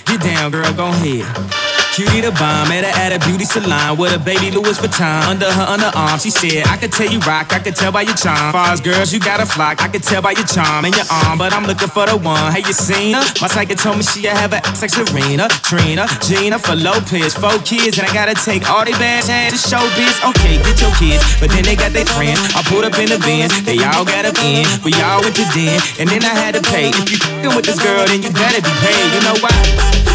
Get 0.06 0.22
down, 0.22 0.52
girl, 0.52 0.74
gon' 0.74 0.94
head. 0.94 1.55
Cutie 1.96 2.20
the 2.20 2.36
bomb, 2.36 2.68
met 2.68 2.84
her 2.84 2.92
at 2.92 3.16
a 3.16 3.20
beauty 3.24 3.48
salon 3.48 3.96
with 3.96 4.12
a 4.12 4.20
baby 4.20 4.52
Louis 4.52 4.76
Vuitton 4.84 5.32
under 5.32 5.48
her 5.48 5.64
underarm. 5.64 6.20
She 6.20 6.28
said, 6.28 6.68
I 6.68 6.76
could 6.76 6.92
tell 6.92 7.08
you 7.08 7.24
rock, 7.24 7.56
I 7.56 7.60
could 7.64 7.72
tell 7.72 7.96
by 7.96 8.04
your 8.04 8.20
charm. 8.20 8.52
Far 8.52 8.76
as 8.76 8.84
girls, 8.84 9.16
you 9.16 9.24
got 9.24 9.40
a 9.40 9.48
flock, 9.48 9.80
I 9.80 9.88
could 9.88 10.04
tell 10.04 10.20
by 10.20 10.36
your 10.36 10.44
charm 10.44 10.84
and 10.84 10.92
your 10.92 11.08
arm, 11.08 11.40
but 11.40 11.56
I'm 11.56 11.64
looking 11.64 11.88
for 11.88 12.04
the 12.04 12.20
one. 12.20 12.52
Hey, 12.52 12.68
you 12.68 12.76
seen 12.76 13.16
her? 13.16 13.24
My 13.40 13.48
psychic 13.48 13.80
told 13.80 13.96
me 13.96 14.04
she 14.04 14.28
have 14.28 14.52
a 14.52 14.60
ex 14.60 14.84
like 14.84 14.92
Serena, 14.92 15.48
Trina, 15.64 16.04
Jennifer 16.20 16.76
Lopez, 16.76 17.32
four 17.32 17.56
kids, 17.64 17.96
and 17.96 18.04
I 18.04 18.12
gotta 18.12 18.36
take 18.36 18.68
all 18.68 18.84
they 18.84 18.92
bad 19.00 19.24
to 19.24 19.56
show 19.56 19.80
biz. 19.96 20.20
Okay, 20.36 20.60
get 20.68 20.76
your 20.84 20.92
kids, 21.00 21.24
but 21.40 21.48
then 21.48 21.64
they 21.64 21.80
got 21.80 21.96
their 21.96 22.04
friends. 22.12 22.44
I 22.60 22.62
pulled 22.68 22.84
up 22.84 23.00
in 23.00 23.08
the 23.08 23.24
van, 23.24 23.48
they 23.64 23.80
all 23.96 24.04
got 24.04 24.28
up 24.28 24.36
in, 24.44 24.68
we 24.84 24.92
all 25.00 25.24
went 25.24 25.40
to 25.40 25.48
den, 25.56 25.80
and 25.96 26.12
then 26.12 26.28
I 26.28 26.36
had 26.36 26.60
to 26.60 26.64
pay. 26.76 26.92
If 26.92 27.08
you 27.40 27.56
with 27.56 27.64
this 27.64 27.80
girl, 27.80 28.04
then 28.04 28.20
you 28.20 28.36
gotta 28.36 28.60
be 28.60 28.74
paid. 28.84 29.08
You 29.16 29.22
know 29.32 29.40
why? 29.40 29.85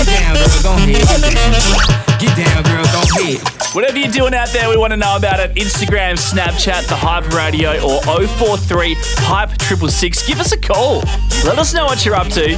Get 0.00 0.06
down, 0.06 0.34
girl, 0.34 0.62
gon' 0.62 0.78
head, 0.80 1.04
get 1.04 1.34
down. 1.36 2.18
Get 2.18 2.36
down, 2.36 2.62
girl, 2.64 2.84
gon' 2.92 3.06
head. 3.20 3.40
Whatever 3.74 3.98
you're 3.98 4.10
doing 4.10 4.34
out 4.34 4.48
there, 4.48 4.68
we 4.68 4.76
want 4.76 4.92
to 4.92 4.96
know 4.96 5.16
about 5.16 5.38
it. 5.40 5.54
Instagram, 5.54 6.16
Snapchat, 6.16 6.88
The 6.88 6.96
Hype 6.96 7.28
Radio, 7.32 7.72
or 7.84 8.00
043 8.26 8.96
Hype 9.28 9.50
666. 9.60 10.26
Give 10.26 10.40
us 10.40 10.52
a 10.52 10.58
call. 10.58 11.00
Let 11.44 11.58
us 11.58 11.74
know 11.74 11.84
what 11.84 12.04
you're 12.04 12.16
up 12.16 12.28
to. 12.28 12.48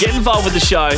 Get 0.00 0.14
involved 0.14 0.44
with 0.44 0.54
the 0.54 0.60
show. 0.60 0.90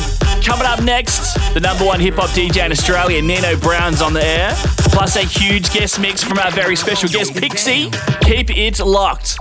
Coming 0.42 0.66
up 0.66 0.82
next, 0.82 1.34
the 1.54 1.60
number 1.60 1.84
one 1.84 2.00
hip 2.00 2.14
hop 2.14 2.30
DJ 2.30 2.64
in 2.64 2.72
Australia, 2.72 3.20
Nino 3.22 3.56
Brown's 3.58 4.00
on 4.02 4.14
the 4.14 4.24
air. 4.24 4.52
Plus 4.96 5.16
a 5.16 5.20
huge 5.20 5.72
guest 5.72 6.00
mix 6.00 6.24
from 6.24 6.38
our 6.38 6.50
very 6.50 6.74
special 6.74 7.08
guest, 7.08 7.34
Pixzie. 7.34 7.92
Keep 8.22 8.50
it 8.56 8.80
locked. 8.80 9.38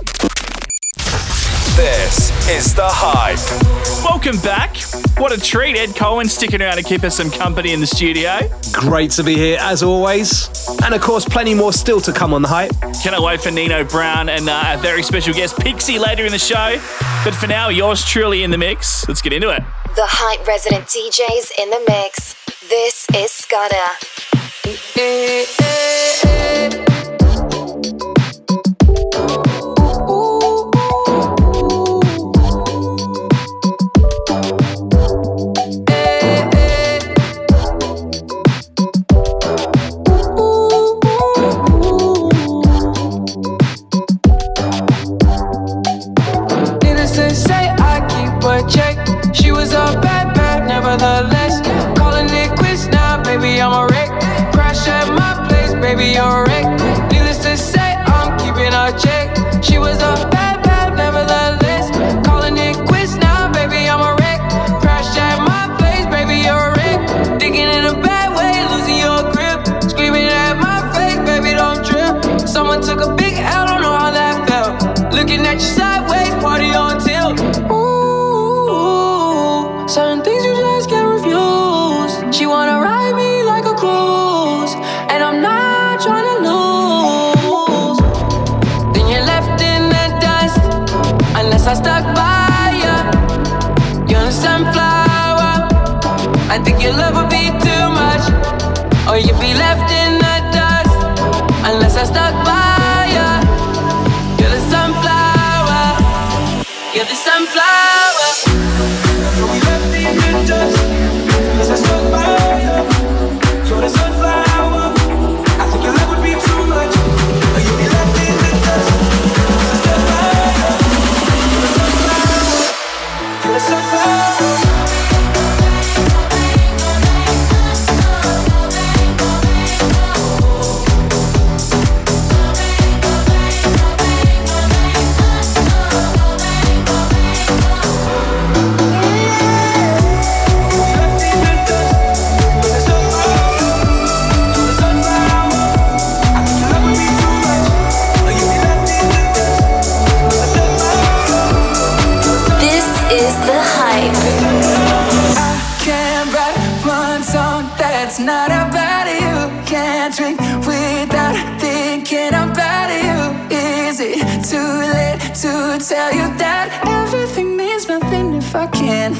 This 2.06 2.30
is 2.48 2.72
The 2.72 2.86
Hype. 2.86 3.36
Welcome 4.04 4.40
back. 4.40 4.76
What 5.18 5.32
a 5.32 5.40
treat. 5.40 5.76
Ed 5.76 5.96
Cohen 5.96 6.28
sticking 6.28 6.62
around 6.62 6.76
to 6.76 6.84
keep 6.84 7.02
us 7.02 7.16
some 7.16 7.32
company 7.32 7.72
in 7.72 7.80
the 7.80 7.86
studio. 7.88 8.38
Great 8.72 9.10
to 9.12 9.24
be 9.24 9.34
here 9.34 9.58
as 9.60 9.82
always. 9.82 10.48
And 10.84 10.94
of 10.94 11.00
course, 11.00 11.24
plenty 11.24 11.52
more 11.52 11.72
still 11.72 12.00
to 12.02 12.12
come 12.12 12.32
on 12.32 12.42
the 12.42 12.48
hype. 12.48 12.70
Cannot 13.02 13.22
wait 13.22 13.40
for 13.40 13.50
Nino 13.50 13.82
Brown 13.82 14.28
and 14.28 14.48
uh, 14.48 14.52
our 14.52 14.76
very 14.76 15.02
special 15.02 15.34
guest, 15.34 15.56
Pixzie, 15.56 15.98
later 15.98 16.24
in 16.24 16.30
the 16.30 16.38
show. 16.38 16.80
But 17.24 17.34
for 17.34 17.48
now, 17.48 17.70
yours 17.70 18.04
truly 18.04 18.44
in 18.44 18.52
the 18.52 18.58
mix. 18.58 19.08
Let's 19.08 19.20
get 19.20 19.32
into 19.32 19.50
it. 19.50 19.64
The 19.96 20.06
hype 20.06 20.46
resident 20.46 20.84
DJs 20.84 21.60
in 21.60 21.70
the 21.70 21.82
mix. 21.88 22.36
This 22.68 23.04
is 23.16 23.32
Scudder. 23.32 23.74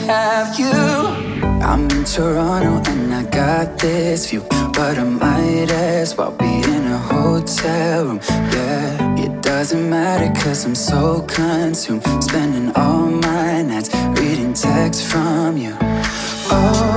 have 0.06 0.58
you. 0.58 0.70
I'm 1.66 1.90
in 1.90 2.04
Toronto 2.04 2.90
and 2.90 3.12
I 3.12 3.24
got 3.24 3.78
this 3.78 4.30
view, 4.30 4.42
but 4.72 4.98
I 4.98 5.04
might 5.04 5.70
as 5.70 6.16
well 6.16 6.30
be 6.30 6.62
in 6.74 6.84
a 6.86 6.98
hotel 6.98 8.04
room. 8.06 8.20
Yeah, 8.52 9.24
it 9.24 9.42
doesn't 9.42 9.90
matter 9.90 10.28
cause 10.40 10.64
I'm 10.64 10.76
so 10.76 11.22
consumed, 11.22 12.04
spending 12.22 12.70
all 12.76 13.06
my 13.10 13.62
nights 13.62 13.90
reading 14.20 14.54
texts 14.54 15.04
from 15.10 15.56
you. 15.56 15.76
Oh, 16.54 16.96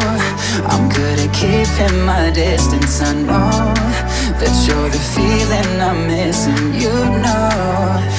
I'm 0.71 0.87
good 0.89 1.19
at 1.19 1.33
keeping 1.33 2.05
my 2.05 2.29
distance. 2.29 3.01
I 3.01 3.13
know 3.13 3.73
that 4.39 4.53
you're 4.67 4.89
the 4.89 5.03
feeling 5.15 5.81
I'm 5.81 6.05
missing, 6.05 6.73
you 6.75 6.93
know 7.23 8.18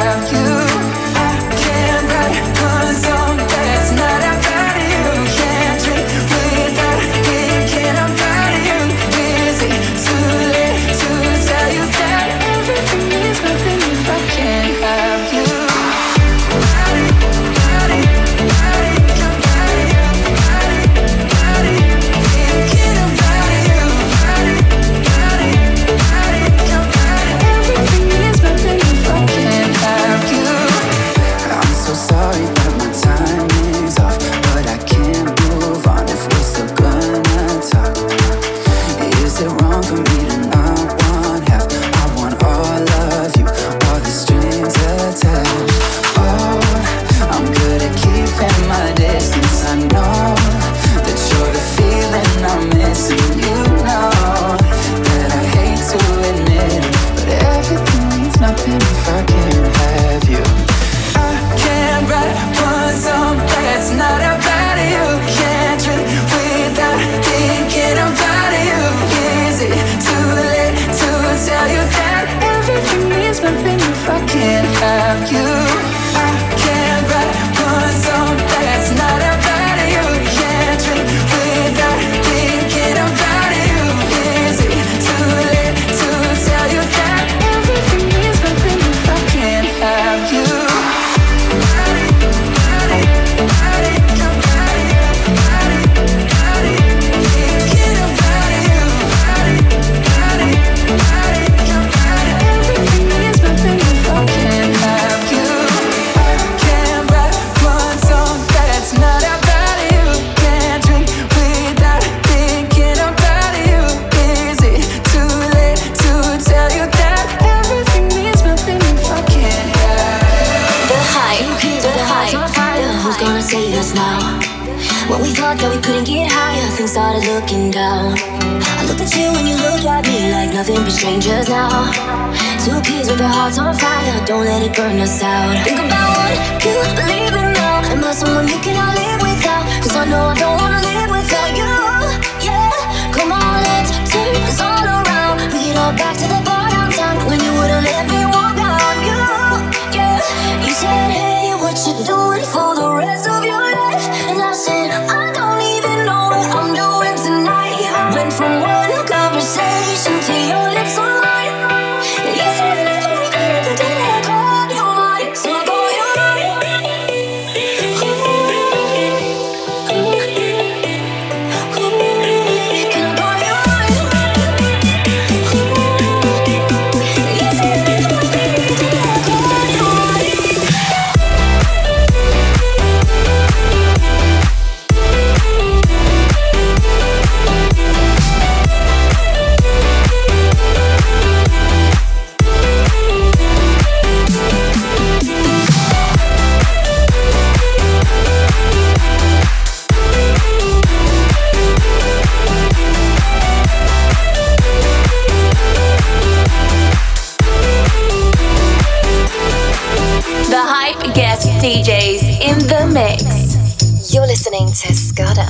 You're 214.11 214.27
listening 214.27 214.67
to 214.67 214.93
Scudder. 214.93 215.47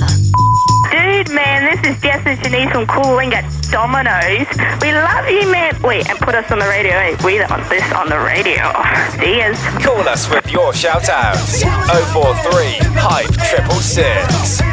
Dude, 0.92 1.34
man, 1.34 1.64
this 1.74 1.96
is 1.96 2.00
Jess 2.00 2.24
and 2.24 2.40
Janice 2.44 2.70
from 2.70 2.86
Cool 2.86 3.16
Wing 3.16 3.34
at 3.34 3.42
Domino's. 3.72 4.46
We 4.80 4.92
love 4.92 5.28
you, 5.28 5.50
man. 5.50 5.82
Wait, 5.82 6.08
and 6.08 6.16
put 6.20 6.36
us 6.36 6.48
on 6.52 6.60
the 6.60 6.66
radio. 6.66 6.92
Wait, 6.92 7.24
we 7.24 7.40
want 7.40 7.68
this 7.68 7.82
on 7.92 8.08
the 8.08 8.20
radio. 8.20 8.70
Cheers. 9.18 9.58
Call 9.84 10.08
us 10.08 10.30
with 10.30 10.48
your 10.52 10.72
shout 10.72 11.08
outs 11.08 11.64
043 11.64 12.78
Hype 12.94 13.34
666. 13.34 14.71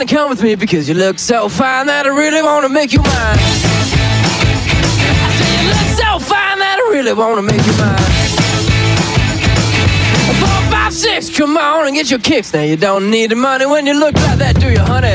My 0.00 0.04
come 0.04 0.28
with 0.28 0.42
me 0.42 0.54
because 0.54 0.88
you 0.88 0.94
look 0.94 1.18
so 1.18 1.48
fine 1.48 1.86
that 1.86 2.04
I 2.06 2.10
really 2.10 2.42
wanna 2.42 2.68
make 2.68 2.92
you 2.92 3.00
mine. 3.00 3.38
I 5.24 5.30
say 5.38 5.48
you 5.56 5.68
look 5.72 5.88
so 5.96 6.18
fine 6.18 6.58
that 6.58 6.76
I 6.76 6.84
really 6.92 7.14
wanna 7.14 7.42
make 7.42 7.64
you 7.64 7.72
mine. 7.80 7.96
Four, 10.40 10.60
five, 10.70 10.92
six, 10.92 11.30
come 11.30 11.56
on 11.56 11.86
and 11.86 11.94
get 11.96 12.10
your 12.10 12.20
kicks. 12.20 12.52
Now 12.52 12.62
you 12.62 12.76
don't 12.76 13.10
need 13.10 13.30
the 13.30 13.36
money 13.36 13.64
when 13.64 13.86
you 13.86 13.94
look 13.98 14.14
like 14.16 14.38
that, 14.38 14.60
do 14.60 14.70
you, 14.70 14.80
honey? 14.80 15.14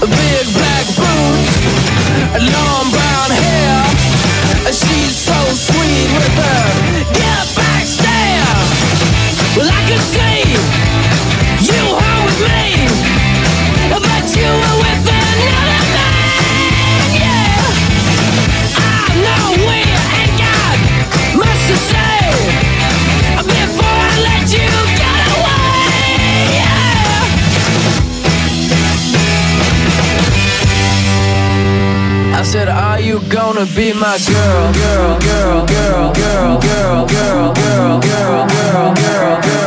Big 0.00 0.46
black 0.52 0.86
boots, 0.98 1.48
long 2.52 2.90
brown 2.92 3.30
hair. 3.30 3.84
She's 4.68 5.16
so 5.16 5.38
sweet 5.54 6.08
with 6.12 6.34
her 6.34 6.88
get 7.14 7.56
back. 7.56 7.67
Gonna 33.28 33.66
be 33.76 33.92
my 33.92 34.16
girl? 34.26 34.72
Girl, 34.72 35.18
girl, 35.18 35.66
girl, 35.66 36.12
girl, 36.12 36.58
girl, 36.58 37.06
girl, 37.06 37.52
girl, 37.54 38.00
girl, 38.00 38.46
girl, 38.46 38.94
girl, 38.94 39.47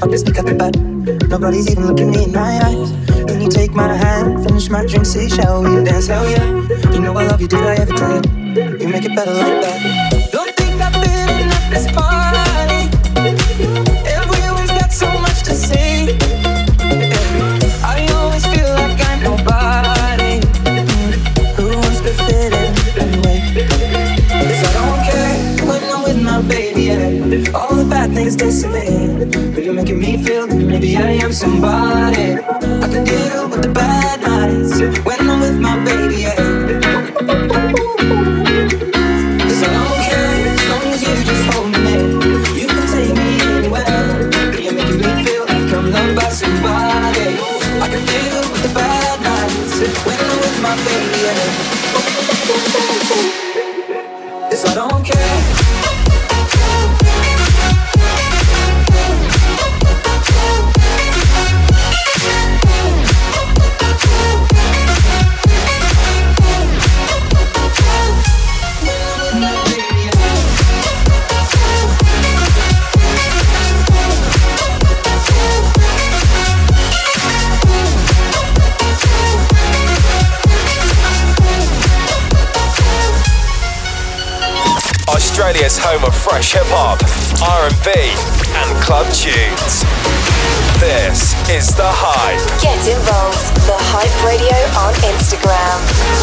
I 0.00 0.06
can 0.06 0.18
sneak 0.18 0.38
out 0.38 0.46
the 0.46 0.54
back. 0.54 0.74
Nobody's 1.28 1.70
even 1.70 1.86
looking 1.86 2.10
me 2.10 2.24
in 2.24 2.32
my 2.32 2.60
eyes. 2.64 2.92
Then 3.26 3.40
you 3.42 3.48
take 3.48 3.72
my 3.72 3.92
hand, 3.92 4.44
finish 4.44 4.70
my 4.70 4.86
drink, 4.86 5.04
say, 5.04 5.28
shall 5.28 5.62
we 5.62 5.84
dance? 5.84 6.06
Hell 6.06 6.28
yeah. 6.30 6.46
You 6.92 7.00
know 7.00 7.12
I 7.16 7.26
love 7.26 7.40
you, 7.40 7.48
did 7.48 7.60
I 7.60 7.74
ever 7.74 7.92
tell 7.92 8.14
you? 8.14 8.78
You 8.78 8.88
make 8.88 9.04
it 9.04 9.14
better 9.14 9.32
like 9.32 9.60
that. 9.64 10.30
Don't 10.32 10.54
think 10.56 10.80
I've 10.80 10.92
been 10.94 11.50
at 11.50 11.70
this 11.70 11.90
party. 11.92 12.11
Things 28.36 28.62
disappear. 28.62 29.52
But 29.54 29.64
you're 29.64 29.74
making 29.74 29.98
me 29.98 30.22
feel 30.22 30.46
that 30.46 30.54
maybe 30.54 30.96
I 30.96 31.12
am 31.24 31.32
somebody. 31.32 32.34
I 32.34 32.88
can 32.88 33.04
deal 33.04 33.48
with 33.48 33.62
the 33.62 33.68
bad 33.72 34.20
nights 34.20 34.80
Australia's 85.72 85.78
home 85.78 86.04
of 86.04 86.14
fresh 86.14 86.52
hip 86.52 86.68
hop, 86.68 87.00
R&B, 87.40 87.88
and 88.60 88.68
club 88.84 89.06
tunes. 89.08 89.84
This 90.76 91.32
is 91.48 91.72
The 91.74 91.88
Hype. 91.88 92.40
Get 92.60 92.76
involved. 92.84 93.40
The 93.64 93.78
Hype 93.88 94.12
Radio 94.20 94.52
on 94.84 94.92
Instagram. 95.08 95.78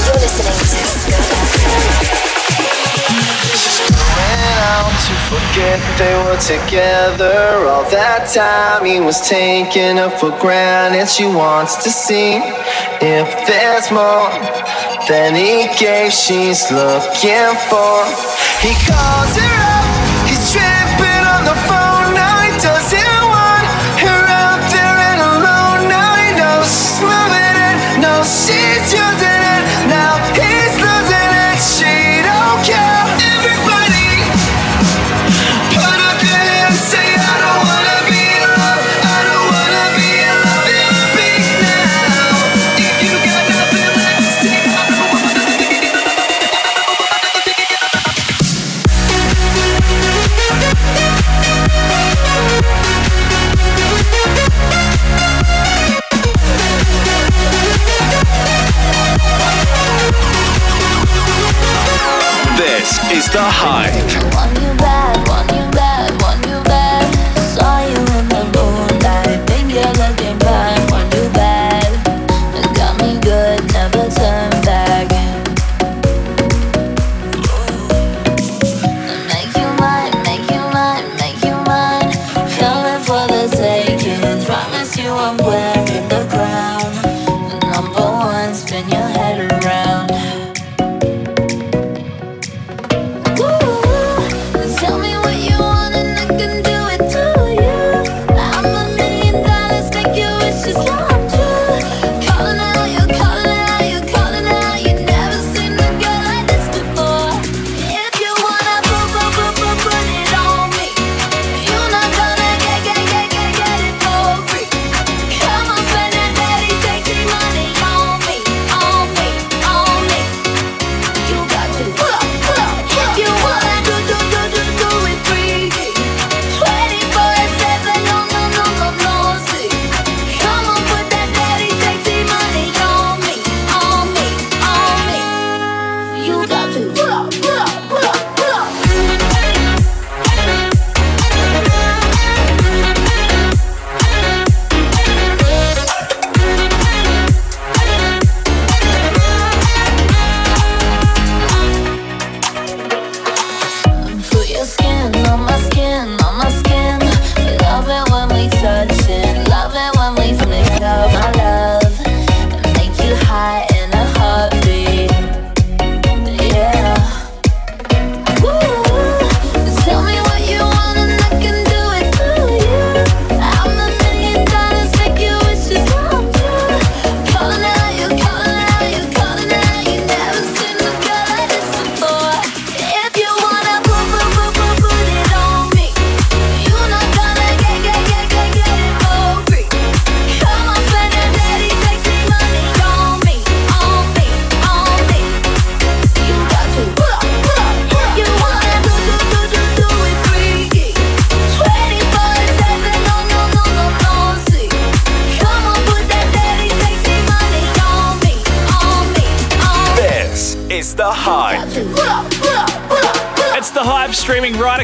You're 0.05 0.21
listening 0.21 0.53
to 0.53 0.79
Went 4.13 4.59
out 4.69 4.93
to 5.07 5.13
forget 5.33 5.79
they 5.97 6.13
were 6.29 6.37
together. 6.37 7.65
All 7.65 7.89
that 7.89 8.29
time 8.29 8.85
he 8.85 8.99
was 8.99 9.27
taking 9.27 9.97
her 9.97 10.09
for 10.09 10.29
granted. 10.37 11.09
She 11.09 11.25
wants 11.25 11.83
to 11.83 11.89
see 11.89 12.37
if 13.01 13.29
there's 13.47 13.89
more 13.89 14.29
than 15.07 15.33
he 15.33 15.65
gave. 15.79 16.13
She's 16.13 16.69
looking 16.69 17.55
for. 17.69 18.38
He 18.61 18.73
calls 18.73 19.37
her. 19.37 19.58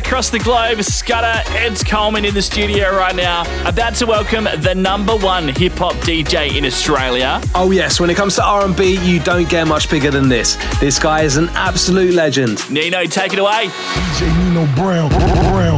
Across 0.05 0.29
the 0.29 0.39
globe. 0.39 0.83
Scudder, 0.83 1.41
Ed 1.57 1.83
Coleman 1.85 2.25
in 2.25 2.33
the 2.33 2.41
studio 2.41 2.95
right 2.95 3.15
now, 3.15 3.43
about 3.67 3.95
to 3.95 4.05
welcome 4.05 4.43
the 4.43 4.73
number 4.75 5.15
one 5.15 5.47
hip 5.47 5.73
hop 5.73 5.93
DJ 5.95 6.55
in 6.55 6.65
Australia. 6.65 7.41
Oh 7.55 7.71
yes, 7.71 7.99
when 7.99 8.09
it 8.09 8.15
comes 8.15 8.35
to 8.35 8.43
R&B, 8.43 8.99
you 9.03 9.19
don't 9.19 9.49
get 9.49 9.67
much 9.67 9.89
bigger 9.89 10.11
than 10.11 10.29
this. 10.29 10.57
This 10.79 10.99
guy 10.99 11.23
is 11.23 11.37
an 11.37 11.49
absolute 11.49 12.13
legend. 12.13 12.69
Nino, 12.69 13.05
take 13.05 13.33
it 13.33 13.39
away. 13.39 13.69
DJ 13.69 14.37
Nino 14.45 14.65
Brown. 14.75 15.09
Brown. 15.09 15.77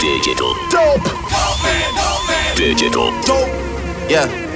Digital. 0.00 0.54
Dope. 0.70 1.02
Digital. 2.56 3.10
Dope. 3.22 3.48
Yeah. 4.08 4.50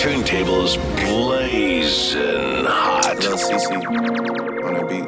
Turntables 0.00 0.76
blazing 0.96 2.64
hot. 2.64 3.18
Lil 3.18 3.36
CC 3.36 3.84
on 4.64 4.72
the 4.72 4.84
beat. 4.88 5.04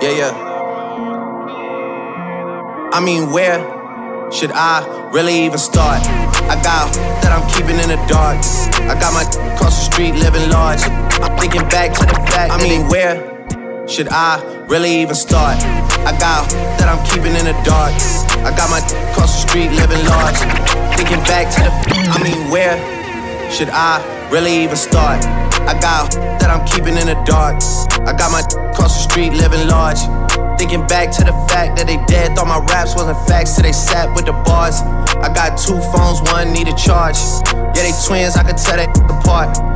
Yeah, 0.00 0.16
yeah. 0.16 0.30
I 2.92 3.00
mean, 3.04 3.32
where 3.32 3.58
should 4.30 4.52
I 4.52 5.10
really 5.12 5.44
even 5.44 5.58
start? 5.58 6.06
I 6.46 6.54
got 6.62 6.94
that 7.22 7.32
I'm 7.32 7.48
keeping 7.50 7.80
in 7.80 7.88
the 7.88 7.96
dark. 8.06 8.38
I 8.88 8.94
got 9.00 9.12
my 9.12 9.22
across 9.54 9.84
the 9.84 9.92
street 9.92 10.14
living 10.14 10.48
large. 10.50 10.82
I'm 10.84 11.36
thinking 11.36 11.62
back 11.68 11.94
to 11.94 12.06
the 12.06 12.14
fact. 12.30 12.52
I 12.52 12.62
mean, 12.62 12.86
where 12.86 13.88
should 13.88 14.06
I 14.08 14.40
really 14.68 15.02
even 15.02 15.16
start? 15.16 15.58
I 16.06 16.16
got 16.16 16.48
that 16.80 16.88
I'm 16.88 17.02
keeping 17.04 17.36
in 17.36 17.44
the 17.44 17.56
dark. 17.64 17.92
I 18.46 18.50
got 18.56 18.70
my 18.72 18.80
across 19.12 19.36
the 19.36 19.48
street 19.48 19.70
living 19.76 20.00
large. 20.08 20.38
Thinking 20.96 21.20
back 21.28 21.52
to 21.54 21.60
the. 21.60 21.72
I 22.08 22.16
mean, 22.22 22.50
where 22.50 22.74
should 23.52 23.68
I 23.68 24.00
really 24.32 24.64
even 24.64 24.76
start? 24.76 25.24
I 25.68 25.76
got 25.78 26.12
that 26.40 26.48
I'm 26.48 26.64
keeping 26.66 26.96
in 26.96 27.06
the 27.06 27.18
dark. 27.28 27.60
I 28.08 28.16
got 28.16 28.32
my 28.32 28.40
across 28.72 28.96
the 28.96 29.04
street 29.10 29.32
living 29.32 29.68
large. 29.68 30.00
Thinking 30.58 30.86
back 30.86 31.10
to 31.16 31.24
the 31.24 31.32
fact 31.48 31.76
that 31.76 31.86
they 31.86 31.96
dead, 32.04 32.36
thought 32.36 32.48
my 32.48 32.60
raps 32.72 32.94
wasn't 32.94 33.16
facts, 33.28 33.54
till 33.56 33.64
they 33.64 33.72
sat 33.72 34.12
with 34.16 34.26
the 34.26 34.32
bars. 34.44 34.80
I 35.20 35.32
got 35.32 35.56
two 35.56 35.80
phones, 35.92 36.20
one 36.32 36.52
need 36.52 36.68
a 36.68 36.76
charge. 36.76 37.16
Yeah, 37.76 37.84
they 37.84 37.96
twins, 38.04 38.36
I 38.36 38.44
could 38.44 38.56
tell 38.56 38.76
they 38.76 38.84
apart. 39.14 39.69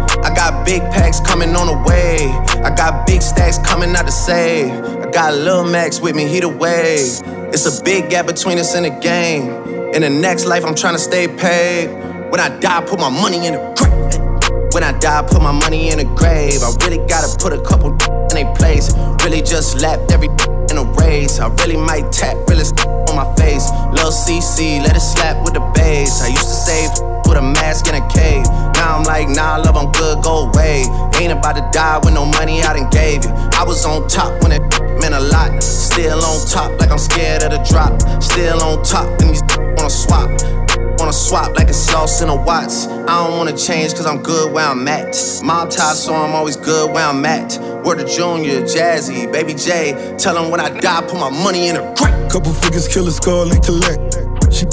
I 0.44 0.50
got 0.50 0.66
big 0.66 0.82
packs 0.92 1.20
coming 1.20 1.56
on 1.56 1.68
the 1.68 1.88
way. 1.88 2.28
I 2.62 2.68
got 2.76 3.06
big 3.06 3.22
stacks 3.22 3.56
coming 3.56 3.96
out 3.96 4.04
to 4.04 4.12
save. 4.12 4.70
I 4.72 5.10
got 5.10 5.32
Lil 5.32 5.64
Max 5.64 6.00
with 6.00 6.14
me, 6.14 6.28
he 6.28 6.40
the 6.40 6.50
wave. 6.50 7.22
It's 7.54 7.64
a 7.64 7.82
big 7.82 8.10
gap 8.10 8.26
between 8.26 8.58
us 8.58 8.74
in 8.74 8.82
the 8.82 8.90
game. 8.90 9.48
In 9.94 10.02
the 10.02 10.10
next 10.10 10.44
life, 10.44 10.62
I'm 10.62 10.74
trying 10.74 10.96
to 10.96 11.00
stay 11.00 11.28
paid. 11.28 11.88
When 12.30 12.40
I 12.40 12.50
die, 12.60 12.84
put 12.84 13.00
my 13.00 13.08
money 13.08 13.46
in 13.46 13.54
the 13.54 13.72
grave. 13.72 14.74
When 14.74 14.84
I 14.84 14.92
die, 14.98 15.22
put 15.22 15.40
my 15.40 15.52
money 15.52 15.88
in 15.88 15.96
the 15.96 16.04
grave. 16.04 16.60
I 16.60 16.68
really 16.84 17.00
gotta 17.08 17.34
put 17.38 17.54
a 17.54 17.62
couple 17.62 17.92
in 18.36 18.46
a 18.46 18.54
place. 18.54 18.92
Really 19.24 19.40
just 19.40 19.80
lapped 19.80 20.12
every 20.12 20.28
in 20.68 20.76
a 20.76 20.84
race. 21.00 21.40
I 21.40 21.48
really 21.64 21.78
might 21.78 22.12
tap 22.12 22.36
really 22.50 22.68
on 23.08 23.16
my 23.16 23.34
face. 23.36 23.70
Lil 23.96 24.12
CC, 24.12 24.84
let 24.84 24.94
it 24.94 25.00
slap 25.00 25.42
with 25.42 25.54
the 25.54 25.64
bass. 25.72 26.20
I 26.20 26.28
used 26.28 26.52
to 26.52 26.58
save 26.68 26.90
with 27.24 27.38
a 27.38 27.42
mask 27.42 27.88
in 27.88 27.94
a 27.94 28.06
cave. 28.12 28.44
Now 28.74 28.98
I'm 28.98 29.04
like, 29.04 29.28
nah, 29.28 29.56
love, 29.56 29.76
I'm 29.76 29.90
good, 29.92 30.22
go 30.22 30.48
away. 30.48 30.84
Ain't 31.20 31.32
about 31.32 31.56
to 31.56 31.68
die 31.72 31.98
with 31.98 32.14
no 32.14 32.24
money 32.24 32.62
I 32.62 32.74
done 32.74 32.90
gave 32.90 33.24
you. 33.24 33.30
I 33.30 33.64
was 33.66 33.84
on 33.84 34.08
top 34.08 34.42
when 34.42 34.52
it 34.52 34.60
meant 35.00 35.14
a 35.14 35.20
lot. 35.20 35.62
Still 35.62 36.22
on 36.24 36.46
top, 36.46 36.78
like 36.80 36.90
I'm 36.90 36.98
scared 36.98 37.42
of 37.42 37.50
the 37.50 37.62
drop. 37.68 38.00
Still 38.22 38.62
on 38.62 38.82
top, 38.84 39.08
and 39.20 39.30
these 39.30 39.42
wanna 39.76 39.90
swap. 39.90 40.30
Wanna 40.96 41.12
swap 41.12 41.56
like 41.56 41.68
it's 41.68 41.76
sauce 41.76 42.22
in 42.22 42.28
a 42.28 42.36
Watts. 42.36 42.86
I 42.86 43.26
don't 43.26 43.36
wanna 43.36 43.56
change 43.56 43.94
cause 43.94 44.06
I'm 44.06 44.22
good 44.22 44.52
where 44.52 44.64
I'm 44.64 44.86
at. 44.86 45.16
Mob 45.42 45.68
tie, 45.68 45.92
so 45.92 46.14
I'm 46.14 46.34
always 46.34 46.56
good 46.56 46.92
where 46.92 47.04
I'm 47.04 47.24
at. 47.24 47.58
Word 47.84 47.98
to 47.98 48.06
Junior, 48.06 48.62
Jazzy, 48.62 49.30
Baby 49.30 49.54
J. 49.54 50.14
Tell 50.18 50.34
them 50.34 50.52
when 50.52 50.60
I 50.60 50.70
die, 50.70 51.00
put 51.02 51.18
my 51.18 51.30
money 51.30 51.68
in 51.68 51.76
a 51.76 51.94
crack. 51.96 52.30
Couple 52.30 52.52
figures, 52.52 52.86
kill 52.86 53.08
a 53.08 53.10
skull 53.10 53.50
and 53.50 53.62
collect. 53.62 54.14
She 54.54 54.66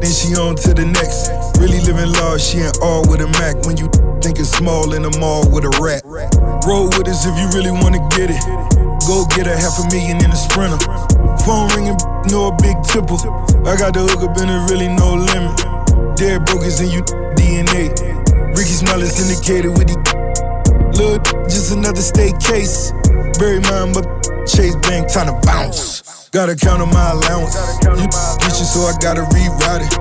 then 0.00 0.10
she 0.10 0.34
on 0.36 0.56
to 0.56 0.72
the 0.72 0.86
next. 0.86 1.47
Really 1.58 1.80
living 1.82 2.12
large, 2.12 2.40
she 2.40 2.58
ain't 2.58 2.78
all 2.82 3.02
with 3.10 3.20
a 3.20 3.28
Mac. 3.38 3.66
When 3.66 3.76
you 3.76 3.90
thinking 4.22 4.44
small 4.44 4.94
in 4.94 5.02
the 5.02 5.12
mall 5.18 5.48
with 5.50 5.64
a 5.64 5.72
rat. 5.82 6.02
Roll 6.66 6.86
with 6.86 7.08
us 7.08 7.26
if 7.26 7.34
you 7.38 7.46
really 7.54 7.70
wanna 7.70 8.02
get 8.14 8.30
it. 8.30 8.42
Go 9.06 9.24
get 9.34 9.46
a 9.46 9.56
half 9.56 9.78
a 9.80 9.84
million 9.90 10.22
in 10.22 10.30
a 10.30 10.36
sprinter. 10.36 10.78
Phone 11.46 11.68
ringing, 11.74 11.96
no 12.28 12.48
a 12.48 12.56
big 12.62 12.76
tipple. 12.84 13.18
I 13.66 13.76
got 13.76 13.94
the 13.94 14.04
hook 14.04 14.22
up 14.22 14.36
and 14.36 14.50
it 14.50 14.62
really 14.70 14.88
no 14.88 15.14
limit. 15.14 15.56
Dead 16.16 16.44
brokers 16.44 16.80
in 16.80 16.90
you 16.90 17.02
DNA. 17.38 17.94
Ricky 18.54 18.74
Smile 18.74 19.02
is 19.02 19.16
indicated 19.18 19.70
with 19.78 19.88
the 19.88 19.96
Just 20.98 21.70
another 21.70 22.02
state 22.02 22.34
case. 22.40 22.90
Bury 23.38 23.60
mine, 23.70 23.92
but 23.94 24.02
Chase 24.48 24.74
Bank 24.82 25.06
time 25.06 25.26
to 25.30 25.46
bounce. 25.46 26.28
Gotta 26.30 26.56
count 26.56 26.82
on 26.82 26.90
my 26.90 27.12
allowance. 27.12 27.54
You 27.86 28.10
get 28.42 28.58
you, 28.58 28.66
so 28.66 28.80
I 28.80 28.98
gotta 28.98 29.22
reroute 29.30 29.86
it. 29.86 29.94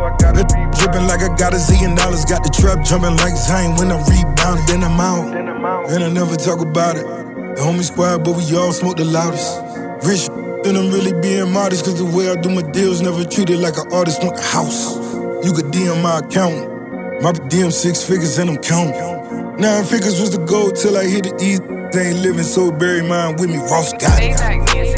Dripping 0.80 1.06
like 1.06 1.22
I 1.22 1.30
got 1.38 1.54
a 1.54 1.58
zillion 1.58 1.96
dollars. 1.96 2.26
Got 2.26 2.44
the 2.44 2.50
trap 2.50 2.84
jumping 2.84 3.16
like 3.18 3.38
Zane 3.38 3.76
when 3.76 3.92
I'm 3.92 4.02
rebounding. 4.10 4.66
Then 4.66 4.84
I'm 4.84 5.00
out, 5.00 5.92
and 5.92 6.04
I 6.04 6.10
never 6.10 6.36
talk 6.36 6.62
about 6.62 6.96
it. 6.96 7.06
The 7.06 7.62
homie 7.62 7.84
squad, 7.84 8.24
but 8.24 8.36
we 8.36 8.58
all 8.58 8.74
smoke 8.74 8.98
the 8.98 9.06
loudest. 9.06 9.62
Rich, 10.02 10.30
then 10.64 10.76
I'm 10.78 10.90
really 10.90 11.14
being 11.22 11.54
modest. 11.54 11.86
Cause 11.86 12.00
the 12.00 12.06
way 12.06 12.32
I 12.32 12.42
do 12.42 12.50
my 12.50 12.64
deals, 12.72 13.04
never 13.04 13.24
treated 13.24 13.60
like 13.60 13.78
an 13.78 13.86
artist. 13.94 14.24
Want 14.24 14.36
the 14.36 14.42
house. 14.42 14.98
You 15.46 15.54
could 15.54 15.70
DM 15.70 16.02
my 16.02 16.26
account. 16.26 16.74
My 17.22 17.34
DM 17.34 17.72
six 17.72 18.04
figures 18.04 18.40
and 18.40 18.50
I'm 18.50 18.58
counting. 18.58 19.17
Nine 19.60 19.84
figures 19.86 20.22
was 20.22 20.30
the 20.30 20.46
goal 20.46 20.70
till 20.70 20.96
I 20.96 21.06
hit 21.06 21.24
the 21.24 21.34
east. 21.42 21.66
They 21.90 22.14
ain't 22.14 22.22
living, 22.22 22.46
so 22.46 22.70
bury 22.70 23.02
mine 23.02 23.38
with 23.38 23.50
me. 23.50 23.58
Ross 23.58 23.90
got 23.94 24.22
it. 24.22 24.38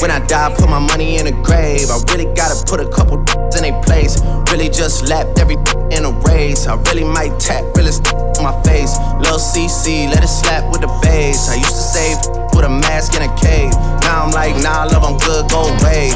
When 0.02 0.12
I 0.12 0.20
die, 0.28 0.54
put 0.54 0.68
my 0.68 0.80
money 0.80 1.16
in 1.16 1.28
a 1.28 1.32
grave. 1.32 1.88
I 1.88 1.96
really 2.12 2.28
gotta 2.36 2.60
put 2.68 2.84
a 2.84 2.90
couple 2.92 3.24
in 3.56 3.64
a 3.64 3.72
place. 3.88 4.20
Really 4.52 4.68
just 4.68 5.08
lapped 5.08 5.40
every 5.40 5.56
in 5.96 6.04
a 6.04 6.12
race. 6.28 6.68
I 6.68 6.76
really 6.92 7.06
might 7.06 7.40
tap 7.40 7.64
really 7.80 7.96
on 8.36 8.44
my 8.44 8.52
face. 8.68 9.00
Lil 9.24 9.40
CC, 9.40 10.12
let 10.12 10.28
it 10.28 10.28
slap 10.28 10.68
with 10.76 10.82
the 10.82 10.92
bass. 11.08 11.48
I 11.48 11.56
used 11.56 11.80
to 11.80 11.86
save 11.96 12.20
with 12.52 12.68
a 12.68 12.70
mask 12.70 13.16
in 13.16 13.24
a 13.24 13.32
cave. 13.40 13.72
Now 14.10 14.26
I'm 14.26 14.32
like, 14.32 14.56
nah, 14.64 14.86
love, 14.86 15.04
I'm 15.04 15.18
good, 15.20 15.48
go 15.52 15.70
away. 15.70 16.10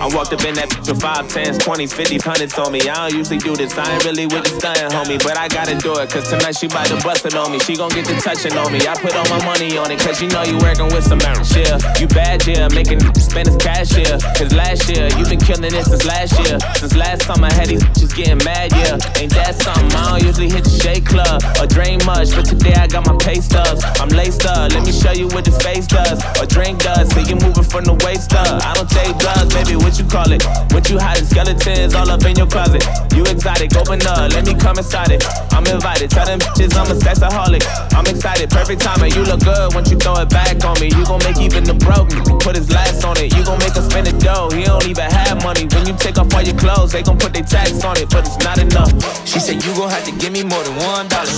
I 0.00 0.10
walked 0.10 0.32
up 0.32 0.42
in 0.42 0.58
that 0.58 0.74
bitch 0.74 0.90
with 0.90 0.98
five, 0.98 1.28
tens, 1.28 1.58
twenties, 1.62 1.92
fifties, 1.94 2.24
hundreds 2.24 2.58
on 2.58 2.72
me. 2.72 2.82
I 2.90 3.06
don't 3.06 3.14
usually 3.14 3.38
do 3.38 3.54
this. 3.54 3.78
I 3.78 3.86
ain't 3.94 4.02
really 4.02 4.26
with 4.26 4.42
the 4.42 4.58
stunning, 4.58 4.90
homie, 4.90 5.22
but 5.22 5.38
I 5.38 5.46
gotta 5.46 5.78
do 5.78 5.94
it. 6.02 6.10
Cause 6.10 6.26
tonight 6.26 6.58
she 6.58 6.66
bout 6.66 6.90
to 6.90 6.98
bust 7.06 7.24
it 7.26 7.36
on 7.36 7.52
me. 7.52 7.60
She 7.60 7.76
gon' 7.76 7.94
get 7.94 8.10
the 8.10 8.18
touching 8.18 8.58
on 8.58 8.72
me. 8.72 8.82
I 8.90 8.98
put 8.98 9.14
all 9.14 9.28
my 9.30 9.38
money 9.46 9.78
on 9.78 9.92
it, 9.94 10.00
cause 10.00 10.18
you 10.18 10.26
know 10.34 10.42
you 10.42 10.58
working 10.58 10.90
with 10.90 11.06
some 11.06 11.20
yeah. 11.22 11.78
You 12.02 12.10
bad, 12.10 12.42
yeah, 12.42 12.66
making 12.74 12.98
spend 13.22 13.46
his 13.46 13.56
cash, 13.62 13.94
yeah. 13.94 14.18
Cause 14.34 14.50
last 14.50 14.90
year, 14.90 15.06
you 15.14 15.22
been 15.30 15.38
killing 15.38 15.70
it 15.70 15.84
since 15.86 16.02
last 16.04 16.34
year. 16.42 16.58
Since 16.74 16.96
last 16.96 17.22
summer, 17.22 17.52
had 17.54 17.70
these 17.70 17.84
bitches 17.84 18.16
getting 18.16 18.42
mad, 18.42 18.72
yeah. 18.74 18.98
Ain't 19.20 19.30
that 19.38 19.54
something? 19.62 19.94
I 19.94 20.18
don't 20.18 20.26
usually 20.26 20.50
hit 20.50 20.64
the 20.64 20.74
shake 20.74 21.06
club 21.06 21.38
or 21.60 21.70
drain 21.70 22.02
much, 22.02 22.34
but 22.34 22.50
today 22.50 22.74
I 22.74 22.88
got 22.88 23.06
my 23.06 23.14
pay 23.22 23.38
stubs. 23.38 23.84
I'm 24.02 24.08
laced 24.10 24.42
up, 24.46 24.72
let 24.72 24.82
me 24.82 24.90
show 24.90 25.12
you 25.12 25.28
what 25.28 25.44
this 25.44 25.60
face 25.62 25.86
does 25.86 26.18
or 26.40 26.46
drink 26.50 26.79
does. 26.82 27.08
See 27.12 27.24
you 27.28 27.36
moving 27.36 27.64
from 27.64 27.84
the 27.84 27.94
waist 28.04 28.32
up. 28.34 28.60
I 28.64 28.74
don't 28.74 28.90
take 28.90 29.16
drugs, 29.18 29.52
baby, 29.54 29.76
what 29.76 29.98
you 29.98 30.04
call 30.04 30.30
it? 30.32 30.42
What 30.72 30.88
you 30.88 30.98
hiding? 30.98 31.26
Skeletons 31.26 31.94
all 31.94 32.10
up 32.10 32.24
in 32.24 32.36
your 32.36 32.46
closet. 32.46 32.82
You 33.14 33.22
exotic, 33.24 33.76
open 33.76 34.00
up, 34.06 34.32
let 34.32 34.46
me 34.46 34.54
come 34.54 34.78
inside 34.78 35.12
it. 35.12 35.24
I'm 35.52 35.66
invited, 35.66 36.10
tell 36.10 36.26
them 36.26 36.40
bitches 36.40 36.74
I'm 36.74 36.90
a 36.90 36.96
sexaholic. 36.96 37.64
I'm 37.94 38.06
excited, 38.06 38.50
perfect 38.50 38.82
timing. 38.82 39.12
You 39.12 39.22
look 39.22 39.40
good 39.44 39.74
once 39.74 39.90
you 39.90 39.98
throw 39.98 40.16
it 40.18 40.28
back 40.30 40.64
on 40.64 40.78
me. 40.80 40.88
You 40.88 41.04
gon' 41.04 41.22
make 41.22 41.38
even 41.38 41.64
the 41.64 41.74
broke 41.74 42.10
put 42.40 42.56
his 42.56 42.70
last 42.72 43.04
on 43.04 43.16
it. 43.18 43.34
You 43.36 43.44
gon' 43.44 43.58
make 43.58 43.76
us 43.76 43.86
spend 43.86 44.06
the 44.06 44.16
dough. 44.18 44.50
He 44.50 44.64
don't 44.64 44.86
even 44.88 45.06
have 45.10 45.42
money. 45.44 45.68
When 45.70 45.86
you 45.86 45.94
take 45.94 46.18
off 46.18 46.32
all 46.34 46.42
your 46.42 46.56
clothes, 46.56 46.92
they 46.92 47.02
gon' 47.02 47.18
put 47.18 47.32
their 47.32 47.44
tax 47.44 47.84
on 47.84 47.96
it, 47.96 48.08
but 48.10 48.26
it's 48.26 48.38
not 48.42 48.58
enough. 48.58 48.90
She 49.28 49.38
said 49.38 49.62
you 49.62 49.72
gon' 49.74 49.90
have 49.90 50.04
to 50.04 50.12
give 50.16 50.32
me 50.32 50.42
more 50.42 50.62
than 50.64 50.76
one 50.76 51.06
dollar. 51.08 51.30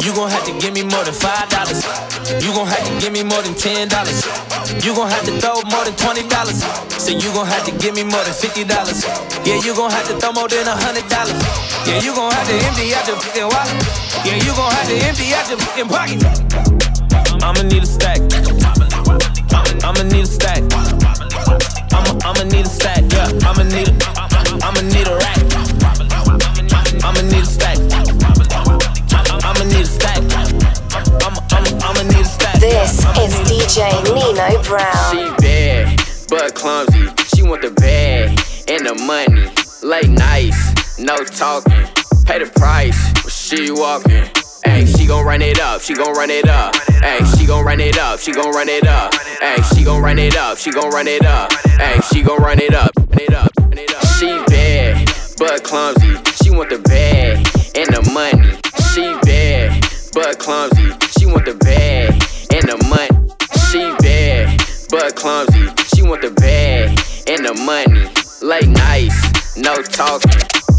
You 0.00 0.10
gon' 0.14 0.30
have 0.30 0.44
to 0.46 0.54
give 0.58 0.72
me 0.74 0.82
more 0.82 1.04
than 1.04 1.14
five 1.14 1.48
dollars. 1.50 1.84
You 2.42 2.50
gon' 2.56 2.66
have 2.66 2.84
to 2.88 2.92
give 2.98 3.12
me 3.12 3.22
more 3.22 3.42
than 3.42 3.54
ten 3.54 3.88
dollars. 3.88 4.24
You 4.78 4.94
gon' 4.94 5.10
have 5.10 5.26
to 5.26 5.34
throw 5.42 5.58
more 5.66 5.84
than 5.84 5.94
twenty 5.98 6.22
dollars. 6.30 6.62
Say 6.94 7.18
you 7.18 7.32
gon' 7.34 7.46
have 7.46 7.64
to 7.66 7.72
give 7.82 7.94
me 7.94 8.04
more 8.04 8.22
than 8.22 8.32
fifty 8.32 8.62
dollars. 8.62 9.02
Yeah, 9.42 9.58
you 9.58 9.74
gon' 9.74 9.90
have 9.90 10.06
to 10.06 10.14
throw 10.14 10.32
more 10.32 10.46
than 10.46 10.66
a 10.66 10.76
hundred 10.78 11.10
dollars. 11.10 11.34
Yeah, 11.86 11.98
you 11.98 12.14
gon' 12.14 12.30
have 12.30 12.46
to 12.46 12.54
empty 12.54 12.94
out 12.94 13.06
your 13.06 13.18
fucking 13.18 13.50
wallet. 13.50 13.74
Yeah, 14.22 14.38
you 14.38 14.54
gon' 14.54 14.70
have 14.70 14.86
to 14.86 14.96
empty 15.02 15.34
out 15.34 15.48
your 15.50 15.58
fucking 15.58 15.88
pocket. 15.90 16.22
I'ma 17.42 17.62
need 17.66 17.82
a 17.82 17.86
stack. 17.86 18.20
I'ma 19.82 20.02
need 20.06 20.22
a 20.22 20.30
stack. 20.30 20.62
I'ma 21.90 22.14
I'ma 22.22 22.44
need 22.46 22.66
a 22.66 22.70
stack. 22.70 23.02
Yeah, 23.10 23.26
I'ma 23.42 23.66
need 23.66 23.90
a 23.90 23.94
I'ma 24.62 24.80
need 24.86 25.08
a 25.10 25.18
rack. 25.18 25.40
I'ma 27.02 27.22
need 27.26 27.42
a 27.42 27.46
stack. 27.46 27.89
This 32.60 32.98
is 33.16 33.32
DJ 33.48 33.88
Nino 34.04 34.62
Brown. 34.64 34.92
She 35.10 35.24
bad, 35.42 35.98
but 36.28 36.54
clumsy. 36.54 37.08
She 37.34 37.42
want 37.42 37.62
the 37.62 37.70
bag 37.70 38.38
and 38.68 38.84
the 38.86 38.94
money, 39.06 39.48
like 39.82 40.06
nice. 40.10 40.98
no 40.98 41.16
talking. 41.24 41.72
Pay 42.26 42.44
the 42.44 42.52
price 42.54 43.00
when 43.24 43.30
she 43.30 43.70
walking. 43.72 44.28
Ayy, 44.66 44.94
she 44.94 45.06
gon' 45.06 45.24
run 45.24 45.40
it 45.40 45.58
up, 45.58 45.80
she 45.80 45.94
gon' 45.94 46.12
run 46.12 46.28
it 46.28 46.50
up. 46.50 46.74
Ayy, 47.00 47.38
she 47.38 47.46
gon' 47.46 47.64
run 47.64 47.80
it 47.80 47.96
up, 47.96 48.20
she 48.20 48.30
gon' 48.30 48.52
run 48.52 48.68
it 48.68 48.86
up. 48.86 49.14
Ayy, 49.40 49.74
she 49.74 49.82
gon' 49.82 50.02
run 50.02 50.18
it 50.18 50.36
up, 50.36 50.58
she 50.58 50.70
gon' 50.70 50.90
run 50.90 51.08
it 51.08 51.24
up. 51.24 51.50
Ayy, 51.80 52.12
she 52.12 52.22
gon' 52.22 52.42
run 52.42 52.60
it 52.60 52.74
up, 52.74 52.90
run 52.94 53.20
it 53.20 53.32
up, 53.32 53.50
run 53.58 53.78
it 53.78 53.94
up. 53.94 54.04
She 54.18 54.26
bad, 54.52 55.10
but 55.38 55.64
clumsy. 55.64 56.14
She 56.44 56.50
want 56.50 56.68
the 56.68 56.78
bag 56.78 57.38
and 57.74 57.88
the 57.88 58.02
money. 58.12 58.52
She 58.92 59.16
bad, 59.22 59.82
but 60.12 60.38
clumsy. 60.38 60.92
She 61.18 61.24
want 61.24 61.46
the 61.46 61.54
bag 61.54 62.29
the 66.22 66.30
bag 66.30 66.88
and 67.28 67.46
the 67.46 67.54
money. 67.64 68.04
Late 68.42 68.68
nights, 68.68 69.56
no 69.56 69.74
talking. 69.76 70.30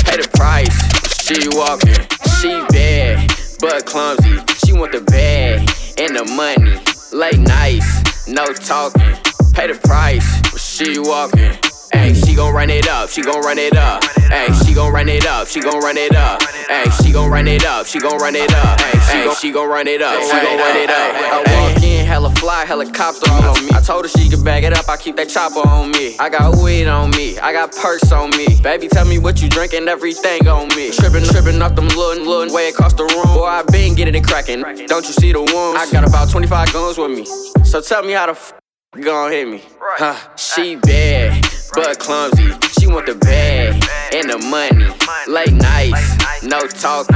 Pay 0.05 0.17
the 0.17 0.29
price, 0.33 0.75
she 1.23 1.47
walking. 1.57 2.07
She 2.39 2.49
bad, 2.69 3.31
but 3.59 3.85
clumsy. 3.85 4.37
She 4.65 4.73
want 4.73 4.91
the 4.91 5.01
bag 5.01 5.59
and 5.99 6.15
the 6.15 6.25
money. 6.35 6.77
Late 7.11 7.39
nights, 7.39 8.27
no 8.27 8.45
talking. 8.45 9.15
Pay 9.53 9.67
the 9.67 9.79
price, 9.83 10.27
she 10.59 10.99
walking. 10.99 11.80
Ayy, 11.93 12.25
she 12.25 12.35
gon' 12.35 12.53
run 12.53 12.69
it 12.69 12.87
up, 12.87 13.09
she 13.09 13.21
gon' 13.21 13.41
run 13.41 13.57
it 13.57 13.75
up. 13.75 14.01
Ayy, 14.03 14.65
she 14.65 14.73
gon' 14.73 14.93
run 14.93 15.09
it 15.09 15.25
up, 15.25 15.47
she 15.47 15.59
gon' 15.59 15.79
run 15.79 15.97
it 15.97 16.15
up. 16.15 16.39
Ayy, 16.41 17.03
she 17.03 17.11
gon' 17.11 17.29
run 17.29 17.47
it 17.47 17.65
up, 17.65 17.85
she 17.85 17.99
gon' 17.99 18.17
run 18.17 18.35
it 18.35 18.53
up. 18.53 18.79
Ayy, 18.79 19.39
she 19.39 19.51
gon' 19.51 19.69
run 19.69 19.87
it 19.87 20.01
up, 20.01 20.21
she 20.23 20.31
gon' 20.31 20.57
run 20.57 20.77
it 20.77 20.89
up. 20.89 21.15
I 21.15 21.73
walk 21.73 21.83
in, 21.83 22.05
hella 22.05 22.31
fly, 22.35 22.65
helicopter 22.65 23.29
on 23.31 23.65
me. 23.65 23.71
I 23.73 23.81
told 23.81 24.05
her 24.05 24.09
she 24.09 24.29
could 24.29 24.43
bag 24.43 24.63
it 24.63 24.73
up, 24.73 24.87
I 24.87 24.97
keep 24.97 25.15
that 25.17 25.29
chopper 25.29 25.67
on 25.67 25.91
me. 25.91 26.17
I 26.17 26.29
got 26.29 26.55
weed 26.57 26.87
on 26.87 27.11
me, 27.11 27.37
I 27.39 27.51
got 27.51 27.71
perks 27.75 28.11
on 28.11 28.29
me. 28.31 28.47
Baby, 28.61 28.87
tell 28.87 29.05
me 29.05 29.19
what 29.19 29.41
you 29.41 29.49
drinking, 29.49 29.87
everything 29.87 30.47
on 30.47 30.69
me. 30.69 30.91
Trippin', 30.91 31.23
trippin' 31.23 31.61
off 31.61 31.75
them 31.75 31.87
little, 31.89 32.25
little 32.25 32.55
way 32.55 32.69
across 32.69 32.93
the 32.93 33.03
room. 33.03 33.35
Boy, 33.35 33.45
I 33.45 33.63
been 33.63 33.95
getting 33.95 34.15
it 34.15 34.23
crackin'. 34.25 34.61
Don't 34.87 35.05
you 35.05 35.13
see 35.13 35.33
the 35.33 35.41
wounds? 35.41 35.79
I 35.79 35.91
got 35.91 36.07
about 36.07 36.29
25 36.29 36.71
guns 36.73 36.97
with 36.97 37.11
me. 37.11 37.25
So 37.65 37.81
tell 37.81 38.03
me 38.03 38.13
how 38.13 38.27
the 38.27 38.31
f 38.31 38.53
gon' 38.99 39.31
hit 39.31 39.47
me. 39.47 39.61
Huh, 39.97 40.15
she 40.35 40.75
bad, 40.75 41.45
but 41.73 41.99
clumsy. 41.99 42.51
She 42.79 42.87
want 42.87 43.05
the 43.05 43.15
bag 43.15 43.83
and 44.13 44.29
the 44.29 44.37
money. 44.49 44.87
Late 45.27 45.53
nights, 45.53 46.43
no 46.43 46.59
talking. 46.67 47.15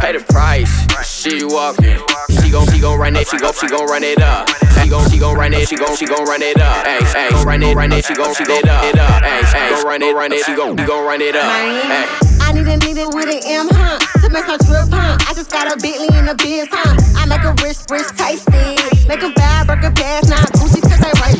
Pay 0.00 0.16
the 0.16 0.24
price, 0.32 0.72
she 1.06 1.44
walking. 1.44 2.00
She 2.42 2.50
gon' 2.50 2.66
she 2.72 2.80
gon' 2.80 2.98
run 2.98 3.14
it, 3.16 3.28
she 3.28 3.38
gon' 3.38 3.52
she 3.54 3.68
gon' 3.68 3.86
run 3.86 4.02
it 4.02 4.20
up. 4.20 4.48
She 4.82 4.88
gon' 4.88 5.08
she 5.10 5.18
gon' 5.18 5.36
run 5.36 5.52
it, 5.52 5.68
she 5.68 5.76
gon' 5.76 5.96
she 5.96 6.06
gon' 6.06 6.24
run 6.24 6.42
it 6.42 6.60
up. 6.60 6.84
Ay, 6.86 7.30
gon' 7.30 7.46
run 7.46 7.62
it, 7.62 7.74
run 7.76 7.92
it, 7.92 8.04
she 8.04 8.14
gon' 8.14 8.34
she 8.34 8.44
gon' 8.44 8.68
up 8.68 8.84
it 8.84 8.98
up. 8.98 9.22
Ay, 9.22 9.70
gon' 9.70 9.84
run 9.84 10.02
it, 10.02 10.14
run 10.14 10.32
it, 10.32 10.44
she 10.44 10.54
gon' 10.54 10.76
she 10.76 10.84
gon' 10.84 11.04
run 11.06 11.20
it 11.20 11.36
up. 11.36 11.44
I 11.44 12.52
need 12.52 12.66
a 12.66 12.76
nigga 12.76 13.14
with 13.14 13.28
an 13.28 13.40
M, 13.44 13.68
huh? 13.70 13.98
To 14.20 14.28
make 14.28 14.46
my 14.46 14.56
trip, 14.56 14.88
huh? 14.90 15.16
I 15.28 15.32
just 15.34 15.50
got 15.50 15.72
a 15.72 15.76
Bentley 15.76 16.10
in 16.18 16.26
the 16.26 16.34
biz, 16.34 16.68
huh? 16.70 16.96
I 17.16 17.26
make 17.26 17.44
a 17.44 17.54
rich, 17.62 17.78
rich 17.88 18.08
tasty. 18.16 18.76
Make 19.06 19.22
a 19.22 19.30
bad 19.30 19.66
burger 19.66 19.92
pass, 19.92 20.28
not 20.28 20.52
Gucci, 20.52 20.82
cause 20.82 21.00
they 21.00 21.12
right. 21.20 21.36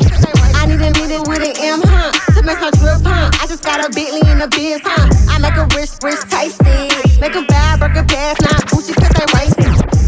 I 0.52 0.52
need 0.89 0.97
a 0.99 1.07
nigga 1.07 1.27
with 1.27 1.43
an 1.43 1.55
M, 1.63 1.79
huh? 1.83 2.11
To 2.35 2.43
make 2.43 2.59
my 2.59 2.71
trip, 2.71 2.99
huh? 3.03 3.31
I 3.39 3.47
just 3.47 3.63
got 3.63 3.79
a 3.79 3.89
Bentley 3.89 4.19
in 4.31 4.39
the 4.39 4.47
biz, 4.51 4.81
huh? 4.83 5.07
I 5.31 5.39
make 5.39 5.55
a 5.55 5.65
rich, 5.75 5.95
rich 6.03 6.19
tasty. 6.27 6.91
Make 7.19 7.35
a 7.35 7.43
bad 7.47 7.79
burger 7.79 8.03
pass, 8.03 8.35
not 8.41 8.67
Gucci, 8.67 8.91
cause 8.91 9.13
they 9.15 9.27
right. 9.31 9.53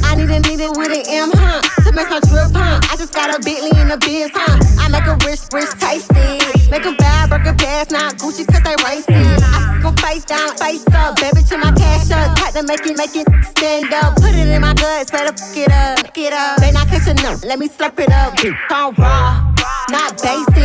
I 0.04 0.16
need 0.16 0.30
a 0.32 0.40
nigga 0.44 0.76
with 0.76 0.92
an 0.92 1.04
M, 1.08 1.32
huh? 1.32 1.62
To 1.84 1.92
make 1.96 2.10
my 2.10 2.20
trip, 2.28 2.52
huh? 2.52 2.80
I 2.92 2.96
just 2.98 3.14
got 3.14 3.32
a 3.32 3.40
Bentley 3.40 3.72
in 3.80 3.88
the 3.88 3.98
biz, 4.04 4.32
huh? 4.34 4.60
I 4.84 4.90
make 4.92 5.08
a 5.08 5.16
rich, 5.24 5.48
rich 5.56 5.72
tasty. 5.80 6.44
Make 6.70 6.86
a 6.86 6.94
bad 6.94 7.30
burger 7.30 7.56
pass, 7.56 7.92
not 7.92 8.20
Gucci, 8.20 8.44
cause 8.44 8.64
they 8.64 8.76
racist. 8.84 9.44
I 9.48 9.80
go 9.82 9.92
face 10.04 10.26
down, 10.26 10.58
face 10.58 10.84
up, 10.92 11.16
baby, 11.16 11.42
to 11.48 11.58
my 11.58 11.72
cash 11.72 12.12
up. 12.12 12.38
Had 12.38 12.52
to 12.60 12.64
make 12.64 12.84
it, 12.86 12.98
make 12.98 13.16
it 13.16 13.28
stand 13.56 13.94
up. 13.94 14.16
Put 14.20 14.36
it 14.36 14.48
in 14.48 14.62
my 14.62 14.74
guts, 14.74 15.12
better 15.12 15.32
fuck 15.32 15.56
it 15.56 15.72
up, 15.72 16.04
it 16.18 16.34
up. 16.34 16.60
May 16.60 16.72
not 16.72 16.88
catch 16.88 17.08
a 17.08 17.14
nut, 17.16 17.44
let 17.46 17.60
me 17.60 17.70
slurp 17.70 18.00
it 18.00 18.12
up. 18.12 18.36
On 18.72 18.94
raw, 18.96 19.54
not 19.90 20.22
basic. 20.22 20.65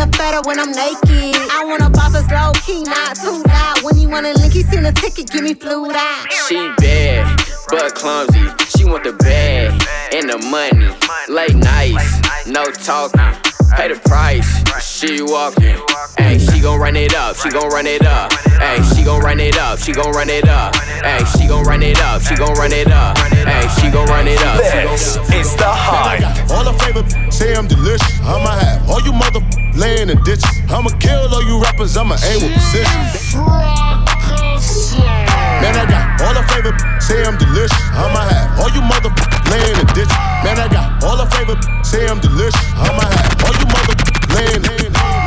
But 0.00 0.06
it 0.06 0.12
look 0.12 0.18
better 0.18 0.40
when 0.48 0.58
I'm 0.58 0.72
naked. 0.72 1.36
I 1.52 1.64
wanna 1.64 1.90
boss 1.90 2.14
us 2.14 2.24
low 2.30 2.52
key, 2.64 2.84
not 2.84 3.16
too 3.16 3.42
loud. 3.46 3.82
When 3.82 3.98
you 3.98 4.08
wanna 4.08 4.32
link, 4.32 4.54
he 4.54 4.62
send 4.62 4.86
a 4.86 4.92
ticket, 4.92 5.30
give 5.30 5.42
me 5.42 5.52
fluid 5.52 5.94
out. 5.94 6.26
She 6.48 6.56
bad, 6.78 7.38
but 7.68 7.94
clumsy. 7.94 8.40
She 8.76 8.84
want 8.84 9.04
the 9.04 9.12
bag 9.12 9.70
and 10.14 10.30
the 10.30 10.38
money. 10.48 10.88
Late 11.28 11.54
nights, 11.54 12.46
no 12.46 12.64
talking. 12.64 13.20
Pay 13.76 13.88
the 13.92 14.00
price, 14.08 14.48
she 14.82 15.22
walking. 15.22 15.76
Ayy, 16.18 16.40
she 16.50 16.60
gon' 16.60 16.80
run 16.80 16.96
it 16.96 17.14
up, 17.14 17.36
she 17.36 17.50
gon' 17.50 17.68
run 17.68 17.86
it 17.86 18.04
up. 18.06 18.32
Ayy, 18.32 18.96
she 18.96 19.04
gon' 19.04 19.20
run 19.20 19.38
it 19.38 19.58
up, 19.58 19.78
she 19.78 19.92
gon' 19.92 20.12
run 20.12 20.30
it 20.30 20.48
up. 20.48 20.74
Ayy, 21.04 21.26
she 21.38 21.46
gon' 21.46 21.64
run 21.64 21.82
it 21.82 22.00
up, 22.00 22.22
she 22.22 22.34
gon' 22.36 22.54
run 22.54 22.72
it 22.72 22.90
up. 22.90 23.16
Ayy, 23.18 23.68
she 23.80 23.90
gon' 23.90 24.06
run 24.08 24.26
it 24.26 24.42
up. 24.42 24.56
This 24.56 25.16
is 25.34 25.54
the 25.56 25.68
hype. 25.68 26.50
All 26.50 26.64
the 26.64 26.72
favorite 26.84 27.32
say 27.32 27.54
I'm 27.54 27.68
delicious. 27.68 28.20
I'ma 28.22 28.58
have 28.58 28.88
all 28.88 29.00
you 29.02 29.12
mother 29.12 29.40
laying 29.74 30.08
in 30.08 30.16
the 30.16 30.22
ditches. 30.24 30.50
I'ma 30.70 30.90
kill 30.98 31.28
all 31.34 31.42
you 31.44 31.60
rappers. 31.62 31.96
I'ma 31.96 32.16
aim 32.26 32.42
with 32.42 32.52
precision. 32.52 33.00
Man, 35.60 35.76
I 35.76 35.84
got 35.84 36.20
all 36.24 36.34
the 36.34 36.44
favorite 36.52 36.78
say 37.00 37.24
I'm 37.24 37.36
delicious. 37.36 37.76
I'ma 37.92 38.20
have 38.30 38.60
all 38.60 38.70
you 38.72 38.82
mother 38.82 39.12
laying 39.50 39.76
in 39.76 39.86
the 39.86 39.92
ditches. 39.94 40.16
Man, 40.42 40.58
I 40.58 40.68
got 40.68 41.04
all 41.04 41.16
the 41.16 41.26
favorite 41.36 41.60
say 41.84 42.06
I'm 42.08 42.20
delicious. 42.20 42.56
I'ma 42.74 43.04
have 43.04 43.44
all 43.44 43.54
you 43.54 43.66
mother 43.68 43.94
laying. 44.34 44.79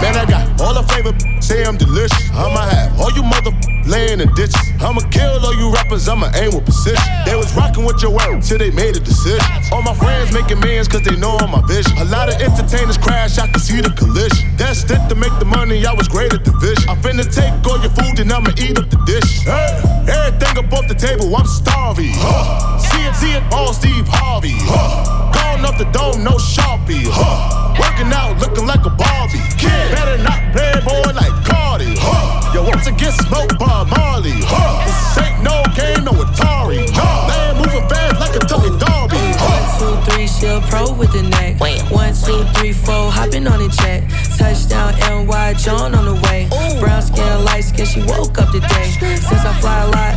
Man, 0.04 0.20
I 0.20 0.26
got 0.28 0.60
all 0.60 0.74
the 0.76 0.84
flavor, 0.84 1.16
say 1.40 1.64
I'm 1.64 1.78
delicious. 1.78 2.28
I'ma 2.36 2.68
have 2.68 3.00
all 3.00 3.12
you 3.16 3.24
mother 3.24 3.56
laying 3.88 4.20
in 4.20 4.28
ditches. 4.36 4.60
I'ma 4.84 5.00
kill 5.08 5.40
all 5.40 5.56
you 5.56 5.72
rappers. 5.72 6.10
I'ma 6.10 6.28
aim 6.36 6.52
with 6.52 6.66
precision. 6.66 7.00
They 7.24 7.40
was 7.40 7.56
rocking 7.56 7.86
with 7.86 8.04
your 8.04 8.12
world 8.12 8.44
till 8.44 8.58
they 8.58 8.70
made 8.72 8.98
a 8.98 9.00
decision. 9.00 9.40
All 9.72 9.82
my 9.82 9.96
friends 9.96 10.34
making 10.34 10.60
millions 10.60 10.90
cause 10.90 11.04
they 11.08 11.16
know 11.16 11.40
I'm 11.40 11.52
my 11.52 11.64
vision. 11.72 11.96
A 12.00 12.06
lot 12.12 12.28
of 12.28 12.36
entertainers 12.36 12.98
crash, 12.98 13.40
I 13.40 13.48
can 13.48 13.64
see 13.64 13.80
the 13.80 13.96
collision. 13.96 14.44
Destined 14.58 15.08
to 15.08 15.16
make 15.16 15.32
the 15.40 15.46
money, 15.46 15.86
I 15.86 15.94
was 15.94 16.10
great 16.10 16.34
at 16.34 16.44
division. 16.44 16.84
I'm 16.92 17.00
finna 17.00 17.24
take 17.24 17.56
all 17.64 17.80
your 17.80 17.96
food 17.96 18.20
and 18.20 18.28
I'ma 18.28 18.52
eat 18.60 18.76
up 18.78 18.90
the 18.92 19.00
dish. 19.08 19.48
Hey, 19.48 19.72
everything 20.12 20.54
off 20.84 20.88
the 20.88 20.96
table, 20.96 21.36
I'm 21.36 21.46
starving. 21.46 22.12
Huh. 22.16 22.78
See 22.80 23.04
it, 23.08 23.16
see 23.16 23.32
it, 23.32 23.44
all 23.54 23.74
Steve 23.74 24.08
Harvey. 24.08 24.52
Huh. 24.68 25.32
Gone 25.32 25.66
up 25.66 25.78
the 25.78 25.86
dome, 25.96 26.24
no 26.24 26.32
Sharpie. 26.32 27.08
Huh. 27.08 27.80
Working 27.80 28.12
out, 28.12 28.40
looking 28.40 28.68
like 28.68 28.86
a 28.86 28.90
Barbie. 28.90 29.40
Kid, 29.58 29.93
better 29.94 30.18
not 30.24 30.41
play 30.53 30.74
boy 30.82 31.06
like 31.14 31.36
Cardi. 31.45 31.94
Huh. 32.02 32.53
Yo, 32.53 32.64
once 32.65 32.88
again, 32.88 33.14
smoked 33.26 33.57
by 33.60 33.86
Marley. 33.94 34.34
Huh. 34.41 34.82
This 34.90 35.22
ain't 35.22 35.38
no 35.45 35.61
game, 35.78 36.02
no 36.03 36.14
Atari. 36.18 36.82
Nah, 36.98 37.30
man, 37.30 37.61
moving 37.61 37.86
fast 37.90 38.18
like 38.18 38.36
a 38.36 38.41
Tony 38.49 38.74
Darby. 38.82 39.22
One, 39.38 39.65
two, 39.78 39.94
three, 40.10 40.28
she 40.28 40.49
a 40.49 40.61
pro 40.70 40.94
with 40.98 41.14
the 41.14 41.24
neck. 41.38 41.61
One, 41.94 42.14
two, 42.14 42.41
three, 42.57 42.74
four, 42.74 43.11
hopping 43.14 43.45
on 43.45 43.60
the 43.61 43.70
jet. 43.70 44.02
Touchdown, 44.38 44.98
NY, 44.98 45.53
John 45.61 45.94
on 45.94 46.06
the 46.10 46.18
way. 46.26 46.49
Brown 46.80 47.02
skin, 47.02 47.45
light 47.45 47.64
skin, 47.64 47.86
she 47.86 48.02
woke 48.10 48.38
up 48.41 48.49
today. 48.49 48.90
Since 48.98 49.45
I 49.45 49.53
fly 49.61 49.78
a 49.86 49.90
lot, 49.94 50.14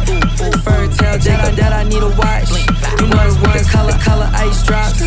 fur 0.64 0.88
tail 0.88 1.18
Jacob 1.20 1.54
that 1.60 1.72
I 1.72 1.84
need 1.84 2.02
a 2.02 2.12
watch. 2.16 2.48
You 3.00 3.06
know 3.12 3.20
the 3.28 3.36
one 3.44 3.64
color, 3.68 3.96
color 4.00 4.30
ice 4.32 4.64
drops. 4.64 5.00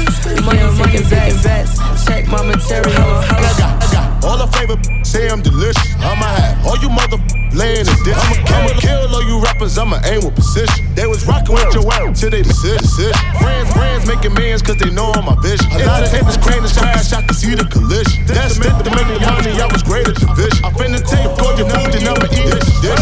Money, 0.45 0.61
money, 0.77 1.01
bets, 1.09 1.43
bets. 1.43 1.73
Check 2.05 2.27
my 2.27 2.41
material. 2.43 2.93
I 2.93 3.37
got, 3.41 3.59
I 3.59 3.79
got 3.81 3.88
all 4.23 4.37
the 4.37 4.47
favorite 4.55 4.81
say 5.05 5.29
I'm 5.29 5.41
delicious. 5.41 5.81
I'ma 5.99 6.25
have 6.25 6.65
all 6.65 6.77
you 6.77 6.89
mother 6.89 7.17
laying 7.53 7.87
in 7.87 7.97
ditch. 8.03 8.17
I'ma, 8.17 8.35
I'ma 8.55 8.79
kill 8.79 9.15
all 9.15 9.23
you 9.23 9.41
rappers. 9.41 9.77
I'ma 9.77 9.99
aim 10.05 10.25
with 10.25 10.35
precision. 10.35 10.85
They 10.95 11.07
was 11.07 11.25
rocking 11.25 11.55
with 11.55 11.73
your 11.73 11.85
world 11.85 12.15
till 12.15 12.29
they 12.29 12.41
decision. 12.41 13.13
Friends, 13.39 13.71
friends 13.73 14.07
making 14.07 14.33
millions 14.33 14.61
cause 14.61 14.77
they 14.77 14.91
know 14.91 15.11
I'm 15.15 15.25
my 15.25 15.35
vision. 15.41 15.67
A 15.71 15.85
lot 15.85 16.03
of 16.03 16.11
haters 16.11 16.37
crane 16.37 16.63
the 16.63 16.71
crash, 16.71 17.13
I 17.13 17.21
can 17.21 17.33
see 17.33 17.55
the 17.55 17.65
collision. 17.65 18.25
That's 18.25 18.57
it 18.57 18.63
to 18.63 18.91
make 18.91 19.07
the 19.07 19.21
money. 19.23 19.53
I 19.59 19.67
was 19.71 19.83
great 19.83 20.07
at 20.07 20.15
division. 20.15 20.63
I 20.65 20.69
finna 20.75 21.01
take 21.01 21.29
all 21.39 21.55
your 21.57 21.69
food 21.69 21.95
and 21.95 22.07
I'ma 22.07 22.27
eat 22.29 22.47
this. 22.51 22.67
this. 22.83 23.01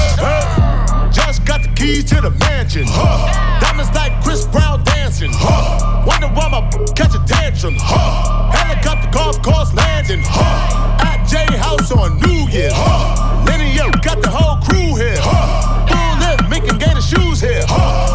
Just 1.15 1.45
got 1.45 1.64
the 1.64 1.72
keys 1.76 2.06
to 2.11 2.22
the 2.22 2.31
mansion. 2.45 2.85
Huh. 2.88 3.60
Diamonds 3.60 3.91
like 3.95 4.14
Chris 4.23 4.45
Brown 4.45 4.84
dancing. 5.19 5.39
Huh. 5.39 6.03
Wonder 6.06 6.27
why 6.27 6.49
my 6.49 6.61
catch 6.94 7.15
a 7.15 7.23
tantrum. 7.26 7.76
Huh. 7.80 8.52
Helicopter 8.52 9.10
golf 9.11 9.41
course 9.41 9.73
landing. 9.73 10.22
Huh. 10.23 11.06
At 11.06 11.26
J 11.27 11.57
House 11.57 11.91
on 11.91 12.19
New 12.22 12.48
Year's. 12.49 12.73
Huh. 12.76 13.44
Linear 13.45 13.91
got 14.03 14.22
the 14.22 14.30
whole 14.30 14.61
crew 14.61 14.95
here. 14.95 15.18
Huh. 15.19 15.88
Full 15.88 16.45
lip, 16.45 16.49
making 16.49 16.77
gator 16.77 17.02
shoes 17.02 17.41
here. 17.41 17.64
Huh. 17.68 18.06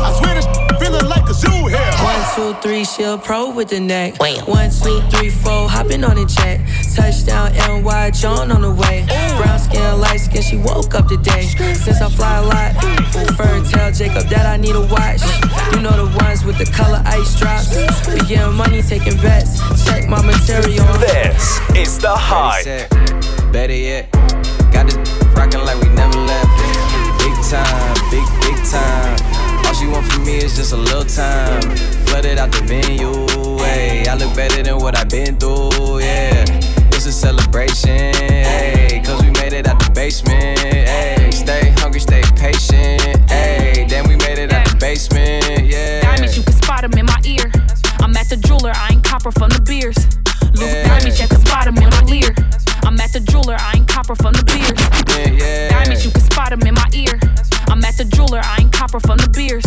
Two, 2.35 2.55
three, 2.63 2.85
she 2.85 3.03
a 3.03 3.19
pro 3.19 3.51
with 3.51 3.69
the 3.69 3.81
neck. 3.81 4.19
One, 4.21 4.71
two, 4.71 5.01
three, 5.11 5.31
four, 5.31 5.69
hopping 5.69 6.05
on 6.05 6.17
the 6.17 6.25
jet. 6.25 6.61
Touchdown, 6.95 7.53
NY, 7.55 8.11
John 8.11 8.51
on 8.51 8.63
the 8.63 8.73
way. 8.73 9.05
Brown 9.37 9.59
skin, 9.59 10.01
light 10.01 10.19
skin, 10.19 10.43
she 10.43 10.57
woke 10.57 10.95
up 10.95 11.09
today. 11.09 11.43
Since 11.75 12.01
I 12.01 12.09
fly 12.09 12.39
a 12.39 12.43
lot, 12.43 12.73
fur 13.37 13.63
tell 13.71 13.93
Jacob 13.93 14.29
that 14.29 14.47
I 14.47 14.57
need 14.57 14.75
a 14.75 14.81
watch. 14.81 15.21
You 15.73 15.83
know 15.83 15.93
the 15.93 16.25
ones 16.25 16.45
with 16.45 16.59
the 16.59 16.67
color 16.67 17.03
ice 17.05 17.39
drops. 17.39 17.71
We 18.09 18.21
getting 18.27 18.55
money, 18.55 18.83
taking 18.83 19.17
bets. 19.19 19.61
Check 19.85 20.09
my 20.09 20.23
material. 20.23 20.87
This 20.99 21.61
is 21.77 21.99
the 21.99 22.15
hype. 22.15 22.89
Better 23.53 23.75
yet, 23.75 24.11
got 24.73 24.87
this 24.87 24.97
rockin' 25.35 25.65
like 25.65 25.81
we 25.83 25.89
never 25.91 26.19
left. 26.19 26.49
Big 27.19 27.35
time, 27.51 27.95
big, 28.11 28.27
big 28.41 28.57
time. 28.65 29.52
All 29.73 29.79
she 29.79 29.87
want 29.87 30.05
from 30.13 30.27
me 30.27 30.37
is 30.37 30.55
just 30.55 30.75
a 30.75 30.77
little 30.77 31.03
time. 31.03 31.63
Flooded 32.05 32.37
out 32.37 32.53
the 32.53 32.61
venue, 32.67 33.57
hey. 33.65 34.07
I 34.07 34.15
look 34.17 34.37
better 34.37 34.63
than 34.63 34.77
what 34.77 34.99
I've 34.99 35.09
been 35.09 35.39
through, 35.39 36.01
yeah. 36.01 36.45
It's 36.93 37.07
a 37.07 37.13
celebration, 37.13 38.13
hey. 38.13 39.01
Cause 39.03 39.23
we 39.23 39.31
made 39.31 39.55
it 39.55 39.67
out 39.67 39.83
the 39.83 39.91
basement, 39.93 40.59
hey. 40.59 41.31
Stay 41.33 41.71
hungry, 41.79 42.01
stay 42.01 42.21
patient, 42.37 43.17
hey. 43.31 43.87
Then 43.89 44.07
we 44.09 44.17
made 44.17 44.39
it 44.39 44.53
out 44.53 44.69
the 44.69 44.77
basement, 44.77 45.65
yeah. 45.65 46.03
Diamonds, 46.03 46.37
you 46.37 46.43
can 46.43 46.53
spot 46.53 46.83
them 46.83 46.93
in 46.93 47.07
my 47.07 47.21
ear. 47.25 47.51
I'm 48.01 48.15
at 48.15 48.29
the 48.29 48.37
jeweler, 48.37 48.73
I 48.75 48.89
ain't 48.93 49.05
copper 49.05 49.33
from 49.33 49.49
the 49.49 49.63
beers. 49.63 49.97
Louis 50.53 50.85
diamonds, 50.85 51.19
you 51.19 51.27
can 51.27 51.41
spot 51.41 51.65
them 51.65 51.79
in 51.79 51.89
my 51.89 52.05
ear. 52.13 52.35
I'm 52.85 53.01
at 53.01 53.15
the 53.15 53.21
jeweler, 53.21 53.57
I 53.59 53.77
ain't 53.77 53.89
copper 53.89 54.17
from 54.17 54.35
the 54.35 54.45
beers. 54.45 55.02
Copper 58.93 59.07
from 59.07 59.17
the 59.17 59.31
beers. 59.33 59.65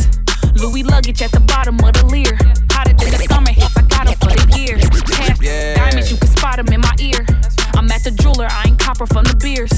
Louis 0.62 0.84
luggage 0.84 1.22
at 1.22 1.32
the 1.32 1.40
bottom 1.40 1.80
of 1.82 1.94
the 1.94 2.06
leer. 2.06 2.38
Hotter 2.70 2.94
than 2.94 3.10
the 3.10 3.26
summer 3.26 3.50
hits, 3.50 3.76
I 3.76 3.82
got 3.90 4.06
'em 4.06 4.14
for 4.22 4.30
the 4.38 4.46
year. 4.54 4.78
Cash, 4.78 5.40
diamonds, 5.42 6.12
you 6.12 6.18
can 6.18 6.30
spot 6.30 6.60
'em 6.60 6.68
in 6.70 6.82
my 6.82 6.94
ear. 7.00 7.26
I'm 7.74 7.90
at 7.92 8.04
the 8.04 8.12
jeweler, 8.12 8.48
I 8.50 8.68
ain't 8.68 8.78
copper 8.78 9.08
from 9.08 9.24
the 9.24 9.36
beers. 9.36 9.74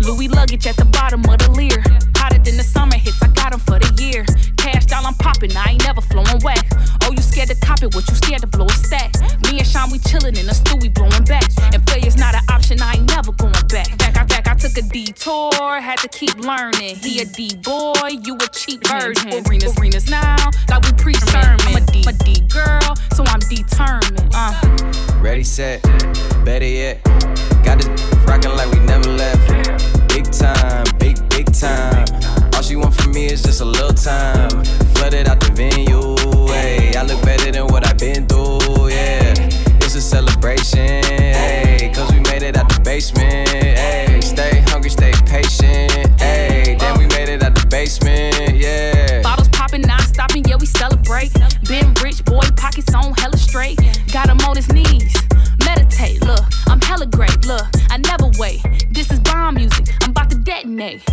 Louis 0.00 0.28
luggage 0.28 0.66
at 0.66 0.76
the 0.76 0.86
bottom 0.86 1.20
of 1.28 1.38
the 1.38 1.50
leer. 1.50 1.82
Hotter 2.16 2.38
than 2.38 2.56
the 2.56 2.64
summer 2.64 2.96
hits, 2.96 3.20
I 3.22 3.28
got 3.28 3.52
'em 3.52 3.60
for 3.60 3.78
the 3.78 3.90
year. 4.02 4.24
Cash 4.56 4.86
down, 4.86 5.04
I'm 5.04 5.14
popping, 5.14 5.54
I 5.54 5.72
ain't 5.72 5.84
never 5.84 6.00
flowing 6.00 6.40
whack. 6.40 6.64
Oh, 7.04 7.12
you 7.12 7.20
scared 7.20 7.48
to 7.48 7.56
cop 7.56 7.82
it, 7.82 7.94
what 7.94 8.08
you 8.08 8.16
scared 8.16 8.40
to 8.40 8.46
blow 8.46 8.64
a 8.66 8.72
stack? 8.72 9.12
Me 9.44 9.58
and 9.58 9.68
Sean, 9.68 9.90
we 9.90 9.98
chillin' 9.98 10.38
in 10.40 10.46
the 10.46 10.54
stew, 10.54 10.76
we 10.80 10.88
blowing 10.88 11.24
back. 11.24 11.44
And 11.74 11.84
failure's 11.88 12.05
took 14.76 14.84
a 14.84 14.88
detour, 14.88 15.80
had 15.80 15.96
to 15.98 16.08
keep 16.08 16.34
learning. 16.36 16.96
He 16.96 17.20
a 17.20 17.24
D 17.24 17.56
boy, 17.56 18.08
you 18.22 18.36
a 18.36 18.48
cheap 18.48 18.86
version. 18.86 19.44
Arenas, 19.46 19.78
arenas 19.78 20.10
now, 20.10 20.36
like 20.68 20.84
we 20.84 20.92
pre-sermon. 20.92 21.60
I'm 21.60 21.76
a 21.76 21.86
D, 21.86 22.04
I'm 22.06 22.14
a 22.14 22.18
D 22.24 22.40
girl, 22.48 22.94
so 23.14 23.24
I'm 23.24 23.40
determined. 23.40 24.30
Uh. 24.34 24.52
Ready, 25.20 25.44
set, 25.44 25.82
better 26.44 26.66
yet. 26.66 27.02
Got 27.64 27.78
this 27.78 27.88
rockin' 28.26 28.54
like 28.56 28.70
we 28.72 28.80
never 28.80 29.08
left. 29.10 30.08
Big 30.08 30.30
time, 30.30 30.84
big, 30.98 31.16
big 31.30 31.52
time. 31.52 32.04
All 32.54 32.62
she 32.62 32.76
want 32.76 32.94
from 32.94 33.12
me 33.12 33.26
is 33.26 33.42
just 33.42 33.60
a 33.60 33.64
little 33.64 33.94
time. 33.94 34.50
Flooded 34.94 35.28
out 35.28 35.40
the 35.40 35.52
venue, 35.52 36.16
hey. 36.52 36.94
I 36.96 37.02
look 37.02 37.22
better 37.22 37.50
than 37.50 37.66
what 37.68 37.86
I've 37.86 37.98
been 37.98 38.26
through, 38.26 38.90
yeah. 38.90 39.34
It's 39.80 39.94
a 39.94 40.02
celebration, 40.02 41.02
hey. 41.04 41.92
Cause 41.94 42.12
we 42.12 42.20
made 42.20 42.42
it 42.42 42.56
out 42.56 42.68
the 42.68 42.80
basement, 42.80 43.48
hey. 43.48 44.05
Patient, 45.36 46.18
hey. 46.18 46.76
Then 46.80 46.96
we 46.96 47.04
oh. 47.04 47.08
made 47.08 47.28
it 47.28 47.42
out 47.42 47.54
the 47.54 47.66
basement, 47.66 48.56
yeah. 48.56 49.20
Bottles 49.20 49.50
popping, 49.50 49.82
non 49.82 50.00
stopping, 50.00 50.42
yeah, 50.46 50.56
we 50.58 50.64
celebrate. 50.64 51.30
Been 51.68 51.92
rich, 52.02 52.24
boy, 52.24 52.40
pockets 52.56 52.94
on 52.94 53.12
hella 53.18 53.36
straight. 53.36 53.78
Got 54.10 54.30
him 54.30 54.40
on 54.48 54.56
his 54.56 54.72
knees. 54.72 55.14
Meditate, 55.62 56.22
look, 56.22 56.40
I'm 56.68 56.80
hella 56.80 57.04
great, 57.04 57.44
look, 57.44 57.66
I 57.90 57.98
never 57.98 58.30
wait. 58.38 58.62
This 58.88 59.10
is 59.10 59.20
bomb 59.20 59.56
music, 59.56 59.88
I'm 60.00 60.12
about 60.12 60.30
to 60.30 60.38
detonate. 60.38 61.04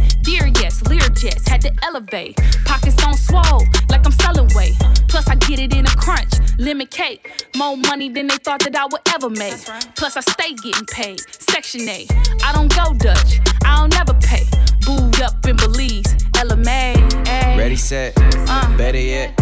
Dear 0.43 0.51
yes, 0.61 0.81
Lear 0.89 0.99
jets, 1.15 1.47
had 1.47 1.61
to 1.61 1.71
elevate. 1.83 2.35
Pockets 2.65 3.01
on 3.05 3.13
swole, 3.15 3.63
like 3.89 4.05
I'm 4.05 4.11
selling 4.11 4.49
weight. 4.53 4.75
Plus, 5.07 5.25
I 5.29 5.35
get 5.35 5.57
it 5.57 5.73
in 5.73 5.85
a 5.85 5.89
crunch, 5.95 6.33
lemon 6.59 6.87
cake. 6.87 7.47
More 7.55 7.77
money 7.77 8.09
than 8.09 8.27
they 8.27 8.35
thought 8.35 8.59
that 8.65 8.75
I 8.75 8.85
would 8.87 8.99
ever 9.15 9.29
make. 9.29 9.55
Plus, 9.95 10.17
I 10.17 10.19
stay 10.19 10.53
getting 10.55 10.85
paid. 10.87 11.21
Section 11.41 11.87
8, 11.87 12.11
I 12.43 12.51
don't 12.51 12.67
go 12.75 12.93
Dutch, 12.93 13.39
I 13.63 13.77
don't 13.77 13.93
never 13.93 14.13
pay. 14.15 14.43
Booed 14.85 15.21
up 15.21 15.45
in 15.45 15.55
Belize, 15.55 16.13
LMA. 16.35 16.93
ayy. 17.23 17.57
Ready, 17.57 17.77
set, 17.77 18.13
Uh. 18.49 18.75
better 18.75 18.99
yet. 18.99 19.37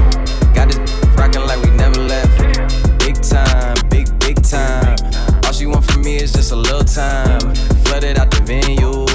Got 0.53 0.69
this 0.69 0.77
rockin' 1.17 1.47
like 1.47 1.59
we 1.63 1.71
never 1.71 1.99
left. 1.99 2.37
Big 2.99 3.19
time, 3.23 3.75
big, 3.89 4.07
big 4.19 4.39
time. 4.43 4.97
All 5.45 5.51
she 5.51 5.65
want 5.65 5.83
from 5.83 6.03
me 6.03 6.17
is 6.17 6.31
just 6.31 6.51
a 6.51 6.55
little 6.55 6.83
time. 6.83 7.39
Flooded 7.85 8.19
out 8.19 8.29
the 8.29 8.41
venue, 8.45 9.05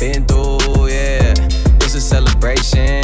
been 0.00 0.24
through, 0.24 0.88
yeah. 0.88 1.34
It's 1.82 1.94
a 1.94 2.00
celebration, 2.00 2.99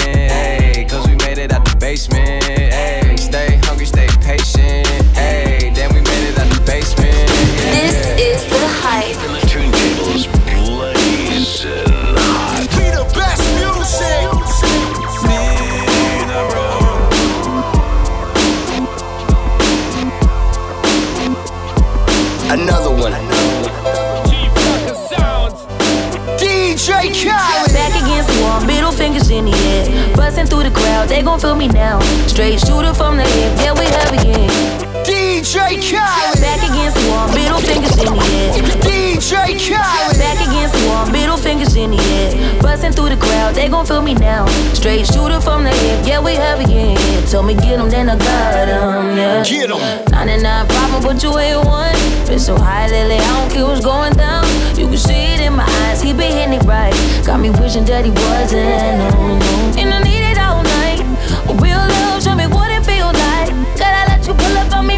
Busting 30.36 30.52
through 30.52 30.68
the 30.68 30.76
crowd, 30.78 31.08
they 31.08 31.22
gon' 31.22 31.40
feel 31.40 31.56
me 31.56 31.66
now. 31.66 31.98
Straight 32.26 32.60
shooter 32.60 32.92
from 32.92 33.16
the 33.16 33.22
hip, 33.22 33.56
yeah, 33.56 33.72
we 33.72 33.86
have 33.88 34.12
again. 34.12 34.50
DJ 35.00 35.80
Khaled. 35.80 36.40
Back 36.44 36.60
against 36.60 37.00
the 37.00 37.08
wall, 37.08 37.26
middle 37.32 37.58
fingers 37.64 37.96
in 37.96 38.12
the 38.12 38.20
air. 38.36 38.52
DJ 38.84 39.56
Khaled. 39.56 40.18
Back 40.18 40.36
against 40.46 40.74
the 40.76 40.88
wall, 40.88 41.08
middle 41.08 41.38
fingers 41.38 41.74
in 41.74 41.92
the 41.92 42.02
air. 42.20 42.60
Busting 42.60 42.92
through 42.92 43.08
the 43.08 43.16
crowd, 43.16 43.54
they 43.54 43.70
gon' 43.70 43.86
feel 43.86 44.02
me 44.02 44.12
now. 44.12 44.44
Straight 44.74 45.06
shooter 45.06 45.40
from 45.40 45.64
the 45.64 45.70
hip, 45.70 46.06
yeah, 46.06 46.20
we 46.20 46.34
have 46.34 46.60
again. 46.60 46.98
Told 47.30 47.46
me 47.46 47.54
get 47.54 47.80
'em, 47.80 47.88
then 47.88 48.10
I 48.10 48.18
got 48.18 48.68
'em, 48.68 49.16
yeah. 49.16 49.42
Get 49.42 49.70
'em. 49.70 49.80
99 50.10 50.66
problem, 50.66 51.02
but 51.02 51.22
you 51.22 51.32
ain't 51.38 51.64
one. 51.64 51.96
Been 52.26 52.38
so 52.38 52.58
high 52.58 52.88
lately, 52.90 53.16
I 53.16 53.40
don't 53.40 53.50
care 53.50 53.64
what's 53.64 53.80
going 53.80 54.12
down. 54.12 54.44
You 54.76 54.86
can 54.86 54.98
see 54.98 55.32
it 55.32 55.40
in 55.40 55.54
my 55.56 55.64
eyes, 55.88 56.02
he 56.02 56.12
been 56.12 56.30
hitting 56.30 56.60
it 56.60 56.64
right. 56.64 56.94
Got 57.24 57.40
me 57.40 57.48
wishing 57.48 57.86
that 57.86 58.04
he 58.04 58.10
wasn't, 58.10 58.98
no, 59.00 59.38
no. 59.40 59.80
And 59.80 59.94
I 59.94 60.02
need 60.02 60.25
show 62.26 62.34
me 62.34 62.46
what 62.48 62.70
it 62.70 62.84
feel 62.84 63.06
like. 63.06 63.52
Gotta 63.78 64.02
let 64.10 64.26
you 64.26 64.34
pull 64.34 64.58
up 64.58 64.72
on 64.74 64.86
me. 64.86 64.96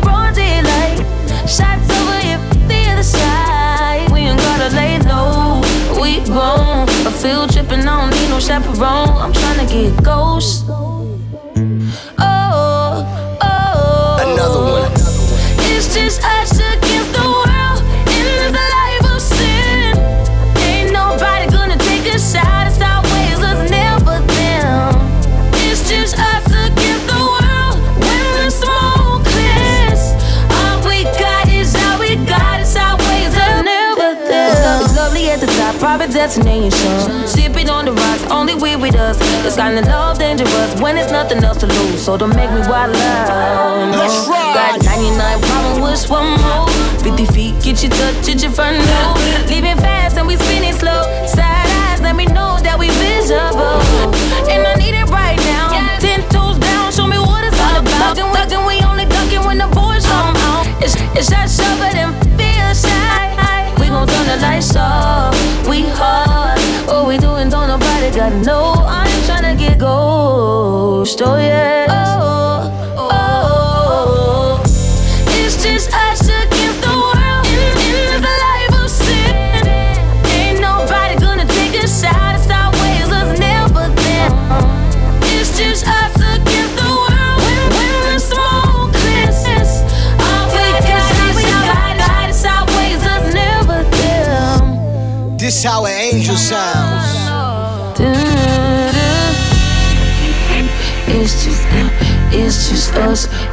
Shots 1.48 1.90
over 1.96 2.18
here, 2.20 2.38
the 2.68 2.80
other 2.92 3.02
side. 3.02 4.12
We 4.12 4.20
ain't 4.28 4.38
gotta 4.38 4.68
lay 4.76 4.98
low, 5.00 5.62
we 5.98 6.20
grown. 6.24 6.86
A 7.06 7.10
field 7.10 7.50
tripping, 7.50 7.88
I 7.88 8.00
don't 8.00 8.10
need 8.10 8.28
no 8.28 8.38
chaperone. 8.38 9.16
I'm 9.16 9.32
tryna 9.32 9.66
get 9.66 10.05
ghost. 10.05 10.68
Destination. 36.43 37.27
Sipping 37.27 37.69
on 37.69 37.85
the 37.85 37.93
rocks, 37.93 38.24
only 38.31 38.55
we 38.55 38.77
with 38.77 38.94
us. 38.94 39.19
This 39.43 39.56
kind 39.56 39.78
of 39.78 39.86
love 39.86 40.19
dangerous 40.19 40.81
when 40.81 40.97
it's 40.97 41.10
nothing 41.10 41.43
else 41.43 41.59
to 41.59 41.66
lose. 41.66 42.02
So 42.02 42.16
don't 42.16 42.35
make 42.35 42.51
me 42.51 42.60
wild 42.60 42.97
out. 42.97 43.90
No. 43.90 43.98
Got 44.55 44.85
99 44.85 45.40
problems 45.43 46.02
with 46.02 46.10
one 46.10 46.40
more. 46.40 46.69
50 47.02 47.27
feet, 47.27 47.55
get 47.62 47.82
you 47.82 47.89
touch, 47.89 48.27
get 48.27 48.43
your 48.43 48.52
front 48.52 48.78
door. 48.78 49.15
Leaving 49.48 49.77
fast 49.77 50.16
and 50.16 50.27
we 50.27 50.36
spinning 50.36 50.74
slow. 50.74 51.02
Side 51.27 51.69
eyes, 51.86 52.01
let 52.01 52.16
me 52.16 52.27
know 52.27 52.59
that 52.62 52.78
we 52.78 52.89
visible. 52.89 53.82
And 54.51 54.66
I 54.66 54.74
need 54.74 54.94
it 54.94 55.09
right 55.10 55.39
now. 55.47 55.98
Ten 56.01 56.23
toes 56.31 56.59
down, 56.59 56.93
show 56.93 57.06
me 57.06 57.19
what 57.19 57.44
it's 57.44 57.59
all 57.60 57.77
about. 57.81 58.16
Thuggin', 58.16 58.66
we 58.66 58.82
only 58.85 59.06
duckin' 59.06 59.44
when 59.47 59.59
the 59.59 59.69
boys 59.74 60.05
come 60.06 60.36
out. 60.36 60.66
It's, 60.82 60.94
it's 61.16 61.31
that 61.31 61.51
sharper 61.51 61.93
than 61.94 62.12
feel 62.39 62.74
shy. 62.74 63.18
Gon' 63.98 64.06
turn 64.06 64.26
the 64.26 64.36
lights 64.46 64.76
off. 64.76 65.34
We 65.66 65.82
hard. 65.82 66.60
What 66.86 67.08
we 67.08 67.18
doing, 67.18 67.48
don't 67.48 67.66
nobody 67.66 68.16
gotta 68.16 68.38
know. 68.42 68.74
I 68.86 69.08
ain't 69.08 69.24
tryna 69.26 69.58
get 69.58 69.80
ghost. 69.80 71.20
Oh 71.20 71.36
yeah. 71.36 71.86
Oh, 71.90 72.94
oh, 72.96 73.08
oh. 73.10 74.62
It's 75.26 75.60
just 75.60 75.90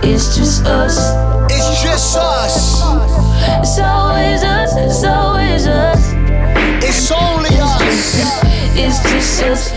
it's 0.07 0.37
just 0.37 0.65
us. 0.65 0.97
It's 1.51 1.81
just 1.81 2.15
us. 2.17 2.81
It's 3.61 3.79
always 3.79 4.43
us, 4.43 4.75
it's 4.77 5.03
always 5.03 5.67
us. 5.67 6.13
It's 6.83 7.11
only 7.11 7.49
us. 7.59 8.21
It's 8.77 8.99
just 9.09 9.43
us, 9.43 9.71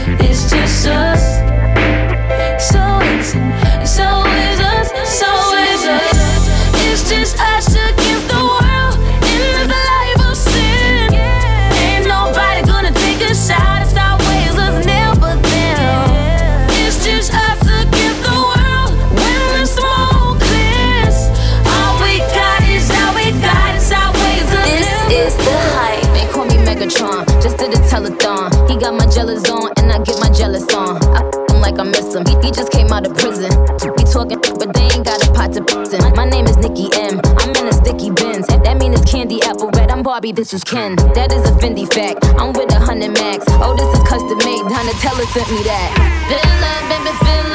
jealous 29.18 29.50
on, 29.50 29.72
and 29.78 29.90
I 29.90 29.98
get 29.98 30.16
my 30.20 30.30
jealous 30.30 30.62
on. 30.72 31.02
I 31.10 31.26
him 31.50 31.60
like 31.60 31.76
I 31.76 31.82
miss 31.82 32.14
him. 32.14 32.24
He, 32.24 32.34
he 32.46 32.52
just 32.52 32.70
came 32.70 32.92
out 32.92 33.04
of 33.04 33.16
prison. 33.18 33.50
We 33.98 34.04
talking, 34.06 34.38
but 34.38 34.72
they 34.72 34.86
ain't 34.94 35.04
got 35.04 35.18
a 35.26 35.32
pot 35.32 35.52
to 35.54 35.64
piss 35.64 35.92
in. 35.92 36.00
My 36.14 36.24
name 36.24 36.46
is 36.46 36.56
Nicki 36.58 36.86
M. 36.94 37.20
I'm 37.42 37.50
in 37.56 37.66
a 37.66 37.72
sticky 37.72 38.10
bins. 38.10 38.46
That 38.46 38.78
mean 38.78 38.94
it's 38.94 39.02
candy 39.10 39.42
apple 39.42 39.70
red. 39.74 39.90
I'm 39.90 40.04
Barbie, 40.04 40.30
this 40.30 40.54
is 40.54 40.62
Ken. 40.62 40.94
That 41.18 41.32
is 41.32 41.42
a 41.50 41.52
Fendi 41.58 41.92
fact. 41.92 42.24
I'm 42.38 42.52
with 42.52 42.70
a 42.70 42.78
hundred 42.78 43.18
max. 43.18 43.44
Oh, 43.58 43.74
this 43.74 43.90
is 43.90 44.02
custom 44.06 44.38
made. 44.38 44.62
Donatella 44.70 45.26
sent 45.34 45.50
me 45.50 45.66
that. 45.66 45.90
Feel 46.30 46.62
up, 46.70 46.82
baby, 46.86 47.12
feel 47.18 47.47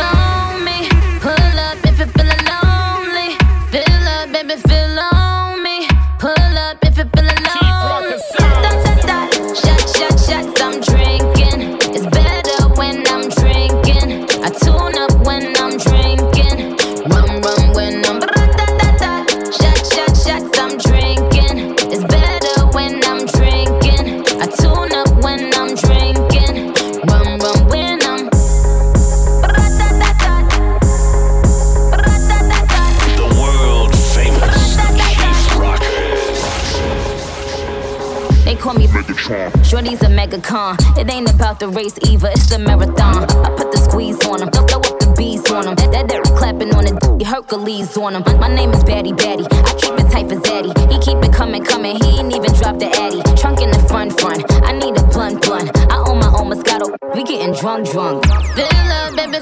Megatron. 40.44 40.98
It 40.98 41.10
ain't 41.12 41.34
about 41.34 41.60
the 41.60 41.68
race 41.70 41.98
either, 42.10 42.30
it's 42.30 42.50
the 42.50 42.60
marathon. 42.60 43.24
I 43.24 43.50
put 43.56 43.72
the 43.72 43.78
squeeze 43.78 44.24
on 44.26 44.42
him, 44.42 44.50
throw 44.50 44.78
up 44.78 45.00
the 45.00 45.14
bees 45.18 45.50
on 45.52 45.68
him. 45.68 45.76
That, 45.76 45.92
that, 45.92 46.08
that 46.10 46.24
clapping 46.38 46.74
on 46.76 46.86
the 46.86 47.18
d- 47.18 47.24
Hercules 47.24 47.96
on 47.98 48.16
him. 48.16 48.24
My 48.40 48.54
name 48.54 48.72
is 48.72 48.84
Batty 48.84 49.14
Batty. 49.14 49.46
I 49.46 49.74
keep 49.80 49.94
it 50.00 50.12
tight 50.12 50.28
for 50.30 50.36
Zaddy. 50.36 50.72
He 50.92 51.00
keep 51.00 51.24
it 51.24 51.34
coming, 51.34 51.64
coming. 51.64 51.96
He 52.04 52.20
ain't 52.20 52.34
even 52.34 52.54
dropped 52.54 52.80
the 52.80 52.90
Addy. 52.90 53.22
Trunk 53.40 53.62
in 53.62 53.72
the 53.72 53.80
front, 53.88 54.20
front. 54.20 54.44
I 54.64 54.74
need 54.74 54.98
a 54.98 55.04
blunt, 55.08 55.42
blunt. 55.42 55.72
I 55.92 55.98
own 56.08 56.20
my 56.20 56.28
own 56.28 56.52
Moscato. 56.52 56.96
We 57.16 57.24
getting 57.24 57.54
drunk, 57.54 57.90
drunk. 57.90 58.26
Feel 58.56 58.68
up, 58.68 59.16
baby, 59.16 59.40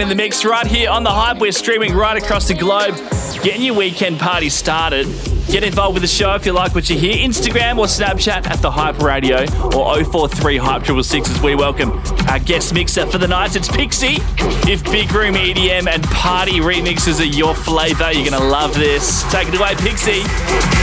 in 0.00 0.08
the 0.08 0.14
mix 0.14 0.44
right 0.44 0.66
here 0.66 0.90
on 0.90 1.02
the 1.02 1.10
hype. 1.10 1.38
We're 1.38 1.52
streaming 1.52 1.94
right 1.94 2.16
across 2.16 2.48
the 2.48 2.54
globe, 2.54 2.94
getting 3.42 3.62
your 3.62 3.74
weekend 3.74 4.18
party 4.18 4.48
started. 4.48 5.06
Get 5.48 5.64
involved 5.64 5.94
with 5.94 6.02
the 6.02 6.08
show 6.08 6.34
if 6.34 6.46
you 6.46 6.52
like 6.52 6.74
what 6.74 6.88
you 6.88 6.96
hear. 6.96 7.14
Instagram 7.16 7.78
or 7.78 7.86
Snapchat 7.86 8.46
at 8.46 8.62
the 8.62 8.70
Hype 8.70 9.00
Radio 9.00 9.42
or 9.76 10.04
043 10.04 10.58
Hype 10.58 10.86
666 10.86 11.30
as 11.30 11.42
we 11.42 11.54
welcome 11.54 12.00
our 12.28 12.38
guest 12.38 12.72
mixer 12.72 13.04
for 13.06 13.18
the 13.18 13.26
night. 13.26 13.56
It's 13.56 13.68
Pixzie. 13.68 14.20
If 14.68 14.84
big 14.84 15.12
room 15.12 15.34
EDM 15.34 15.88
and 15.88 16.04
party 16.04 16.60
remixes 16.60 17.20
are 17.20 17.24
your 17.24 17.54
flavour, 17.54 18.12
you're 18.12 18.30
gonna 18.30 18.44
love 18.44 18.74
this. 18.74 19.24
Take 19.32 19.48
it 19.48 19.54
away, 19.56 19.74
Pixzie. 19.74 20.22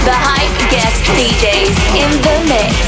The 0.04 0.14
hype 0.14 0.70
guest 0.70 1.02
DJs 1.16 1.78
in 1.96 2.22
the 2.22 2.44
mix. 2.54 2.88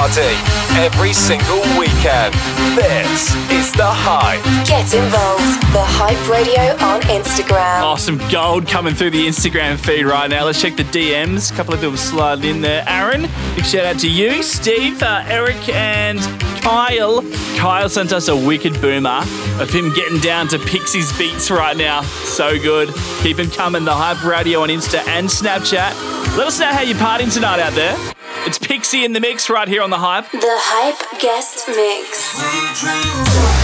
party 0.00 0.32
every 0.80 1.12
single 1.12 1.60
weekend. 1.78 2.32
This 2.74 3.34
is 3.52 3.70
The 3.72 3.84
Hype. 3.84 4.42
Get 4.66 4.94
involved. 4.94 5.60
The 5.74 5.84
Hype 5.84 6.26
Radio 6.26 6.72
on 6.82 7.02
Instagram. 7.02 7.82
Awesome 7.82 8.16
gold 8.30 8.66
coming 8.66 8.94
through 8.94 9.10
the 9.10 9.26
Instagram 9.26 9.78
feed 9.78 10.04
right 10.04 10.30
now. 10.30 10.46
Let's 10.46 10.58
check 10.58 10.76
the 10.76 10.84
DMs. 10.84 11.52
A 11.52 11.54
couple 11.54 11.74
of 11.74 11.80
people 11.80 11.98
sliding 11.98 12.50
in 12.50 12.60
there. 12.62 12.82
Aaron, 12.86 13.28
big 13.54 13.66
shout 13.66 13.84
out 13.84 13.98
to 13.98 14.08
you. 14.08 14.42
Steve, 14.42 15.02
uh, 15.02 15.22
Eric, 15.26 15.68
and 15.68 16.18
Kyle. 16.62 17.20
Kyle 17.58 17.90
sent 17.90 18.14
us 18.14 18.28
a 18.28 18.36
wicked 18.36 18.80
boomer 18.80 19.20
of 19.60 19.68
him 19.68 19.92
getting 19.92 20.20
down 20.20 20.48
to 20.48 20.58
Pixie's 20.60 21.12
beats 21.18 21.50
right 21.50 21.76
now. 21.76 22.00
So 22.24 22.58
good. 22.58 22.88
Keep 23.20 23.38
him 23.38 23.50
coming. 23.50 23.84
The 23.84 23.94
Hype 23.94 24.24
Radio 24.24 24.62
on 24.62 24.70
Insta 24.70 25.06
and 25.08 25.28
Snapchat. 25.28 26.38
Let 26.38 26.46
us 26.46 26.58
know 26.58 26.72
how 26.72 26.80
you're 26.80 26.96
partying 26.96 27.30
tonight 27.30 27.60
out 27.60 27.74
there. 27.74 28.14
It's 28.46 28.58
Pixie 28.58 29.04
in 29.04 29.12
the 29.12 29.20
mix 29.20 29.50
right 29.50 29.68
here 29.68 29.82
on 29.82 29.90
The 29.90 29.98
Hype. 29.98 30.30
The 30.30 30.40
Hype 30.42 31.20
Guest 31.20 31.68
Mix. 31.68 33.59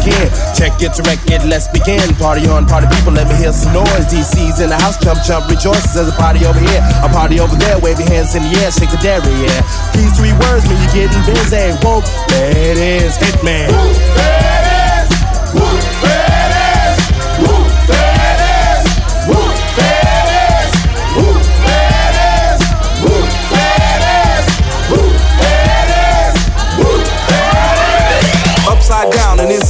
Again. 0.00 0.28
Check 0.56 0.80
it 0.80 0.96
to 0.96 1.02
it. 1.04 1.42
Let's 1.44 1.68
begin. 1.68 2.00
Party 2.16 2.48
on, 2.48 2.66
party 2.66 2.88
people. 2.88 3.12
Let 3.12 3.28
me 3.28 3.36
hear 3.36 3.52
some 3.52 3.72
noise. 3.72 4.08
DC's 4.08 4.60
in 4.60 4.72
the 4.72 4.78
house. 4.80 4.96
Jump, 4.98 5.20
jump, 5.22 5.48
rejoices. 5.48 5.94
There's 5.94 6.08
a 6.08 6.16
party 6.16 6.44
over 6.46 6.58
here. 6.58 6.80
A 7.04 7.08
party 7.08 7.40
over 7.40 7.56
there. 7.56 7.78
Wave 7.78 8.00
your 8.00 8.08
hands 8.08 8.34
in 8.34 8.42
the 8.42 8.52
air. 8.64 8.72
Shake 8.72 8.90
the 8.90 9.00
dairy. 9.04 9.28
Yeah. 9.44 9.60
These 9.92 10.16
three 10.16 10.32
words 10.40 10.64
mean 10.68 10.80
you're 10.80 11.06
getting 11.06 11.24
busy. 11.28 11.76
Whoa, 11.84 12.00
there 12.32 12.50
it 12.56 12.78
is. 12.80 13.16
Hitman. 13.20 13.68
Upside 15.50 15.89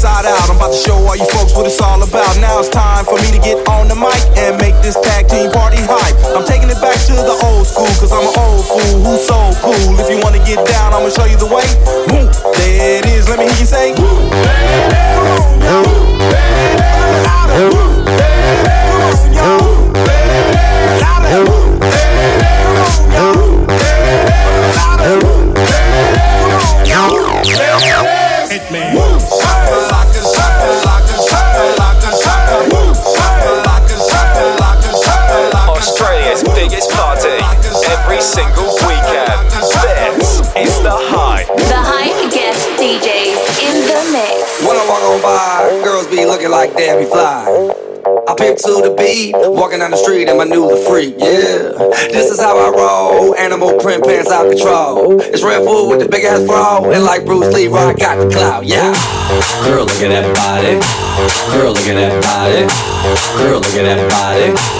inside 0.01 0.25
out. 0.25 0.49
I'm 0.49 0.57
about 0.57 0.73
to 0.73 0.81
show 0.81 0.97
all 0.97 1.13
you 1.13 1.29
folks 1.29 1.53
what 1.53 1.69
it's 1.69 1.77
all 1.77 2.01
about. 2.01 2.33
Now 2.41 2.59
it's 2.59 2.73
time 2.73 3.05
for 3.05 3.21
me 3.21 3.29
to 3.37 3.41
get 3.45 3.61
on 3.69 3.85
the 3.87 3.95
mic 3.95 4.17
and 4.41 4.57
make 4.57 4.73
this 4.81 4.97
tag 4.97 5.29
team 5.29 5.53
party 5.53 5.77
hype. 5.77 6.17
I'm 6.33 6.41
taking 6.49 6.73
it 6.73 6.81
back 6.81 6.97
to 7.05 7.13
the 7.13 7.37
old 7.45 7.69
school, 7.69 7.93
cause 8.01 8.09
I'm 8.09 8.25
an 8.25 8.33
old 8.33 8.65
fool 8.65 9.05
who's 9.05 9.21
so 9.29 9.53
cool. 9.61 10.01
If 10.01 10.09
you 10.09 10.17
wanna 10.25 10.41
get 10.49 10.65
down, 10.65 10.97
I'ma 10.97 11.13
show 11.13 11.29
you 11.29 11.37
the 11.37 11.53
way. 11.53 11.69
Woo, 12.09 12.25
there 12.57 13.05
it 13.05 13.13
is. 13.13 13.29
Let 13.29 13.45
me 13.45 13.45
hear 13.53 13.61
you 13.61 13.69
say. 13.69 13.93
Woo, 13.93 14.09
come 14.33 15.37
on, 15.37 15.61
yo. 15.69 15.85
Louder. 17.21 17.69
Woo, 17.69 18.09
come 19.37 19.53
on. 19.53 20.01
Louder. 20.97 21.45
Woo, 21.45 21.77
come 21.77 22.81
on, 22.89 23.05
yo. 23.13 23.37
Louder. 24.81 25.21
Woo, 25.21 25.53
come 25.61 26.57
on, 26.57 26.89
yo. 26.89 27.05
Hitman. 28.49 28.97
Woo, 28.97 29.40
Australia's 35.81 36.43
biggest 36.55 36.91
party 36.91 37.29
every 37.91 38.21
single 38.21 38.73
weekend. 38.87 39.51
This 40.19 40.41
is 40.57 40.83
The 40.83 40.93
Hype. 40.93 41.47
The 41.47 41.81
Hype 41.81 42.33
Guest 42.33 42.69
DJs 42.79 43.41
in 43.63 43.77
the 43.87 44.01
mix. 44.13 44.61
When 44.67 44.77
I 44.77 44.85
walk 44.89 45.03
on 45.03 45.23
by, 45.23 45.85
girls 45.85 46.07
be 46.07 46.25
looking 46.27 46.51
like 46.51 46.75
Debbie 46.77 47.07
Fly. 47.07 47.90
Pimp 48.41 48.57
to 48.57 48.81
the 48.81 48.95
beat, 48.97 49.35
walking 49.37 49.81
down 49.81 49.91
the 49.91 49.99
street 49.99 50.27
in 50.27 50.39
my 50.39 50.45
new 50.45 50.65
the 50.65 50.81
freak, 50.89 51.13
yeah. 51.19 51.77
This 52.09 52.33
is 52.33 52.41
how 52.41 52.57
I 52.57 52.73
roll, 52.73 53.37
animal 53.37 53.77
print 53.79 54.03
pants 54.03 54.31
out 54.31 54.49
control. 54.49 55.21
It's 55.21 55.43
Red 55.43 55.67
Bull 55.67 55.91
with 55.91 56.01
the 56.01 56.09
big 56.09 56.25
ass 56.25 56.47
bra, 56.47 56.81
and 56.89 57.05
like 57.05 57.27
Bruce 57.27 57.53
Lee, 57.53 57.69
I 57.69 57.93
got 57.93 58.17
the 58.17 58.31
clout, 58.33 58.65
yeah. 58.65 58.97
Girl, 59.69 59.85
look 59.85 60.01
at 60.01 60.09
that 60.09 60.33
body. 60.33 60.81
Girl, 61.53 61.77
look 61.77 61.85
at 61.85 62.01
that 62.01 62.17
body. 62.25 62.65
Girl, 63.45 63.61
look 63.61 63.77
at 63.77 63.85
that 63.85 64.09
body. 64.09 64.80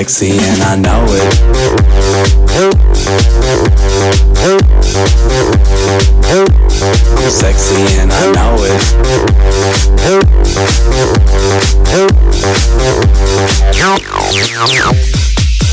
Sexy 0.00 0.30
and 0.30 0.62
I 0.62 0.76
know 0.76 1.04
it. 1.10 1.20
I'm 7.18 7.30
sexy 7.30 7.82
and 8.00 8.10
I 8.10 8.32
know 8.32 8.56
it. 8.64 8.80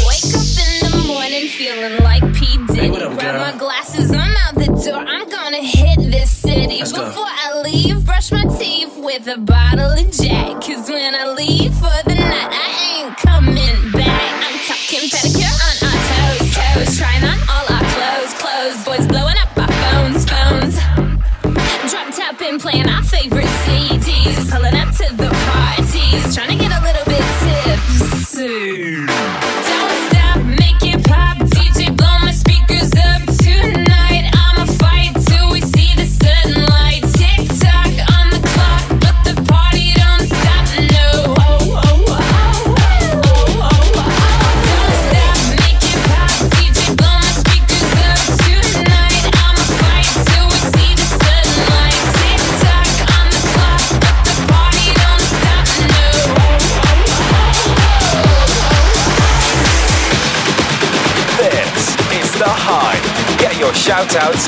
Wake 0.06 0.36
up 0.36 0.44
in 0.60 0.92
the 0.92 1.04
morning 1.08 1.48
feeling 1.48 2.04
like 2.04 2.24
P. 2.34 2.58
Diddy. 2.68 2.90
Grab 2.90 3.54
my 3.54 3.58
glasses, 3.58 4.12
I'm 4.12 4.20
out 4.20 4.56
the 4.56 4.66
door. 4.84 5.06
I'm 5.08 5.30
gonna 5.30 5.64
hit 5.64 6.00
this 6.12 6.30
city. 6.30 6.80
Let's 6.80 6.92
go. 6.92 7.06
Before 7.06 7.24
I 7.26 7.62
leave, 7.64 8.06
brush 8.06 8.34
my 8.34 8.44
teeth 8.60 8.98
with 8.98 9.26
a 9.30 9.38
bottle 9.38 9.92
of 9.92 10.12
Jack. 10.12 10.47
shouts 64.18 64.48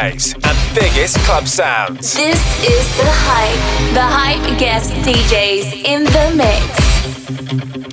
DJs 0.00 0.34
and 0.48 0.74
biggest 0.74 1.18
club 1.26 1.46
sounds. 1.46 2.14
This 2.14 2.40
is 2.64 2.96
The 2.96 3.04
Hype, 3.04 3.92
The 3.92 4.00
Hype 4.00 4.58
guest 4.58 4.92
DJs 5.04 5.84
in 5.84 6.04
the 6.04 6.32
mix. 6.36 7.89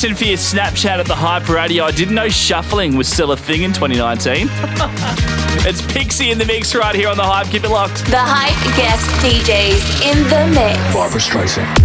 Much, 0.00 0.08
Jason, 0.08 0.16
for 0.16 0.24
your 0.24 0.38
Snapchat 0.38 0.98
at 0.98 1.06
the 1.06 1.14
Hype 1.14 1.48
Radio. 1.48 1.84
I 1.84 1.90
didn't 1.90 2.14
know 2.14 2.28
shuffling 2.28 2.96
was 2.96 3.08
still 3.08 3.32
a 3.32 3.36
thing 3.36 3.62
in 3.62 3.72
2019. 3.72 4.48
it's 5.66 5.82
Pixie 5.92 6.30
in 6.30 6.38
the 6.38 6.44
mix 6.44 6.74
right 6.74 6.94
here 6.94 7.08
on 7.08 7.16
the 7.16 7.22
Hype. 7.22 7.48
Keep 7.48 7.64
it 7.64 7.70
locked. 7.70 8.04
The 8.06 8.18
hype 8.18 8.76
guest 8.76 9.06
DJs 9.22 10.10
in 10.10 10.22
the 10.28 10.46
mix. 10.54 10.94
Barbara 10.94 11.20
Streisand. 11.20 11.79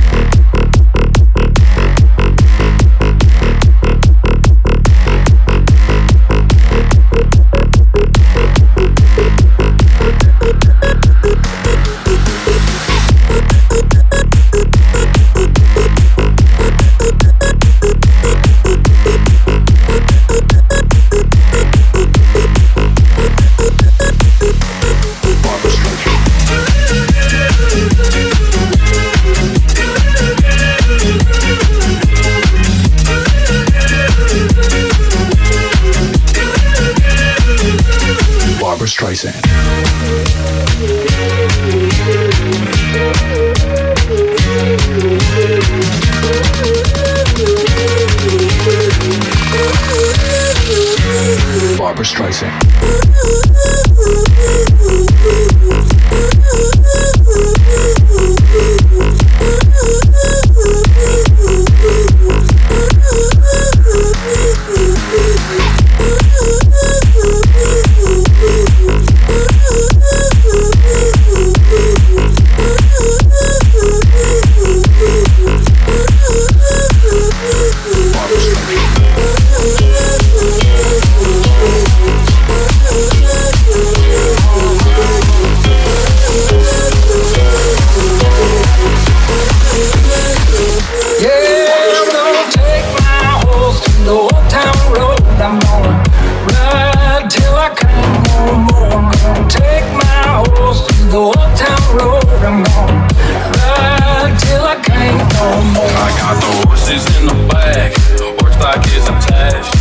The 101.15 101.21
old 101.21 101.51
town 101.55 101.83
road. 101.95 102.27
I'm 102.43 102.59
gonna 102.59 103.07
ride 103.55 104.35
till 104.35 104.63
I 104.67 104.75
can't 104.83 105.15
no 105.39 105.47
more. 105.71 105.95
I 105.95 106.11
got 106.19 106.35
the 106.43 106.51
horses 106.67 107.03
in 107.15 107.31
the 107.31 107.37
back, 107.47 107.95
horse 108.35 108.55
stock 108.59 108.83
is 108.91 109.07
attached. 109.07 109.71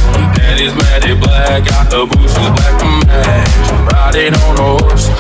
Is 0.55 0.73
matted 0.77 1.19
black, 1.19 1.66
got 1.66 1.90
the 1.90 2.06
bushes 2.06 2.48
black 2.55 2.74
to 2.78 2.86
match. 3.11 3.66
Riding 3.90 4.35
on 4.47 4.55
a 4.55 4.69
horse, 4.78 5.11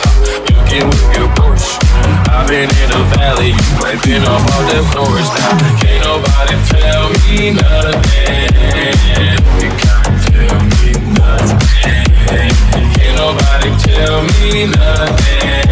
you 0.46 0.58
can 0.70 0.86
whip 0.86 1.10
your 1.18 1.28
Porsche. 1.34 1.82
I've 2.30 2.46
been 2.46 2.70
in 2.70 2.88
the 2.94 3.02
valley, 3.18 3.50
you 3.50 3.98
been 4.06 4.22
up 4.22 4.38
all 4.54 4.64
the 4.70 4.86
floors 4.94 5.28
now. 5.34 5.58
Can't 5.82 5.98
nobody 6.06 6.54
tell 6.70 7.10
me 7.26 7.58
nothing. 7.58 8.54
You 9.58 9.70
can't 9.82 10.16
tell 10.30 10.58
me 10.78 10.90
nothing. 11.18 12.06
Can't 12.94 13.16
nobody 13.18 13.70
tell 13.82 14.22
me 14.22 14.70
nothing. 14.70 15.63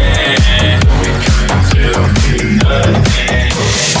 Can't 1.03 1.65
tell 1.71 2.07
me 2.07 2.57
nothing. 2.57 3.92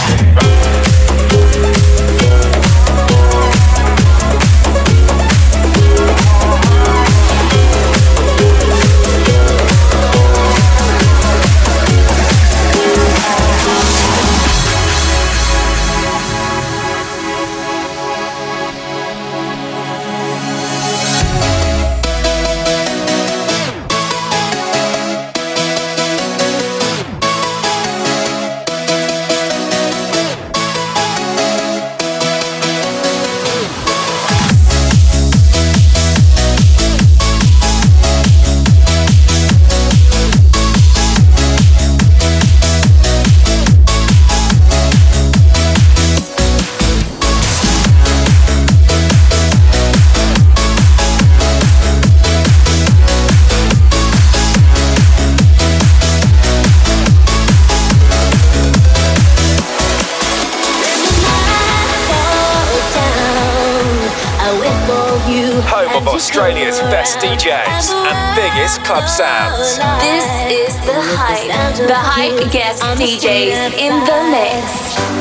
Club 68.83 69.07
sounds. 69.07 69.77
This 70.03 70.27
is 70.51 70.75
the 70.85 70.99
hype. 70.99 71.87
The 71.87 71.95
hype 71.95 72.51
guest 72.51 72.83
DJs 72.83 73.77
in 73.79 73.93
the 74.03 74.19
mix. 74.29 75.12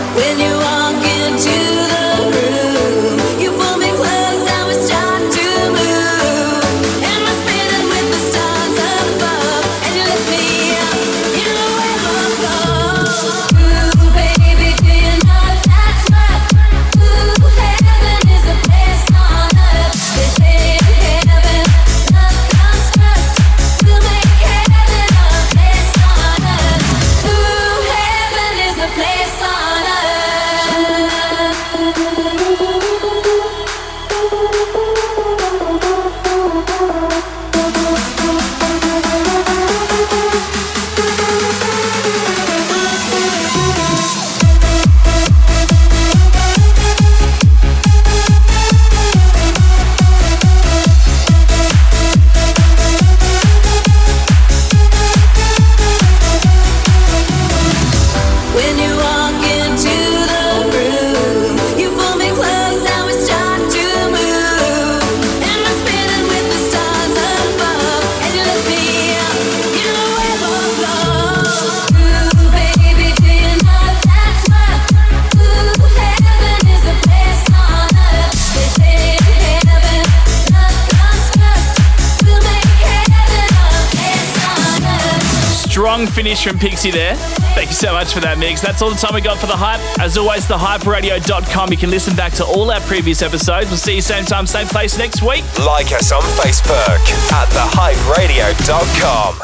From 86.42 86.58
Pixie 86.58 86.90
there. 86.90 87.14
Thank 87.54 87.68
you 87.68 87.74
so 87.74 87.92
much 87.92 88.12
for 88.12 88.20
that 88.20 88.38
mix. 88.38 88.60
That's 88.60 88.82
all 88.82 88.90
the 88.90 88.96
time 88.96 89.14
we 89.14 89.20
got 89.20 89.38
for 89.38 89.46
The 89.46 89.56
Hype. 89.56 89.80
As 90.00 90.16
always, 90.16 90.46
thehyperadio.com. 90.46 91.70
You 91.70 91.76
can 91.76 91.90
listen 91.90 92.16
back 92.16 92.32
to 92.34 92.44
all 92.44 92.70
our 92.70 92.80
previous 92.80 93.22
episodes. 93.22 93.68
We'll 93.68 93.76
see 93.76 93.96
you 93.96 94.00
same 94.00 94.24
time, 94.24 94.46
same 94.46 94.66
place 94.66 94.96
next 94.98 95.22
week. 95.22 95.44
Like 95.58 95.92
us 95.92 96.12
on 96.12 96.22
Facebook 96.22 97.00
at 97.32 97.48
thehyperadio.com. 97.48 99.42